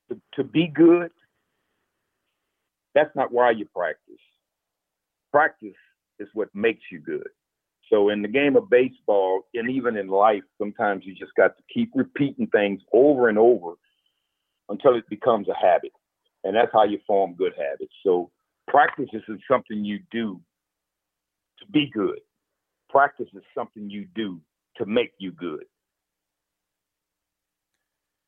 to, 0.10 0.20
to 0.36 0.44
be 0.44 0.68
good. 0.68 1.12
That's 2.96 3.16
not 3.16 3.32
why 3.32 3.52
you 3.52 3.66
practice. 3.76 4.22
Practice 5.32 5.74
is 6.20 6.28
what 6.34 6.50
makes 6.54 6.84
you 6.92 7.00
good. 7.00 7.28
So 7.92 8.10
in 8.10 8.22
the 8.22 8.28
game 8.28 8.56
of 8.56 8.70
baseball 8.70 9.42
and 9.54 9.70
even 9.70 9.98
in 9.98 10.08
life, 10.08 10.44
sometimes 10.58 11.04
you 11.06 11.14
just 11.14 11.36
got 11.36 11.58
to 11.58 11.64
keep 11.74 11.92
repeating 11.94 12.48
things 12.48 12.82
over 12.94 13.30
and 13.30 13.38
over 13.38 13.74
until 14.70 14.96
it 14.96 15.08
becomes 15.10 15.48
a 15.48 15.56
habit. 15.56 15.92
And 16.44 16.56
that's 16.56 16.72
how 16.74 16.84
you 16.84 17.00
form 17.08 17.36
good 17.36 17.54
habits. 17.58 17.94
So 18.04 18.32
Practice 18.68 19.10
is 19.14 19.24
something 19.50 19.84
you 19.84 20.00
do 20.12 20.40
to 21.60 21.66
be 21.72 21.90
good. 21.94 22.20
Practice 22.90 23.28
is 23.34 23.44
something 23.56 23.90
you 23.90 24.08
do 24.16 24.40
to 24.78 24.86
make 24.86 25.12
you 25.18 25.32
good. 25.32 25.66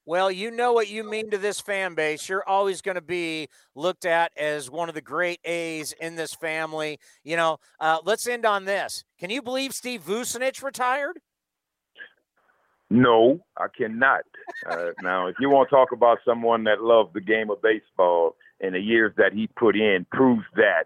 Well, 0.08 0.30
you 0.30 0.52
know 0.52 0.72
what 0.72 0.88
you 0.88 1.04
mean 1.04 1.32
to 1.32 1.38
this 1.40 1.60
fan 1.60 1.96
base. 1.96 2.30
You're 2.30 2.48
always 2.48 2.82
going 2.82 2.96
to 2.96 3.02
be 3.02 3.48
looked 3.74 4.06
at 4.06 4.32
as 4.38 4.70
one 4.70 4.88
of 4.88 4.94
the 4.94 5.02
great 5.02 5.40
A's 5.44 5.94
in 5.94 6.16
this 6.16 6.36
family. 6.36 7.00
You 7.24 7.38
know, 7.38 7.58
uh, 7.80 8.00
let's 8.04 8.28
end 8.28 8.46
on 8.46 8.66
this. 8.66 9.04
Can 9.20 9.32
you 9.32 9.42
believe 9.42 9.74
Steve 9.74 10.04
Vucinich 10.04 10.62
retired? 10.62 11.20
No, 12.92 13.40
I 13.58 13.66
cannot. 13.76 14.22
Uh, 14.70 14.92
now, 15.02 15.26
if 15.26 15.38
you 15.40 15.50
want 15.50 15.70
to 15.70 15.76
talk 15.76 15.92
about 15.92 16.20
someone 16.24 16.66
that 16.66 16.82
loved 16.82 17.16
the 17.16 17.22
game 17.22 17.50
of 17.50 17.60
baseball 17.64 18.36
and 18.62 18.76
the 18.76 18.80
years 18.80 19.12
that 19.18 19.34
he 19.34 19.48
put 19.48 19.76
in, 19.76 20.06
proves 20.12 20.46
that. 20.56 20.84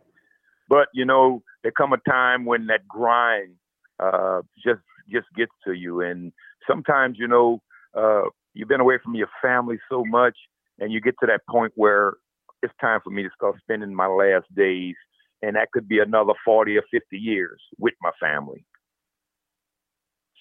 But 0.69 0.87
you 0.93 1.03
know, 1.03 1.43
there 1.61 1.73
come 1.73 1.91
a 1.91 1.97
time 2.09 2.45
when 2.45 2.67
that 2.67 2.87
grind 2.87 3.55
uh, 3.99 4.43
just 4.63 4.79
just 5.11 5.27
gets 5.35 5.51
to 5.65 5.73
you, 5.73 6.01
and 6.01 6.31
sometimes 6.65 7.17
you 7.19 7.27
know 7.27 7.61
uh, 7.93 8.29
you've 8.59 8.67
been 8.67 8.81
away 8.81 8.97
from 9.01 9.15
your 9.15 9.29
family 9.41 9.77
so 9.89 10.03
much, 10.05 10.35
and 10.79 10.91
you 10.91 10.99
get 10.99 11.15
to 11.21 11.27
that 11.27 11.41
point 11.49 11.71
where 11.75 12.15
it's 12.61 12.73
time 12.81 12.99
for 13.01 13.09
me 13.09 13.23
to 13.23 13.29
start 13.33 13.55
spending 13.61 13.95
my 13.95 14.05
last 14.05 14.53
days, 14.53 14.95
and 15.41 15.55
that 15.55 15.71
could 15.71 15.87
be 15.87 15.99
another 15.99 16.33
40 16.43 16.77
or 16.77 16.83
50 16.91 17.17
years 17.17 17.61
with 17.77 17.93
my 18.01 18.11
family. 18.19 18.65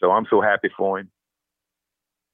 So 0.00 0.11
I'm 0.11 0.26
so 0.28 0.40
happy 0.40 0.68
for 0.76 0.98
him. 0.98 1.11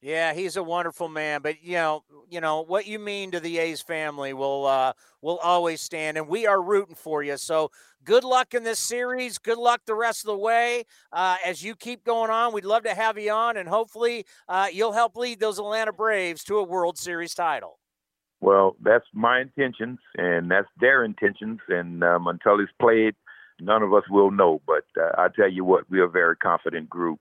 Yeah, 0.05 0.35
he's 0.35 0.59
a 0.59 0.63
wonderful 0.63 1.09
man, 1.09 1.41
but 1.41 1.65
you 1.65 1.77
know, 1.77 2.05
you 2.29 2.43
know 2.43 2.61
what 2.61 2.87
you 2.87 2.99
mean 2.99 3.31
to 3.31 3.41
the 3.41 3.57
A's 3.57 3.81
family 3.81 4.35
will 4.35 4.67
uh, 4.67 4.93
will 5.23 5.39
always 5.39 5.81
stand, 5.81 6.19
and 6.19 6.29
we 6.29 6.47
are 6.47 6.61
rooting 6.61 6.95
for 6.95 7.23
you. 7.23 7.39
So 7.39 7.71
good 8.05 8.23
luck 8.23 8.53
in 8.53 8.65
this 8.65 8.79
series. 8.79 9.39
Good 9.39 9.57
luck 9.57 9.81
the 9.87 9.95
rest 9.95 10.21
of 10.25 10.27
the 10.27 10.37
way 10.37 10.85
uh, 11.11 11.39
as 11.43 11.65
you 11.65 11.75
keep 11.75 12.05
going 12.05 12.31
on. 12.31 12.53
We'd 12.53 12.67
love 12.67 12.83
to 12.83 12.95
have 12.95 13.17
you 13.17 13.33
on, 13.33 13.57
and 13.57 13.67
hopefully 13.67 14.27
uh, 14.47 14.67
you'll 14.71 14.93
help 14.93 15.17
lead 15.17 15.41
those 15.41 15.59
Atlanta 15.59 15.91
Braves 15.95 16.45
to 16.45 16.59
a 16.59 16.63
World 16.63 16.99
Series 16.99 17.33
title. 17.33 17.79
Well, 18.43 18.77
that's 18.83 19.07
my 19.15 19.41
intentions, 19.41 20.01
and 20.19 20.51
that's 20.51 20.69
their 20.79 21.03
intentions, 21.03 21.61
and 21.71 22.05
um, 22.05 22.27
until 22.27 22.61
it's 22.61 22.71
played, 22.79 23.15
none 23.59 23.83
of 23.83 23.95
us 23.95 24.05
will 24.11 24.31
know. 24.31 24.61
But 24.67 24.85
uh, 25.01 25.13
I 25.17 25.29
tell 25.35 25.51
you 25.51 25.65
what, 25.65 25.89
we're 25.89 26.05
a 26.05 26.11
very 26.11 26.37
confident 26.37 26.91
group, 26.91 27.21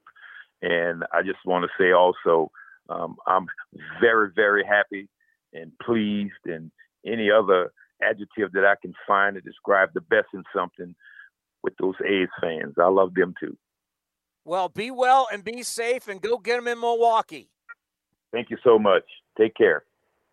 and 0.60 1.04
I 1.14 1.22
just 1.22 1.38
want 1.46 1.64
to 1.64 1.82
say 1.82 1.92
also 1.92 2.50
um, 2.88 3.16
I'm 3.26 3.46
very, 4.00 4.30
very 4.34 4.64
happy 4.64 5.08
and 5.52 5.72
pleased, 5.80 6.32
and 6.44 6.70
any 7.06 7.30
other 7.30 7.72
adjective 8.02 8.52
that 8.52 8.64
I 8.64 8.74
can 8.80 8.92
find 9.06 9.34
to 9.36 9.40
describe 9.40 9.90
the 9.94 10.00
best 10.00 10.28
in 10.34 10.42
something 10.54 10.94
with 11.62 11.74
those 11.80 11.94
A's 12.04 12.28
fans. 12.40 12.74
I 12.78 12.88
love 12.88 13.14
them 13.14 13.34
too. 13.38 13.56
Well, 14.44 14.68
be 14.68 14.90
well 14.90 15.26
and 15.32 15.42
be 15.42 15.62
safe, 15.62 16.08
and 16.08 16.20
go 16.20 16.38
get 16.38 16.56
them 16.56 16.68
in 16.68 16.80
Milwaukee. 16.80 17.48
Thank 18.32 18.50
you 18.50 18.58
so 18.64 18.78
much. 18.78 19.04
Take 19.38 19.54
care. 19.54 19.84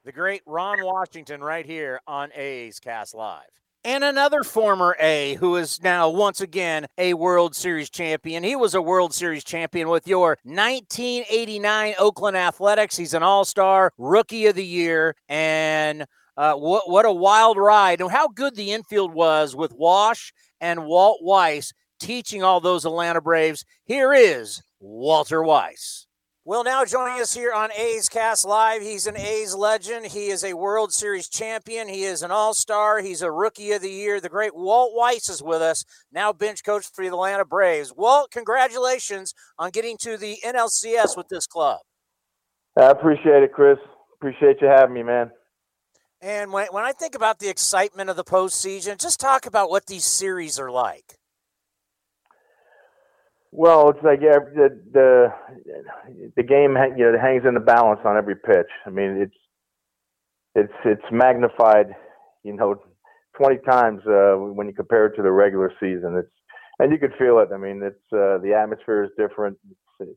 The 0.04 0.12
great 0.12 0.42
Ron 0.46 0.84
Washington, 0.84 1.42
right 1.42 1.66
here 1.66 2.02
on 2.08 2.32
A's 2.34 2.80
Cast 2.80 3.14
Live 3.14 3.44
and 3.84 4.04
another 4.04 4.44
former 4.44 4.96
A 5.00 5.36
who 5.36 5.56
is 5.56 5.82
now 5.82 6.10
once 6.10 6.42
again 6.42 6.86
a 6.98 7.14
World 7.14 7.56
Series 7.56 7.90
champion. 7.90 8.44
He 8.44 8.56
was 8.56 8.76
a 8.76 8.82
World 8.82 9.14
Series 9.14 9.44
champion 9.44 9.90
with 9.90 10.08
your 10.08 10.38
1989 10.44 11.96
Oakland 11.98 12.38
Athletics. 12.38 12.96
He's 12.96 13.14
an 13.14 13.24
All 13.24 13.46
Star, 13.46 13.92
Rookie 13.98 14.46
of 14.48 14.56
the 14.56 14.66
Year, 14.66 15.16
and 15.28 16.06
uh, 16.38 16.54
what 16.54 16.90
what 16.90 17.06
a 17.06 17.12
wild 17.12 17.58
ride! 17.58 18.02
And 18.02 18.12
how 18.12 18.28
good 18.28 18.56
the 18.56 18.72
infield 18.72 19.14
was 19.14 19.56
with 19.56 19.74
Wash 19.74 20.34
and 20.60 20.86
Walt 20.86 21.20
Weiss 21.24 21.74
teaching 22.00 22.44
all 22.44 22.60
those 22.60 22.86
Atlanta 22.86 23.22
Braves. 23.22 23.66
Here 23.86 24.14
is 24.14 24.62
Walter 24.80 25.44
Weiss. 25.44 26.08
Well, 26.44 26.64
now 26.64 26.84
joining 26.86 27.22
us 27.22 27.36
here 27.36 27.54
on 27.54 27.72
A's 27.72 28.10
Cast 28.10 28.46
Live, 28.46 28.82
he's 28.82 29.06
an 29.06 29.16
A's 29.16 29.54
legend. 29.54 30.08
He 30.08 30.30
is 30.30 30.44
a 30.44 30.56
World 30.56 30.92
Series 30.92 31.30
champion. 31.30 31.88
He 31.88 32.02
is 32.02 32.24
an 32.24 32.32
All 32.32 32.56
Star. 32.56 33.00
He's 33.00 33.22
a 33.22 33.30
Rookie 33.30 33.74
of 33.74 33.84
the 33.84 33.92
Year. 33.92 34.20
The 34.20 34.28
great 34.28 34.56
Walt 34.56 34.94
Weiss 34.96 35.30
is 35.30 35.44
with 35.44 35.62
us, 35.62 35.86
now 36.12 36.34
bench 36.34 36.64
coach 36.64 36.88
for 36.92 37.04
the 37.04 37.10
Atlanta 37.10 37.46
Braves. 37.46 37.94
Walt, 37.96 38.32
congratulations 38.32 39.36
on 39.60 39.70
getting 39.70 39.98
to 39.98 40.18
the 40.18 40.38
NLCS 40.44 41.16
with 41.16 41.28
this 41.30 41.46
club. 41.46 41.82
I 42.76 42.88
appreciate 42.88 43.44
it, 43.44 43.54
Chris. 43.54 43.78
Appreciate 44.16 44.62
you 44.62 44.68
having 44.68 44.96
me, 44.96 45.04
man. 45.04 45.30
And 46.22 46.52
when, 46.52 46.66
when 46.72 46.84
I 46.84 46.92
think 46.92 47.14
about 47.14 47.38
the 47.38 47.50
excitement 47.50 48.10
of 48.10 48.16
the 48.16 48.24
postseason, 48.24 49.00
just 49.00 49.20
talk 49.20 49.46
about 49.46 49.70
what 49.70 49.86
these 49.86 50.06
series 50.06 50.58
are 50.58 50.72
like. 50.72 51.20
Well, 53.52 53.90
it's 53.90 54.04
like 54.04 54.20
yeah, 54.22 54.40
the 54.56 54.82
the 54.94 55.34
the 56.38 56.44
game 56.44 56.76
you 56.98 57.12
know 57.12 57.18
hangs 57.22 57.44
in 57.46 57.54
the 57.54 57.60
balance 57.60 58.00
on 58.06 58.18
every 58.18 58.36
pitch. 58.36 58.70
I 58.86 58.90
mean, 58.90 59.18
it's 59.22 59.36
it's 60.56 60.74
it's 60.86 61.12
magnified, 61.12 61.88
you 62.44 62.54
know, 62.54 62.76
20 63.38 63.58
times 63.70 64.02
uh, 64.08 64.36
when 64.38 64.68
you 64.68 64.74
compare 64.74 65.08
it 65.08 65.16
to 65.18 65.22
the 65.24 65.32
regular 65.32 65.72
season. 65.80 66.16
It's 66.18 66.32
and 66.80 66.92
you 66.92 66.98
could 66.98 67.14
feel 67.20 67.40
it. 67.40 67.50
I 67.54 67.58
mean, 67.58 67.82
it's 67.84 68.14
uh, 68.14 68.38
the 68.42 68.54
atmosphere 68.58 69.04
is 69.04 69.12
different. 69.18 69.58
It's, 70.00 70.12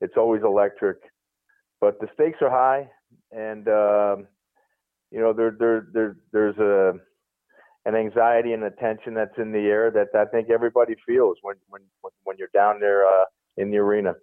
it's 0.00 0.14
always 0.16 0.42
electric, 0.42 0.98
but 1.80 2.00
the 2.00 2.08
stakes 2.14 2.38
are 2.40 2.50
high, 2.50 2.88
and 3.32 3.68
uh, 3.68 4.16
you 5.10 5.20
know 5.20 5.32
there 5.32 5.56
there 5.58 5.88
there 5.92 6.16
there's 6.32 6.56
a 6.58 6.94
an 7.86 7.94
anxiety 7.94 8.52
and 8.52 8.62
the 8.62 8.70
tension 8.70 9.14
that's 9.14 9.38
in 9.38 9.52
the 9.52 9.60
air 9.60 9.90
that 9.92 10.08
I 10.18 10.24
think 10.26 10.50
everybody 10.50 10.96
feels 11.06 11.38
when 11.40 11.54
when 11.68 11.82
when 12.24 12.36
you're 12.36 12.50
down 12.52 12.80
there 12.80 13.06
uh, 13.06 13.24
in 13.56 13.70
the 13.70 13.78
arena. 13.78 14.14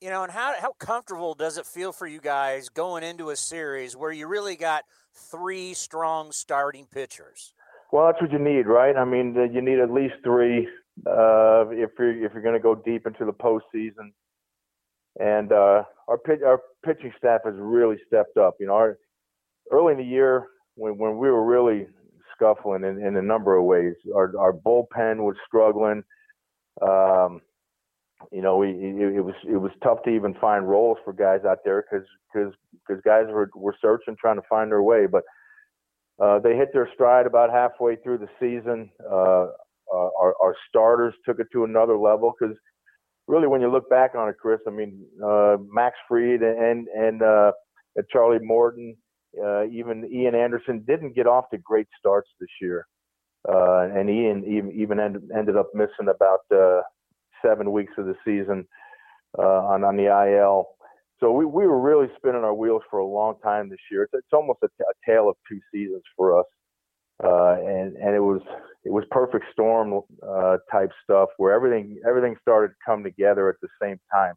You 0.00 0.10
know, 0.10 0.22
and 0.22 0.32
how 0.32 0.54
how 0.58 0.72
comfortable 0.78 1.34
does 1.34 1.58
it 1.58 1.66
feel 1.66 1.92
for 1.92 2.06
you 2.06 2.20
guys 2.20 2.68
going 2.68 3.02
into 3.02 3.30
a 3.30 3.36
series 3.36 3.96
where 3.96 4.12
you 4.12 4.28
really 4.28 4.54
got 4.54 4.84
three 5.12 5.74
strong 5.74 6.30
starting 6.30 6.86
pitchers? 6.86 7.52
Well, 7.92 8.06
that's 8.06 8.20
what 8.22 8.30
you 8.30 8.38
need, 8.38 8.66
right? 8.66 8.96
I 8.96 9.04
mean, 9.04 9.34
you 9.52 9.60
need 9.60 9.80
at 9.80 9.90
least 9.90 10.14
three 10.22 10.68
uh, 11.04 11.66
if 11.70 11.90
you're 11.98 12.24
if 12.24 12.32
you're 12.32 12.42
going 12.42 12.54
to 12.54 12.60
go 12.60 12.76
deep 12.76 13.06
into 13.06 13.24
the 13.24 13.32
postseason. 13.32 14.12
And 15.18 15.50
uh, 15.50 15.82
our 16.08 16.18
pitch, 16.18 16.40
our 16.46 16.60
pitching 16.84 17.12
staff 17.18 17.40
has 17.44 17.54
really 17.56 17.96
stepped 18.06 18.36
up. 18.36 18.54
You 18.60 18.66
know, 18.66 18.74
our, 18.74 18.98
early 19.72 19.92
in 19.92 19.98
the 19.98 20.04
year 20.04 20.46
when 20.76 20.96
when 20.98 21.18
we 21.18 21.28
were 21.28 21.44
really 21.44 21.86
scuffling 22.36 22.84
in, 22.84 23.04
in 23.04 23.16
a 23.16 23.22
number 23.22 23.56
of 23.56 23.64
ways. 23.64 23.94
Our, 24.14 24.32
our 24.38 24.52
bullpen 24.52 25.18
was 25.18 25.36
struggling. 25.46 26.02
Um, 26.82 27.40
you 28.32 28.42
know, 28.42 28.56
we, 28.56 28.70
it, 28.70 29.16
it, 29.16 29.20
was 29.20 29.34
it 29.48 29.56
was 29.56 29.72
tough 29.82 30.02
to 30.04 30.10
even 30.10 30.34
find 30.34 30.68
roles 30.68 30.98
for 31.04 31.12
guys 31.12 31.40
out 31.48 31.58
there 31.64 31.84
because 31.90 32.06
because 32.32 33.00
guys 33.04 33.26
were 33.28 33.50
were 33.54 33.76
searching, 33.80 34.16
trying 34.18 34.36
to 34.36 34.48
find 34.48 34.70
their 34.70 34.82
way. 34.82 35.06
But 35.06 35.24
uh, 36.22 36.38
they 36.38 36.56
hit 36.56 36.72
their 36.72 36.88
stride 36.94 37.26
about 37.26 37.50
halfway 37.50 37.96
through 37.96 38.18
the 38.18 38.28
season. 38.40 38.90
Uh, 39.04 39.48
our, 39.92 40.34
our 40.42 40.56
starters 40.68 41.14
took 41.24 41.38
it 41.38 41.46
to 41.52 41.64
another 41.64 41.96
level 41.96 42.34
because 42.38 42.56
really, 43.28 43.46
when 43.46 43.60
you 43.60 43.70
look 43.70 43.88
back 43.90 44.14
on 44.14 44.28
it, 44.28 44.36
Chris, 44.40 44.60
I 44.66 44.70
mean, 44.70 45.04
uh, 45.24 45.56
Max 45.70 45.96
Fried 46.08 46.42
and 46.42 46.88
and 46.88 47.22
uh, 47.22 47.52
Charlie 48.10 48.38
Morton 48.40 48.96
uh, 49.42 49.64
even 49.66 50.08
Ian 50.12 50.34
Anderson 50.34 50.84
didn't 50.86 51.14
get 51.14 51.26
off 51.26 51.50
to 51.50 51.58
great 51.58 51.88
starts 51.98 52.28
this 52.40 52.50
year, 52.60 52.86
uh, 53.48 53.88
and 53.94 54.08
Ian 54.10 54.44
even, 54.46 54.72
even 54.72 55.00
ended, 55.00 55.22
ended 55.36 55.56
up 55.56 55.68
missing 55.74 56.08
about 56.14 56.40
uh, 56.54 56.82
seven 57.44 57.72
weeks 57.72 57.92
of 57.98 58.06
the 58.06 58.14
season 58.24 58.66
uh, 59.38 59.42
on 59.42 59.84
on 59.84 59.96
the 59.96 60.06
IL. 60.06 60.68
So 61.20 61.32
we, 61.32 61.46
we 61.46 61.66
were 61.66 61.80
really 61.80 62.08
spinning 62.16 62.44
our 62.44 62.54
wheels 62.54 62.82
for 62.90 62.98
a 62.98 63.06
long 63.06 63.36
time 63.42 63.70
this 63.70 63.78
year. 63.90 64.02
It's, 64.02 64.12
it's 64.14 64.32
almost 64.32 64.58
a, 64.62 64.66
a 64.66 65.10
tale 65.10 65.28
of 65.30 65.36
two 65.48 65.60
seasons 65.72 66.02
for 66.16 66.38
us, 66.38 66.46
uh, 67.24 67.56
and 67.66 67.96
and 67.96 68.14
it 68.14 68.20
was 68.20 68.42
it 68.84 68.92
was 68.92 69.04
perfect 69.10 69.46
storm 69.52 70.00
uh, 70.26 70.58
type 70.70 70.90
stuff 71.04 71.30
where 71.38 71.52
everything 71.52 71.98
everything 72.08 72.36
started 72.40 72.68
to 72.68 72.74
come 72.84 73.02
together 73.02 73.48
at 73.48 73.56
the 73.62 73.68
same 73.80 73.98
time. 74.12 74.34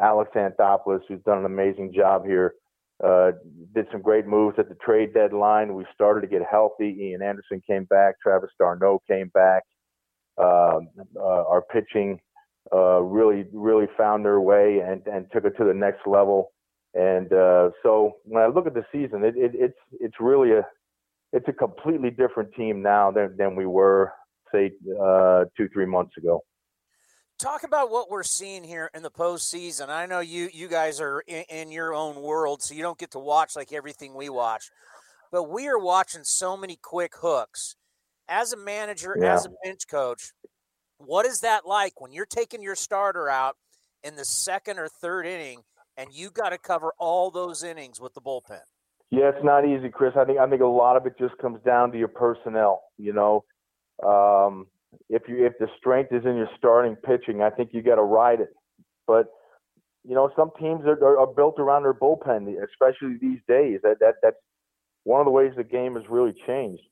Alex 0.00 0.30
Anthopoulos, 0.34 1.00
who's 1.08 1.22
done 1.26 1.38
an 1.38 1.44
amazing 1.44 1.92
job 1.92 2.24
here, 2.24 2.54
uh, 3.04 3.32
did 3.74 3.86
some 3.92 4.02
great 4.02 4.26
moves 4.26 4.58
at 4.58 4.68
the 4.68 4.74
trade 4.76 5.14
deadline. 5.14 5.74
We 5.74 5.84
started 5.94 6.22
to 6.22 6.26
get 6.26 6.42
healthy. 6.50 6.96
Ian 7.00 7.22
Anderson 7.22 7.62
came 7.66 7.84
back. 7.84 8.14
Travis 8.20 8.50
d'Arnaud 8.58 9.02
came 9.08 9.28
back. 9.28 9.62
Um, 10.36 10.88
uh, 11.16 11.44
our 11.48 11.62
pitching 11.62 12.20
uh, 12.72 13.00
really, 13.00 13.46
really 13.52 13.86
found 13.96 14.24
their 14.24 14.40
way 14.40 14.80
and, 14.80 15.02
and 15.06 15.26
took 15.32 15.44
it 15.44 15.56
to 15.58 15.64
the 15.64 15.74
next 15.74 16.06
level. 16.06 16.52
And 16.94 17.32
uh, 17.32 17.70
so 17.82 18.16
when 18.24 18.42
I 18.42 18.46
look 18.46 18.66
at 18.66 18.74
the 18.74 18.84
season, 18.92 19.24
it, 19.24 19.36
it, 19.36 19.52
it's 19.54 19.78
it's 20.00 20.14
really 20.20 20.52
a 20.52 20.66
it's 21.32 21.46
a 21.46 21.52
completely 21.52 22.10
different 22.10 22.52
team 22.54 22.82
now 22.82 23.10
than, 23.10 23.36
than 23.36 23.54
we 23.54 23.66
were 23.66 24.12
say 24.52 24.72
uh, 25.00 25.44
two 25.56 25.68
three 25.68 25.86
months 25.86 26.16
ago 26.16 26.42
talk 27.38 27.62
about 27.62 27.90
what 27.90 28.10
we're 28.10 28.22
seeing 28.22 28.64
here 28.64 28.90
in 28.94 29.02
the 29.02 29.10
postseason. 29.10 29.88
I 29.88 30.06
know 30.06 30.20
you 30.20 30.48
you 30.52 30.68
guys 30.68 31.00
are 31.00 31.20
in, 31.26 31.44
in, 31.48 31.72
your 31.72 31.94
own 31.94 32.20
world, 32.22 32.62
so 32.62 32.74
you 32.74 32.82
don't 32.82 32.98
get 32.98 33.12
to 33.12 33.18
watch 33.18 33.56
like 33.56 33.72
everything 33.72 34.14
we 34.14 34.28
watch. 34.28 34.70
But 35.30 35.44
we 35.44 35.68
are 35.68 35.78
watching 35.78 36.24
so 36.24 36.56
many 36.56 36.76
quick 36.80 37.12
hooks 37.16 37.76
as 38.28 38.52
a 38.52 38.56
manager, 38.56 39.16
Yeah. 39.18 39.34
as 39.34 39.46
a 39.46 39.50
bench 39.64 39.88
coach, 39.88 40.32
what 40.98 41.26
is 41.26 41.40
that 41.40 41.66
like 41.66 42.00
when 42.00 42.12
you're 42.12 42.26
taking 42.26 42.62
your 42.62 42.74
starter 42.74 43.28
out 43.28 43.56
in 44.02 44.16
the 44.16 44.24
second 44.24 44.78
or 44.78 44.88
third 44.88 45.26
inning 45.26 45.62
and 45.96 46.12
you 46.12 46.30
got 46.30 46.50
to 46.50 46.58
cover 46.58 46.92
all 46.98 47.30
those 47.30 47.62
innings 47.62 48.00
with 48.00 48.14
the 48.14 48.20
bullpen? 48.20 48.60
Yeah, 49.10 49.30
it's 49.30 49.44
not 49.44 49.64
easy, 49.64 49.88
Chris. 49.88 50.14
I 50.16 50.24
think 50.24 50.38
I 50.38 50.48
think 50.48 50.60
a 50.60 50.66
lot 50.66 50.96
of 50.96 51.06
it 51.06 51.14
just 51.18 51.36
comes 51.38 51.62
down 51.64 51.92
to 51.92 51.98
your 51.98 52.08
personnel. 52.08 52.82
You 52.98 53.14
know, 53.14 53.44
um, 54.04 54.66
if 55.08 55.22
you 55.28 55.44
if 55.44 55.52
the 55.58 55.68
strength 55.78 56.12
is 56.12 56.24
in 56.24 56.36
your 56.36 56.48
starting 56.56 56.96
pitching, 56.96 57.42
I 57.42 57.50
think 57.50 57.70
you 57.72 57.82
got 57.82 57.96
to 57.96 58.02
ride 58.02 58.40
it. 58.40 58.50
But 59.06 59.26
you 60.04 60.14
know, 60.14 60.30
some 60.36 60.50
teams 60.58 60.84
are, 60.86 61.18
are, 61.18 61.26
built 61.26 61.58
around 61.58 61.82
their 61.82 61.94
bullpen, 61.94 62.46
especially 62.62 63.16
these 63.20 63.40
days. 63.48 63.80
That 63.82 63.96
that 64.00 64.14
that's 64.22 64.36
one 65.04 65.20
of 65.20 65.26
the 65.26 65.30
ways 65.30 65.52
the 65.56 65.64
game 65.64 65.94
has 65.96 66.04
really 66.08 66.34
changed. 66.46 66.82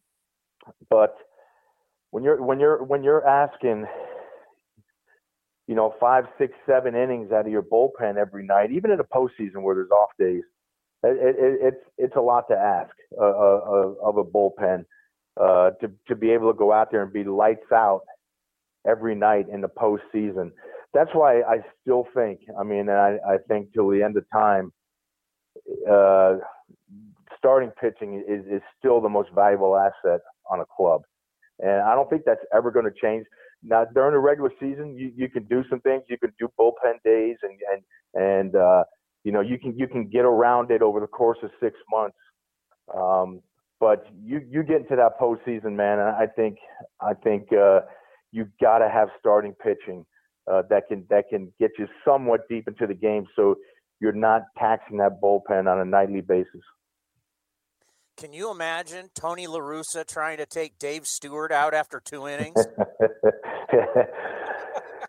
But 0.91 1.15
when 2.11 2.25
you're 2.25 2.43
when 2.43 2.61
you're 2.61 2.83
when 2.83 3.03
you're 3.03 3.27
asking, 3.27 3.87
you 5.67 5.75
know, 5.75 5.95
five, 6.01 6.25
six, 6.39 6.53
seven 6.67 6.95
innings 6.95 7.33
out 7.33 7.47
of 7.47 7.53
your 7.53 7.63
bullpen 7.63 8.17
every 8.17 8.47
night, 8.47 8.71
even 8.73 8.91
in 8.91 9.01
a 9.01 9.05
postseason 9.05 9.63
where 9.63 9.75
there's 9.75 9.91
off 9.91 10.11
days, 10.19 10.43
it, 11.03 11.37
it, 11.39 11.59
it's 11.63 11.85
it's 11.99 12.17
a 12.17 12.21
lot 12.21 12.45
to 12.51 12.57
ask 12.57 12.95
uh, 13.21 13.25
uh, 13.25 13.95
of 14.03 14.19
a 14.19 14.25
bullpen 14.25 14.85
uh, 15.41 15.71
to 15.81 15.91
to 16.09 16.17
be 16.17 16.31
able 16.31 16.53
to 16.53 16.59
go 16.59 16.73
out 16.73 16.91
there 16.91 17.03
and 17.03 17.13
be 17.13 17.25
lights 17.25 17.71
out 17.73 18.03
every 18.87 19.15
night 19.15 19.47
in 19.53 19.61
the 19.61 19.69
postseason. 19.69 20.51
That's 20.95 21.11
why 21.13 21.43
I 21.43 21.59
still 21.83 22.07
think. 22.15 22.41
I 22.59 22.63
mean, 22.63 22.89
I, 22.89 23.17
I 23.29 23.37
think 23.49 23.73
till 23.75 23.91
the 23.91 24.03
end 24.03 24.17
of 24.17 24.25
time, 24.33 24.73
uh, 25.91 26.37
starting 27.39 27.71
pitching 27.81 28.25
is 28.27 28.47
is 28.47 28.63
still 28.79 29.01
the 29.01 29.09
most 29.09 29.31
valuable 29.35 29.77
asset 29.77 30.21
on 30.51 30.61
a 30.61 30.65
club, 30.77 31.03
and 31.59 31.83
I 31.83 31.95
don't 31.95 32.09
think 32.09 32.23
that's 32.25 32.45
ever 32.55 32.71
going 32.71 32.87
to 32.87 33.01
change. 33.01 33.27
Now 33.63 33.85
during 33.95 34.13
the 34.13 34.19
regular 34.21 34.51
season, 34.61 34.97
you, 34.97 35.13
you 35.17 35.29
can 35.29 35.45
do 35.45 35.65
some 35.69 35.81
things. 35.81 36.05
You 36.09 36.19
can 36.19 36.33
do 36.39 36.49
bullpen 36.59 37.03
days 37.05 37.37
and 37.43 37.59
and 37.73 37.83
and 38.15 38.57
uh, 38.57 38.85
you 39.25 39.33
know 39.33 39.41
you 39.41 39.59
can 39.59 39.77
you 39.77 39.89
can 39.89 40.09
get 40.09 40.25
around 40.25 40.71
it 40.71 40.83
over 40.83 41.01
the 41.01 41.07
course 41.07 41.39
of 41.43 41.51
six 41.61 41.77
months. 41.91 42.17
Um, 42.95 43.43
but 43.81 44.07
you 44.25 44.41
you 44.49 44.63
get 44.63 44.83
into 44.83 44.97
that 44.97 45.19
postseason, 45.21 45.73
man, 45.73 45.99
and 45.99 46.09
I 46.09 46.27
think 46.27 46.59
I 47.01 47.15
think 47.15 47.53
uh, 47.53 47.81
you 48.33 48.49
got 48.61 48.79
to 48.79 48.89
have 48.89 49.09
starting 49.19 49.55
pitching 49.55 50.07
uh, 50.51 50.63
that 50.71 50.89
can 50.89 51.05
that 51.11 51.29
can 51.29 51.53
get 51.59 51.73
you 51.79 51.87
somewhat 52.05 52.49
deep 52.49 52.69
into 52.69 52.87
the 52.87 52.95
game, 52.95 53.27
so 53.35 53.57
you're 54.01 54.13
not 54.13 54.43
taxing 54.59 54.99
that 54.99 55.21
bullpen 55.23 55.71
on 55.71 55.81
a 55.81 55.85
nightly 55.85 56.21
basis. 56.21 56.63
Can 58.17 58.33
you 58.33 58.51
imagine 58.51 59.11
Tony 59.15 59.47
La 59.47 59.59
Russa 59.59 60.07
trying 60.07 60.39
to 60.39 60.47
take 60.47 60.79
Dave 60.79 61.07
Stewart 61.07 61.53
out 61.53 61.75
after 61.75 62.01
two 62.01 62.27
innings? 62.27 62.57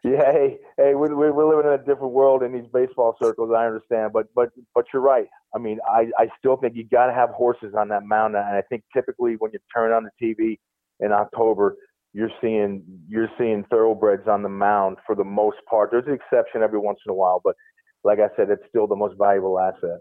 yeah, 0.04 0.32
hey, 0.32 0.58
hey, 0.78 0.96
we, 0.96 1.10
we, 1.10 1.32
we're 1.32 1.50
living 1.50 1.72
in 1.72 1.80
a 1.80 1.84
different 1.84 2.14
world 2.14 2.44
in 2.44 2.54
these 2.54 2.70
baseball 2.74 3.16
circles. 3.22 3.52
I 3.56 3.66
understand, 3.66 4.14
but 4.14 4.28
but 4.36 4.50
but 4.76 4.86
you're 4.94 5.02
right. 5.02 5.28
I 5.56 5.60
mean, 5.60 5.80
I 5.88 6.08
I 6.18 6.28
still 6.38 6.58
think 6.58 6.76
you 6.76 6.84
got 6.84 7.08
to 7.08 7.14
have 7.14 7.30
horses 7.30 7.74
on 7.78 7.90
that 7.90 8.04
mound, 8.04 8.36
and 8.36 8.46
I 8.46 8.62
think 8.62 8.84
typically 8.94 9.36
when 9.40 9.52
you 9.54 9.60
turn 9.74 9.92
on 9.92 10.04
the 10.04 10.12
TV 10.22 10.60
in 11.00 11.12
October, 11.12 11.76
you're 12.14 12.32
seeing 12.42 12.84
you're 13.08 13.30
seeing 13.38 13.64
thoroughbreds 13.70 14.28
on 14.28 14.44
the 14.44 14.50
mound 14.50 14.98
for 15.06 15.16
the 15.16 15.24
most 15.24 15.58
part. 15.70 15.92
There's 15.92 16.08
an 16.08 16.14
exception 16.14 16.62
every 16.64 16.80
once 16.80 17.00
in 17.06 17.12
a 17.12 17.16
while, 17.16 17.42
but 17.44 17.56
like 18.04 18.20
I 18.20 18.36
said, 18.36 18.50
it's 18.50 18.64
still 18.70 18.88
the 18.88 18.96
most 18.96 19.16
valuable 19.18 19.60
asset. 19.60 20.00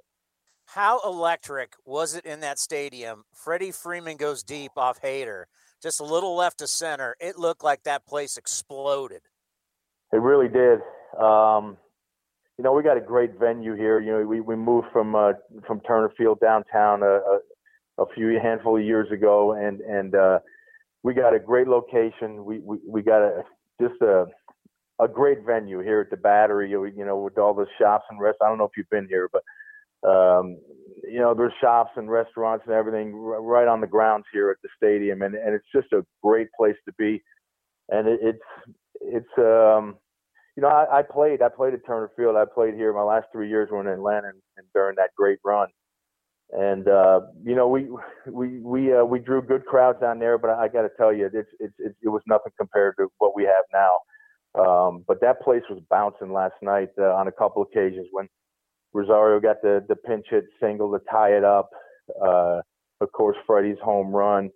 How 0.66 1.00
electric 1.04 1.74
was 1.84 2.14
it 2.14 2.24
in 2.26 2.40
that 2.40 2.58
stadium? 2.58 3.24
Freddie 3.32 3.70
Freeman 3.70 4.16
goes 4.16 4.42
deep 4.42 4.72
off 4.76 5.00
Hader, 5.00 5.44
just 5.80 6.00
a 6.00 6.04
little 6.04 6.34
left 6.34 6.58
to 6.58 6.66
center. 6.66 7.16
It 7.20 7.38
looked 7.38 7.62
like 7.62 7.84
that 7.84 8.06
place 8.06 8.36
exploded. 8.36 9.22
It 10.12 10.20
really 10.20 10.48
did. 10.48 10.80
Um, 11.20 11.76
you 12.58 12.64
know, 12.64 12.72
we 12.72 12.82
got 12.82 12.96
a 12.96 13.00
great 13.00 13.38
venue 13.38 13.74
here. 13.74 14.00
You 14.00 14.12
know, 14.12 14.26
we, 14.26 14.40
we 14.40 14.56
moved 14.56 14.88
from 14.92 15.14
uh, 15.14 15.32
from 15.66 15.80
Turner 15.80 16.10
Field 16.16 16.38
downtown 16.40 17.02
a, 17.02 17.06
a, 17.06 17.38
a 17.98 18.06
few 18.14 18.38
handful 18.42 18.78
of 18.78 18.84
years 18.84 19.10
ago, 19.12 19.52
and 19.52 19.80
and 19.80 20.14
uh, 20.14 20.38
we 21.02 21.12
got 21.12 21.34
a 21.34 21.38
great 21.38 21.68
location. 21.68 22.44
We 22.44 22.60
we, 22.60 22.78
we 22.88 23.02
got 23.02 23.22
a 23.22 23.42
just 23.80 24.00
a 24.00 24.26
a 24.98 25.06
great 25.08 25.44
venue 25.44 25.80
here 25.80 26.00
at 26.00 26.10
the 26.10 26.16
Battery. 26.16 26.70
You 26.70 27.04
know, 27.04 27.18
with 27.18 27.36
all 27.36 27.52
the 27.52 27.66
shops 27.78 28.04
and 28.10 28.20
rest. 28.20 28.38
I 28.42 28.48
don't 28.48 28.58
know 28.58 28.64
if 28.64 28.76
you've 28.76 28.90
been 28.90 29.08
here, 29.08 29.28
but 29.30 29.42
um, 30.08 30.56
you 31.04 31.18
know, 31.18 31.34
there's 31.34 31.52
shops 31.60 31.90
and 31.96 32.10
restaurants 32.10 32.64
and 32.66 32.74
everything 32.74 33.14
right 33.14 33.68
on 33.68 33.80
the 33.80 33.86
grounds 33.86 34.24
here 34.32 34.50
at 34.50 34.56
the 34.62 34.68
stadium, 34.76 35.22
and 35.22 35.34
and 35.34 35.54
it's 35.54 35.66
just 35.74 35.92
a 35.92 36.06
great 36.22 36.48
place 36.56 36.76
to 36.86 36.92
be. 36.98 37.22
And 37.90 38.08
it, 38.08 38.18
it's 38.22 38.42
it's 39.00 39.38
um, 39.38 39.96
you 40.56 40.62
know, 40.62 40.68
I, 40.68 41.00
I 41.00 41.02
played 41.02 41.42
I 41.42 41.48
played 41.48 41.74
at 41.74 41.86
Turner 41.86 42.10
Field. 42.16 42.36
I 42.36 42.44
played 42.44 42.74
here 42.74 42.92
my 42.92 43.02
last 43.02 43.26
three 43.32 43.48
years 43.48 43.70
were 43.70 43.80
in 43.80 43.86
Atlanta 43.86 44.28
and, 44.28 44.42
and 44.56 44.66
during 44.74 44.96
that 44.96 45.10
great 45.16 45.38
run. 45.44 45.68
And 46.52 46.88
uh, 46.88 47.20
you 47.44 47.54
know, 47.54 47.68
we 47.68 47.88
we 48.30 48.60
we 48.60 48.94
uh, 48.94 49.04
we 49.04 49.18
drew 49.18 49.42
good 49.42 49.66
crowds 49.66 50.00
down 50.00 50.18
there, 50.18 50.38
but 50.38 50.50
I, 50.50 50.64
I 50.64 50.68
got 50.68 50.82
to 50.82 50.90
tell 50.96 51.12
you, 51.12 51.26
it's, 51.26 51.48
it's 51.58 51.74
it's 51.78 51.96
it 52.02 52.08
was 52.08 52.22
nothing 52.26 52.52
compared 52.58 52.94
to 52.98 53.08
what 53.18 53.34
we 53.34 53.42
have 53.44 53.64
now. 53.72 53.96
Um, 54.58 55.04
but 55.06 55.20
that 55.20 55.42
place 55.42 55.62
was 55.68 55.80
bouncing 55.90 56.32
last 56.32 56.54
night 56.62 56.90
uh, 56.98 57.14
on 57.14 57.28
a 57.28 57.32
couple 57.32 57.62
occasions 57.62 58.06
when 58.12 58.28
Rosario 58.94 59.40
got 59.40 59.60
the 59.60 59.84
the 59.88 59.96
pinch 59.96 60.26
hit 60.30 60.44
single 60.60 60.90
to 60.92 61.04
tie 61.10 61.36
it 61.36 61.44
up. 61.44 61.68
Uh, 62.24 62.60
of 63.00 63.10
course, 63.12 63.36
Freddie's 63.46 63.78
home 63.82 64.08
run, 64.14 64.50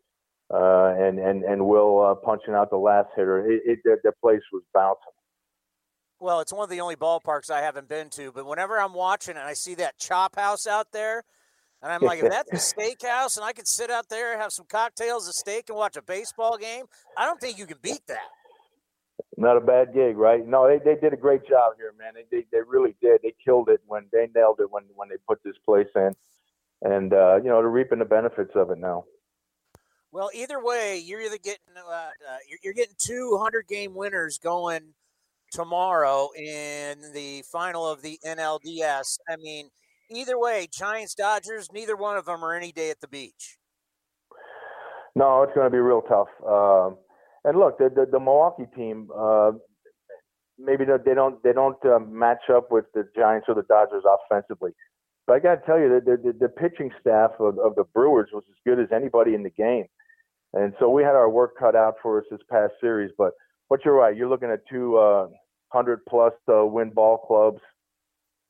uh, 0.53 0.94
and 0.98 1.18
and 1.18 1.44
and 1.44 1.66
Will 1.66 2.05
uh, 2.05 2.14
punching 2.14 2.55
out 2.55 2.70
the 2.70 2.76
last 2.76 3.09
hitter. 3.16 3.51
It, 3.51 3.62
it 3.64 3.78
the, 3.84 3.96
the 4.03 4.12
place 4.20 4.42
was 4.53 4.62
bouncing. 4.74 5.12
Well, 6.18 6.40
it's 6.40 6.53
one 6.53 6.64
of 6.64 6.70
the 6.70 6.80
only 6.80 6.96
ballparks 6.96 7.51
I 7.51 7.62
haven't 7.62 7.88
been 7.88 8.11
to, 8.11 8.30
but 8.32 8.46
whenever 8.46 8.78
I'm 8.78 8.92
watching 8.92 9.36
and 9.36 9.46
I 9.46 9.55
see 9.55 9.74
that 9.76 9.98
chop 9.98 10.36
house 10.36 10.66
out 10.66 10.92
there, 10.92 11.24
and 11.82 11.90
I'm 11.90 12.03
like, 12.03 12.22
if 12.22 12.28
that's 12.28 12.53
a 12.53 12.74
steakhouse 12.74 13.36
and 13.36 13.44
I 13.44 13.53
could 13.53 13.66
sit 13.66 13.90
out 13.90 14.11
there, 14.11 14.38
have 14.38 14.53
some 14.53 14.66
cocktails, 14.68 15.26
a 15.28 15.32
steak, 15.32 15.70
and 15.70 15.78
watch 15.78 15.96
a 15.96 16.03
baseball 16.03 16.59
game, 16.59 16.84
I 17.16 17.24
don't 17.24 17.40
think 17.40 17.59
you 17.59 17.64
can 17.64 17.78
beat 17.80 18.07
that. 18.09 18.28
Not 19.38 19.57
a 19.57 19.61
bad 19.61 19.94
gig, 19.94 20.18
right? 20.18 20.46
No, 20.46 20.68
they, 20.68 20.78
they 20.78 21.01
did 21.01 21.14
a 21.14 21.16
great 21.16 21.48
job 21.48 21.74
here, 21.78 21.94
man. 21.98 22.12
They, 22.14 22.24
they 22.30 22.46
they 22.53 22.59
really 22.66 22.96
did. 23.01 23.20
They 23.22 23.34
killed 23.42 23.68
it 23.70 23.80
when 23.86 24.07
they 24.12 24.28
nailed 24.34 24.61
it 24.61 24.70
when 24.70 24.84
when 24.94 25.09
they 25.09 25.16
put 25.26 25.42
this 25.42 25.57
place 25.64 25.88
in, 25.94 26.14
and 26.82 27.12
uh, 27.14 27.36
you 27.36 27.48
know 27.48 27.61
they're 27.61 27.68
reaping 27.68 28.01
the 28.01 28.05
benefits 28.05 28.53
of 28.55 28.70
it 28.70 28.78
now. 28.78 29.05
Well, 30.12 30.30
either 30.34 30.62
way, 30.62 30.98
you're 30.98 31.20
either 31.20 31.38
getting 31.38 31.76
uh, 31.76 31.92
uh, 31.92 32.08
you're, 32.48 32.58
you're 32.64 32.74
getting 32.74 32.96
two 32.98 33.38
hundred 33.40 33.68
game 33.68 33.94
winners 33.94 34.38
going 34.38 34.94
tomorrow 35.52 36.30
in 36.36 37.12
the 37.12 37.42
final 37.50 37.88
of 37.88 38.02
the 38.02 38.18
NLDS. 38.26 39.18
I 39.28 39.36
mean, 39.36 39.70
either 40.11 40.38
way, 40.38 40.68
Giants 40.72 41.14
Dodgers, 41.14 41.68
neither 41.72 41.96
one 41.96 42.16
of 42.16 42.24
them 42.24 42.44
are 42.44 42.54
any 42.54 42.72
day 42.72 42.90
at 42.90 43.00
the 43.00 43.08
beach. 43.08 43.58
No, 45.14 45.42
it's 45.42 45.54
going 45.54 45.66
to 45.66 45.70
be 45.70 45.78
real 45.78 46.02
tough. 46.02 46.28
Um, 46.46 46.96
and 47.44 47.58
look, 47.58 47.78
the 47.78 47.88
the, 47.88 48.06
the 48.11 48.20
Milwaukee 48.20 48.66
team, 48.76 49.08
uh, 49.16 49.52
maybe 50.58 50.84
they 50.84 51.14
don't 51.14 51.42
they 51.42 51.52
don't 51.52 51.78
uh, 51.84 52.00
match 52.00 52.50
up 52.52 52.72
with 52.72 52.86
the 52.94 53.08
Giants 53.16 53.46
or 53.48 53.54
the 53.54 53.62
Dodgers 53.62 54.02
offensively. 54.04 54.72
But 55.26 55.34
I 55.34 55.38
got 55.38 55.54
to 55.56 55.66
tell 55.66 55.78
you, 55.78 56.00
the, 56.04 56.16
the 56.16 56.32
the 56.32 56.48
pitching 56.48 56.90
staff 57.00 57.30
of, 57.38 57.58
of 57.58 57.76
the 57.76 57.84
Brewers 57.94 58.30
was 58.32 58.42
as 58.48 58.56
good 58.66 58.80
as 58.80 58.88
anybody 58.92 59.34
in 59.34 59.42
the 59.42 59.50
game, 59.50 59.86
and 60.53 60.74
so 60.78 60.88
we 60.88 61.03
had 61.03 61.14
our 61.14 61.30
work 61.30 61.57
cut 61.59 61.76
out 61.76 61.94
for 62.03 62.20
us 62.20 62.26
this 62.30 62.40
past 62.51 62.72
series. 62.80 63.12
But 63.16 63.32
but 63.68 63.84
you're 63.84 63.94
right, 63.94 64.16
you're 64.16 64.28
looking 64.28 64.51
at 64.51 64.61
two 64.68 64.96
uh, 64.98 65.28
hundred 65.68 66.05
plus 66.09 66.32
uh, 66.53 66.64
win 66.66 66.90
ball 66.90 67.18
clubs, 67.18 67.61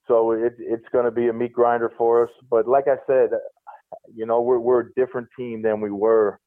so 0.09 0.33
it, 0.33 0.55
it's 0.59 0.87
going 0.93 1.05
to 1.05 1.11
be 1.11 1.29
a 1.29 1.33
meat 1.33 1.53
grinder 1.53 1.93
for 1.97 2.25
us. 2.25 2.31
But 2.51 2.67
like 2.67 2.87
I 2.89 2.97
said, 3.07 3.31
you 4.15 4.27
know, 4.27 4.41
we're 4.41 4.59
we're 4.59 4.81
a 4.81 4.93
different 4.95 5.29
team 5.37 5.63
than 5.63 5.81
we 5.81 5.91
were 5.91 6.41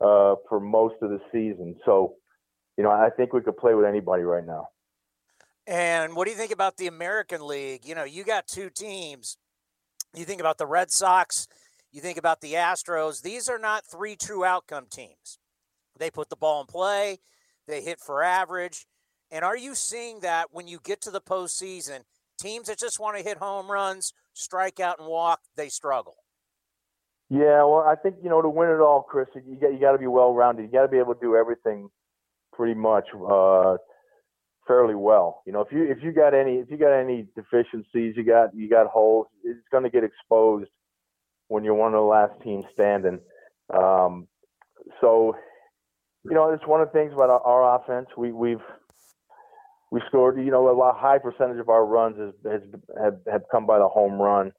uh, 0.00 0.36
for 0.48 0.60
most 0.60 0.94
of 1.02 1.10
the 1.10 1.20
season. 1.32 1.76
So, 1.84 2.14
you 2.76 2.84
know, 2.84 2.90
I 2.90 3.10
think 3.16 3.32
we 3.32 3.40
could 3.40 3.56
play 3.56 3.74
with 3.74 3.86
anybody 3.86 4.22
right 4.22 4.46
now. 4.46 4.68
And 5.66 6.14
what 6.14 6.26
do 6.26 6.30
you 6.30 6.36
think 6.36 6.52
about 6.52 6.76
the 6.76 6.86
American 6.86 7.44
League? 7.46 7.84
You 7.84 7.94
know, 7.94 8.04
you 8.04 8.24
got 8.24 8.46
two 8.46 8.70
teams. 8.70 9.36
You 10.14 10.24
think 10.24 10.40
about 10.40 10.58
the 10.58 10.66
Red 10.66 10.90
Sox, 10.90 11.48
you 11.96 12.02
think 12.02 12.18
about 12.18 12.42
the 12.42 12.52
Astros. 12.52 13.22
These 13.22 13.48
are 13.48 13.58
not 13.58 13.86
three 13.86 14.16
true 14.16 14.44
outcome 14.44 14.84
teams. 14.90 15.38
They 15.98 16.10
put 16.10 16.28
the 16.28 16.36
ball 16.36 16.60
in 16.60 16.66
play, 16.66 17.20
they 17.66 17.80
hit 17.80 18.00
for 18.00 18.22
average. 18.22 18.86
And 19.30 19.42
are 19.42 19.56
you 19.56 19.74
seeing 19.74 20.20
that 20.20 20.48
when 20.52 20.68
you 20.68 20.78
get 20.84 21.00
to 21.02 21.10
the 21.10 21.22
postseason, 21.22 22.00
teams 22.38 22.66
that 22.66 22.78
just 22.78 23.00
want 23.00 23.16
to 23.16 23.24
hit 23.24 23.38
home 23.38 23.70
runs, 23.70 24.12
strike 24.34 24.78
out, 24.78 24.98
and 24.98 25.08
walk, 25.08 25.40
they 25.56 25.70
struggle? 25.70 26.16
Yeah, 27.30 27.64
well, 27.64 27.84
I 27.88 27.96
think 27.96 28.16
you 28.22 28.28
know 28.28 28.42
to 28.42 28.48
win 28.48 28.68
it 28.68 28.80
all, 28.80 29.02
Chris, 29.02 29.28
you 29.34 29.56
got 29.56 29.72
you 29.72 29.80
got 29.80 29.92
to 29.92 29.98
be 29.98 30.06
well 30.06 30.34
rounded. 30.34 30.66
You 30.66 30.68
got 30.68 30.82
to 30.82 30.88
be 30.88 30.98
able 30.98 31.14
to 31.14 31.20
do 31.20 31.34
everything 31.34 31.88
pretty 32.52 32.74
much 32.74 33.06
uh, 33.14 33.78
fairly 34.68 34.94
well. 34.94 35.42
You 35.46 35.54
know, 35.54 35.62
if 35.62 35.72
you 35.72 35.90
if 35.90 35.98
you 36.02 36.12
got 36.12 36.34
any 36.34 36.56
if 36.56 36.70
you 36.70 36.76
got 36.76 36.92
any 36.92 37.26
deficiencies, 37.34 38.14
you 38.16 38.22
got 38.22 38.54
you 38.54 38.68
got 38.68 38.86
holes, 38.86 39.28
it's 39.42 39.66
going 39.72 39.84
to 39.84 39.90
get 39.90 40.04
exposed 40.04 40.68
when 41.48 41.64
you're 41.64 41.74
one 41.74 41.94
of 41.94 41.98
the 41.98 42.00
last 42.00 42.32
teams 42.42 42.64
standing. 42.72 43.20
Um, 43.72 44.26
so, 45.00 45.36
you 46.24 46.34
know, 46.34 46.52
it's 46.52 46.66
one 46.66 46.80
of 46.80 46.88
the 46.88 46.92
things 46.92 47.12
about 47.12 47.30
our, 47.30 47.40
our 47.40 47.80
offense. 47.80 48.08
We 48.16 48.32
we've 48.32 48.62
we 49.90 50.00
scored, 50.08 50.38
you 50.38 50.50
know, 50.50 50.68
a 50.68 50.76
lot 50.76 50.98
high 50.98 51.18
percentage 51.18 51.58
of 51.58 51.68
our 51.68 51.86
runs 51.86 52.16
has, 52.18 52.52
has 52.52 52.62
have, 53.02 53.18
have 53.30 53.42
come 53.50 53.66
by 53.66 53.78
the 53.78 53.88
home 53.88 54.20
run. 54.20 54.52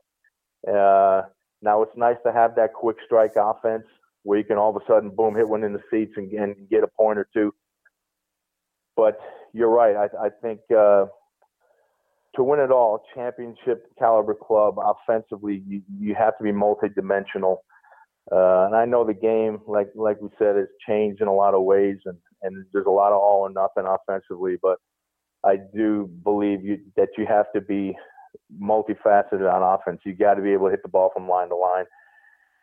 Uh, 0.67 1.23
now 1.61 1.81
it's 1.81 1.95
nice 1.97 2.17
to 2.25 2.31
have 2.31 2.55
that 2.55 2.73
quick 2.73 2.97
strike 3.05 3.33
offense 3.35 3.83
where 4.23 4.38
you 4.38 4.43
can 4.43 4.57
all 4.57 4.75
of 4.75 4.81
a 4.81 4.85
sudden 4.88 5.09
boom 5.09 5.35
hit 5.35 5.47
one 5.47 5.63
in 5.63 5.73
the 5.73 5.81
seats 5.89 6.13
and, 6.17 6.31
and 6.33 6.55
get 6.69 6.83
a 6.83 6.88
point 6.88 7.19
or 7.19 7.27
two. 7.33 7.53
But 8.95 9.19
you're 9.53 9.69
right. 9.69 9.95
I, 9.95 10.25
I 10.25 10.29
think 10.41 10.59
uh, 10.75 11.05
to 12.38 12.43
win 12.43 12.61
it 12.61 12.71
all, 12.71 13.03
championship 13.13 13.88
caliber 13.99 14.35
club 14.35 14.75
offensively, 14.79 15.63
you, 15.67 15.81
you 15.99 16.15
have 16.15 16.38
to 16.38 16.43
be 16.43 16.51
multidimensional. 16.51 17.57
Uh, 18.31 18.65
and 18.65 18.75
I 18.75 18.85
know 18.85 19.05
the 19.05 19.13
game, 19.13 19.59
like 19.67 19.89
like 19.95 20.21
we 20.21 20.29
said, 20.38 20.55
has 20.55 20.67
changed 20.88 21.21
in 21.21 21.27
a 21.27 21.33
lot 21.33 21.53
of 21.53 21.63
ways, 21.63 21.97
and, 22.05 22.17
and 22.43 22.65
there's 22.73 22.85
a 22.85 22.91
lot 22.91 23.11
of 23.11 23.19
all 23.19 23.41
or 23.41 23.49
nothing 23.49 23.85
offensively. 23.91 24.57
But 24.61 24.77
I 25.45 25.57
do 25.75 26.09
believe 26.23 26.63
you, 26.63 26.79
that 26.95 27.09
you 27.17 27.25
have 27.25 27.45
to 27.55 27.61
be 27.61 27.95
multifaceted 28.61 29.51
on 29.51 29.79
offense. 29.79 30.01
You 30.05 30.13
got 30.13 30.35
to 30.35 30.41
be 30.41 30.51
able 30.53 30.67
to 30.67 30.71
hit 30.71 30.83
the 30.83 30.89
ball 30.89 31.09
from 31.13 31.27
line 31.29 31.49
to 31.49 31.55
line. 31.55 31.85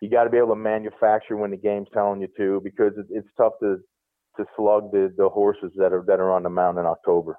You 0.00 0.10
got 0.10 0.24
to 0.24 0.30
be 0.30 0.36
able 0.36 0.48
to 0.48 0.56
manufacture 0.56 1.36
when 1.36 1.50
the 1.50 1.56
game's 1.56 1.88
telling 1.94 2.20
you 2.20 2.28
to, 2.36 2.60
because 2.62 2.92
it, 2.98 3.06
it's 3.10 3.28
tough 3.36 3.54
to 3.60 3.78
to 4.36 4.44
slug 4.56 4.90
the, 4.92 5.14
the 5.16 5.28
horses 5.28 5.72
that 5.76 5.92
are 5.92 6.04
that 6.06 6.20
are 6.20 6.32
on 6.32 6.42
the 6.42 6.50
mound 6.50 6.78
in 6.78 6.84
October. 6.84 7.36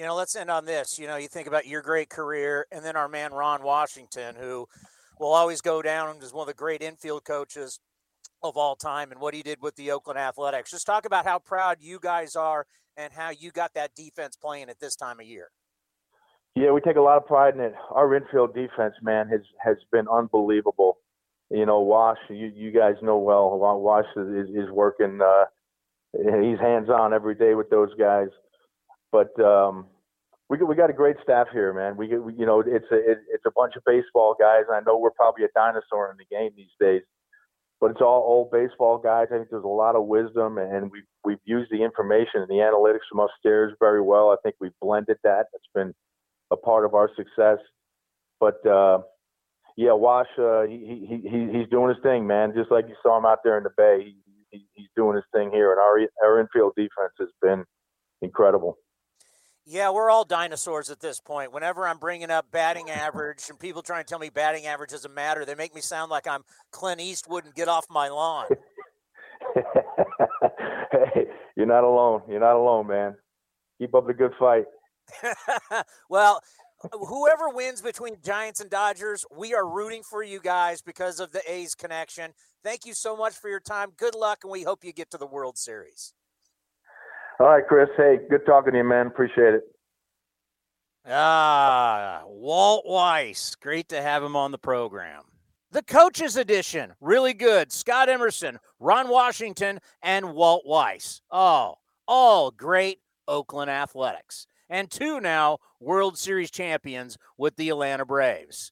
You 0.00 0.06
know, 0.06 0.14
let's 0.14 0.34
end 0.34 0.50
on 0.50 0.64
this. 0.64 0.98
You 0.98 1.06
know, 1.06 1.16
you 1.16 1.28
think 1.28 1.46
about 1.46 1.66
your 1.66 1.82
great 1.82 2.08
career, 2.08 2.66
and 2.72 2.82
then 2.82 2.96
our 2.96 3.06
man 3.06 3.34
Ron 3.34 3.62
Washington, 3.62 4.34
who 4.34 4.66
will 5.18 5.34
always 5.34 5.60
go 5.60 5.82
down 5.82 6.16
as 6.22 6.32
one 6.32 6.44
of 6.44 6.46
the 6.46 6.54
great 6.54 6.80
infield 6.80 7.26
coaches 7.26 7.80
of 8.42 8.56
all 8.56 8.76
time, 8.76 9.12
and 9.12 9.20
what 9.20 9.34
he 9.34 9.42
did 9.42 9.60
with 9.60 9.76
the 9.76 9.90
Oakland 9.90 10.18
Athletics. 10.18 10.70
Just 10.70 10.86
talk 10.86 11.04
about 11.04 11.26
how 11.26 11.38
proud 11.38 11.82
you 11.82 11.98
guys 12.00 12.34
are 12.34 12.64
and 12.96 13.12
how 13.12 13.28
you 13.28 13.50
got 13.50 13.74
that 13.74 13.94
defense 13.94 14.36
playing 14.36 14.70
at 14.70 14.80
this 14.80 14.96
time 14.96 15.20
of 15.20 15.26
year. 15.26 15.48
Yeah, 16.54 16.70
we 16.70 16.80
take 16.80 16.96
a 16.96 17.02
lot 17.02 17.18
of 17.18 17.26
pride 17.26 17.52
in 17.52 17.60
it. 17.60 17.74
Our 17.90 18.14
infield 18.14 18.54
defense, 18.54 18.94
man, 19.02 19.28
has 19.28 19.42
has 19.62 19.76
been 19.92 20.08
unbelievable. 20.08 20.96
You 21.50 21.66
know, 21.66 21.80
Wash, 21.80 22.16
you 22.30 22.50
you 22.56 22.70
guys 22.70 22.94
know 23.02 23.18
well. 23.18 23.50
Wash 23.58 24.06
is 24.16 24.48
is 24.48 24.70
working. 24.70 25.20
Uh, 25.22 25.44
he's 26.14 26.58
hands 26.58 26.88
on 26.88 27.12
every 27.12 27.34
day 27.34 27.54
with 27.54 27.68
those 27.68 27.90
guys. 27.98 28.28
But 29.12 29.38
um, 29.42 29.86
we 30.48 30.58
we 30.58 30.74
got 30.74 30.90
a 30.90 30.94
great 30.94 31.16
staff 31.22 31.48
here, 31.52 31.72
man. 31.72 31.96
We, 31.96 32.16
we 32.18 32.34
you 32.34 32.46
know 32.46 32.60
it's 32.60 32.90
a 32.90 32.96
it, 32.96 33.18
it's 33.32 33.46
a 33.46 33.52
bunch 33.54 33.74
of 33.76 33.82
baseball 33.86 34.36
guys. 34.38 34.64
I 34.70 34.80
know 34.86 34.98
we're 34.98 35.10
probably 35.12 35.44
a 35.44 35.48
dinosaur 35.54 36.10
in 36.10 36.16
the 36.18 36.26
game 36.30 36.50
these 36.56 36.74
days, 36.80 37.02
but 37.80 37.90
it's 37.90 38.00
all 38.00 38.24
old 38.26 38.50
baseball 38.50 38.98
guys. 38.98 39.28
I 39.32 39.38
think 39.38 39.50
there's 39.50 39.64
a 39.64 39.68
lot 39.68 39.96
of 39.96 40.06
wisdom, 40.06 40.58
and 40.58 40.90
we've 40.90 41.04
we've 41.24 41.44
used 41.44 41.70
the 41.70 41.82
information 41.82 42.42
and 42.42 42.48
the 42.48 42.54
analytics 42.62 43.06
from 43.10 43.20
upstairs 43.20 43.74
very 43.80 44.02
well. 44.02 44.30
I 44.30 44.36
think 44.42 44.56
we've 44.60 44.78
blended 44.80 45.18
that. 45.24 45.46
It's 45.54 45.68
been 45.74 45.94
a 46.50 46.56
part 46.56 46.84
of 46.84 46.94
our 46.94 47.10
success. 47.16 47.58
But 48.40 48.64
uh, 48.66 48.98
yeah, 49.76 49.92
Wash, 49.92 50.26
uh, 50.38 50.62
he, 50.62 51.06
he 51.08 51.28
he 51.28 51.58
he's 51.58 51.68
doing 51.70 51.88
his 51.88 52.02
thing, 52.02 52.26
man. 52.26 52.52
Just 52.54 52.70
like 52.70 52.86
you 52.88 52.96
saw 53.02 53.18
him 53.18 53.26
out 53.26 53.38
there 53.44 53.56
in 53.56 53.64
the 53.64 53.70
Bay, 53.76 54.04
he, 54.04 54.16
he, 54.50 54.66
he's 54.74 54.88
doing 54.96 55.16
his 55.16 55.24
thing 55.32 55.50
here, 55.52 55.72
and 55.72 55.80
our 55.80 56.00
our 56.24 56.40
infield 56.40 56.72
defense 56.76 57.12
has 57.18 57.28
been 57.40 57.64
incredible. 58.22 58.76
Yeah, 59.72 59.90
we're 59.90 60.10
all 60.10 60.24
dinosaurs 60.24 60.90
at 60.90 60.98
this 60.98 61.20
point. 61.20 61.52
Whenever 61.52 61.86
I'm 61.86 61.98
bringing 61.98 62.28
up 62.28 62.50
batting 62.50 62.90
average 62.90 63.44
and 63.48 63.56
people 63.56 63.82
trying 63.82 64.02
to 64.02 64.08
tell 64.08 64.18
me 64.18 64.28
batting 64.28 64.66
average 64.66 64.90
doesn't 64.90 65.14
matter, 65.14 65.44
they 65.44 65.54
make 65.54 65.76
me 65.76 65.80
sound 65.80 66.10
like 66.10 66.26
I'm 66.26 66.42
Clint 66.72 67.00
Eastwood 67.00 67.44
and 67.44 67.54
get 67.54 67.68
off 67.68 67.86
my 67.88 68.08
lawn. 68.08 68.46
hey, 69.54 71.26
you're 71.56 71.68
not 71.68 71.84
alone. 71.84 72.22
You're 72.28 72.40
not 72.40 72.56
alone, 72.56 72.88
man. 72.88 73.14
Keep 73.78 73.94
up 73.94 74.08
the 74.08 74.12
good 74.12 74.32
fight. 74.40 74.64
well, 76.10 76.42
whoever 76.90 77.48
wins 77.50 77.80
between 77.80 78.16
Giants 78.24 78.60
and 78.60 78.70
Dodgers, 78.70 79.24
we 79.30 79.54
are 79.54 79.68
rooting 79.68 80.02
for 80.02 80.24
you 80.24 80.40
guys 80.40 80.82
because 80.82 81.20
of 81.20 81.30
the 81.30 81.42
A's 81.48 81.76
connection. 81.76 82.32
Thank 82.64 82.86
you 82.86 82.92
so 82.92 83.16
much 83.16 83.34
for 83.34 83.48
your 83.48 83.60
time. 83.60 83.90
Good 83.96 84.16
luck, 84.16 84.40
and 84.42 84.50
we 84.50 84.64
hope 84.64 84.82
you 84.82 84.92
get 84.92 85.12
to 85.12 85.16
the 85.16 85.28
World 85.28 85.56
Series. 85.56 86.12
All 87.40 87.46
right, 87.46 87.66
Chris. 87.66 87.88
Hey, 87.96 88.18
good 88.28 88.44
talking 88.44 88.72
to 88.72 88.78
you, 88.78 88.84
man. 88.84 89.06
Appreciate 89.06 89.54
it. 89.54 89.62
Ah, 91.08 92.22
Walt 92.26 92.84
Weiss. 92.86 93.54
Great 93.54 93.88
to 93.88 94.02
have 94.02 94.22
him 94.22 94.36
on 94.36 94.50
the 94.52 94.58
program. 94.58 95.22
The 95.72 95.82
Coaches 95.82 96.36
Edition, 96.36 96.92
really 97.00 97.32
good. 97.32 97.72
Scott 97.72 98.10
Emerson, 98.10 98.58
Ron 98.78 99.08
Washington, 99.08 99.78
and 100.02 100.34
Walt 100.34 100.64
Weiss. 100.66 101.22
Oh, 101.30 101.76
all 102.06 102.50
great 102.50 102.98
Oakland 103.26 103.70
Athletics. 103.70 104.46
And 104.68 104.90
two 104.90 105.18
now 105.18 105.58
World 105.80 106.18
Series 106.18 106.50
champions 106.50 107.16
with 107.38 107.56
the 107.56 107.70
Atlanta 107.70 108.04
Braves. 108.04 108.70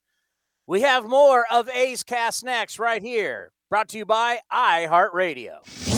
We 0.66 0.82
have 0.82 1.08
more 1.08 1.46
of 1.50 1.70
A's 1.70 2.02
Cast 2.02 2.44
next, 2.44 2.78
right 2.78 3.02
here. 3.02 3.52
Brought 3.70 3.88
to 3.90 3.98
you 3.98 4.04
by 4.04 4.40
iHeartRadio. 4.52 5.97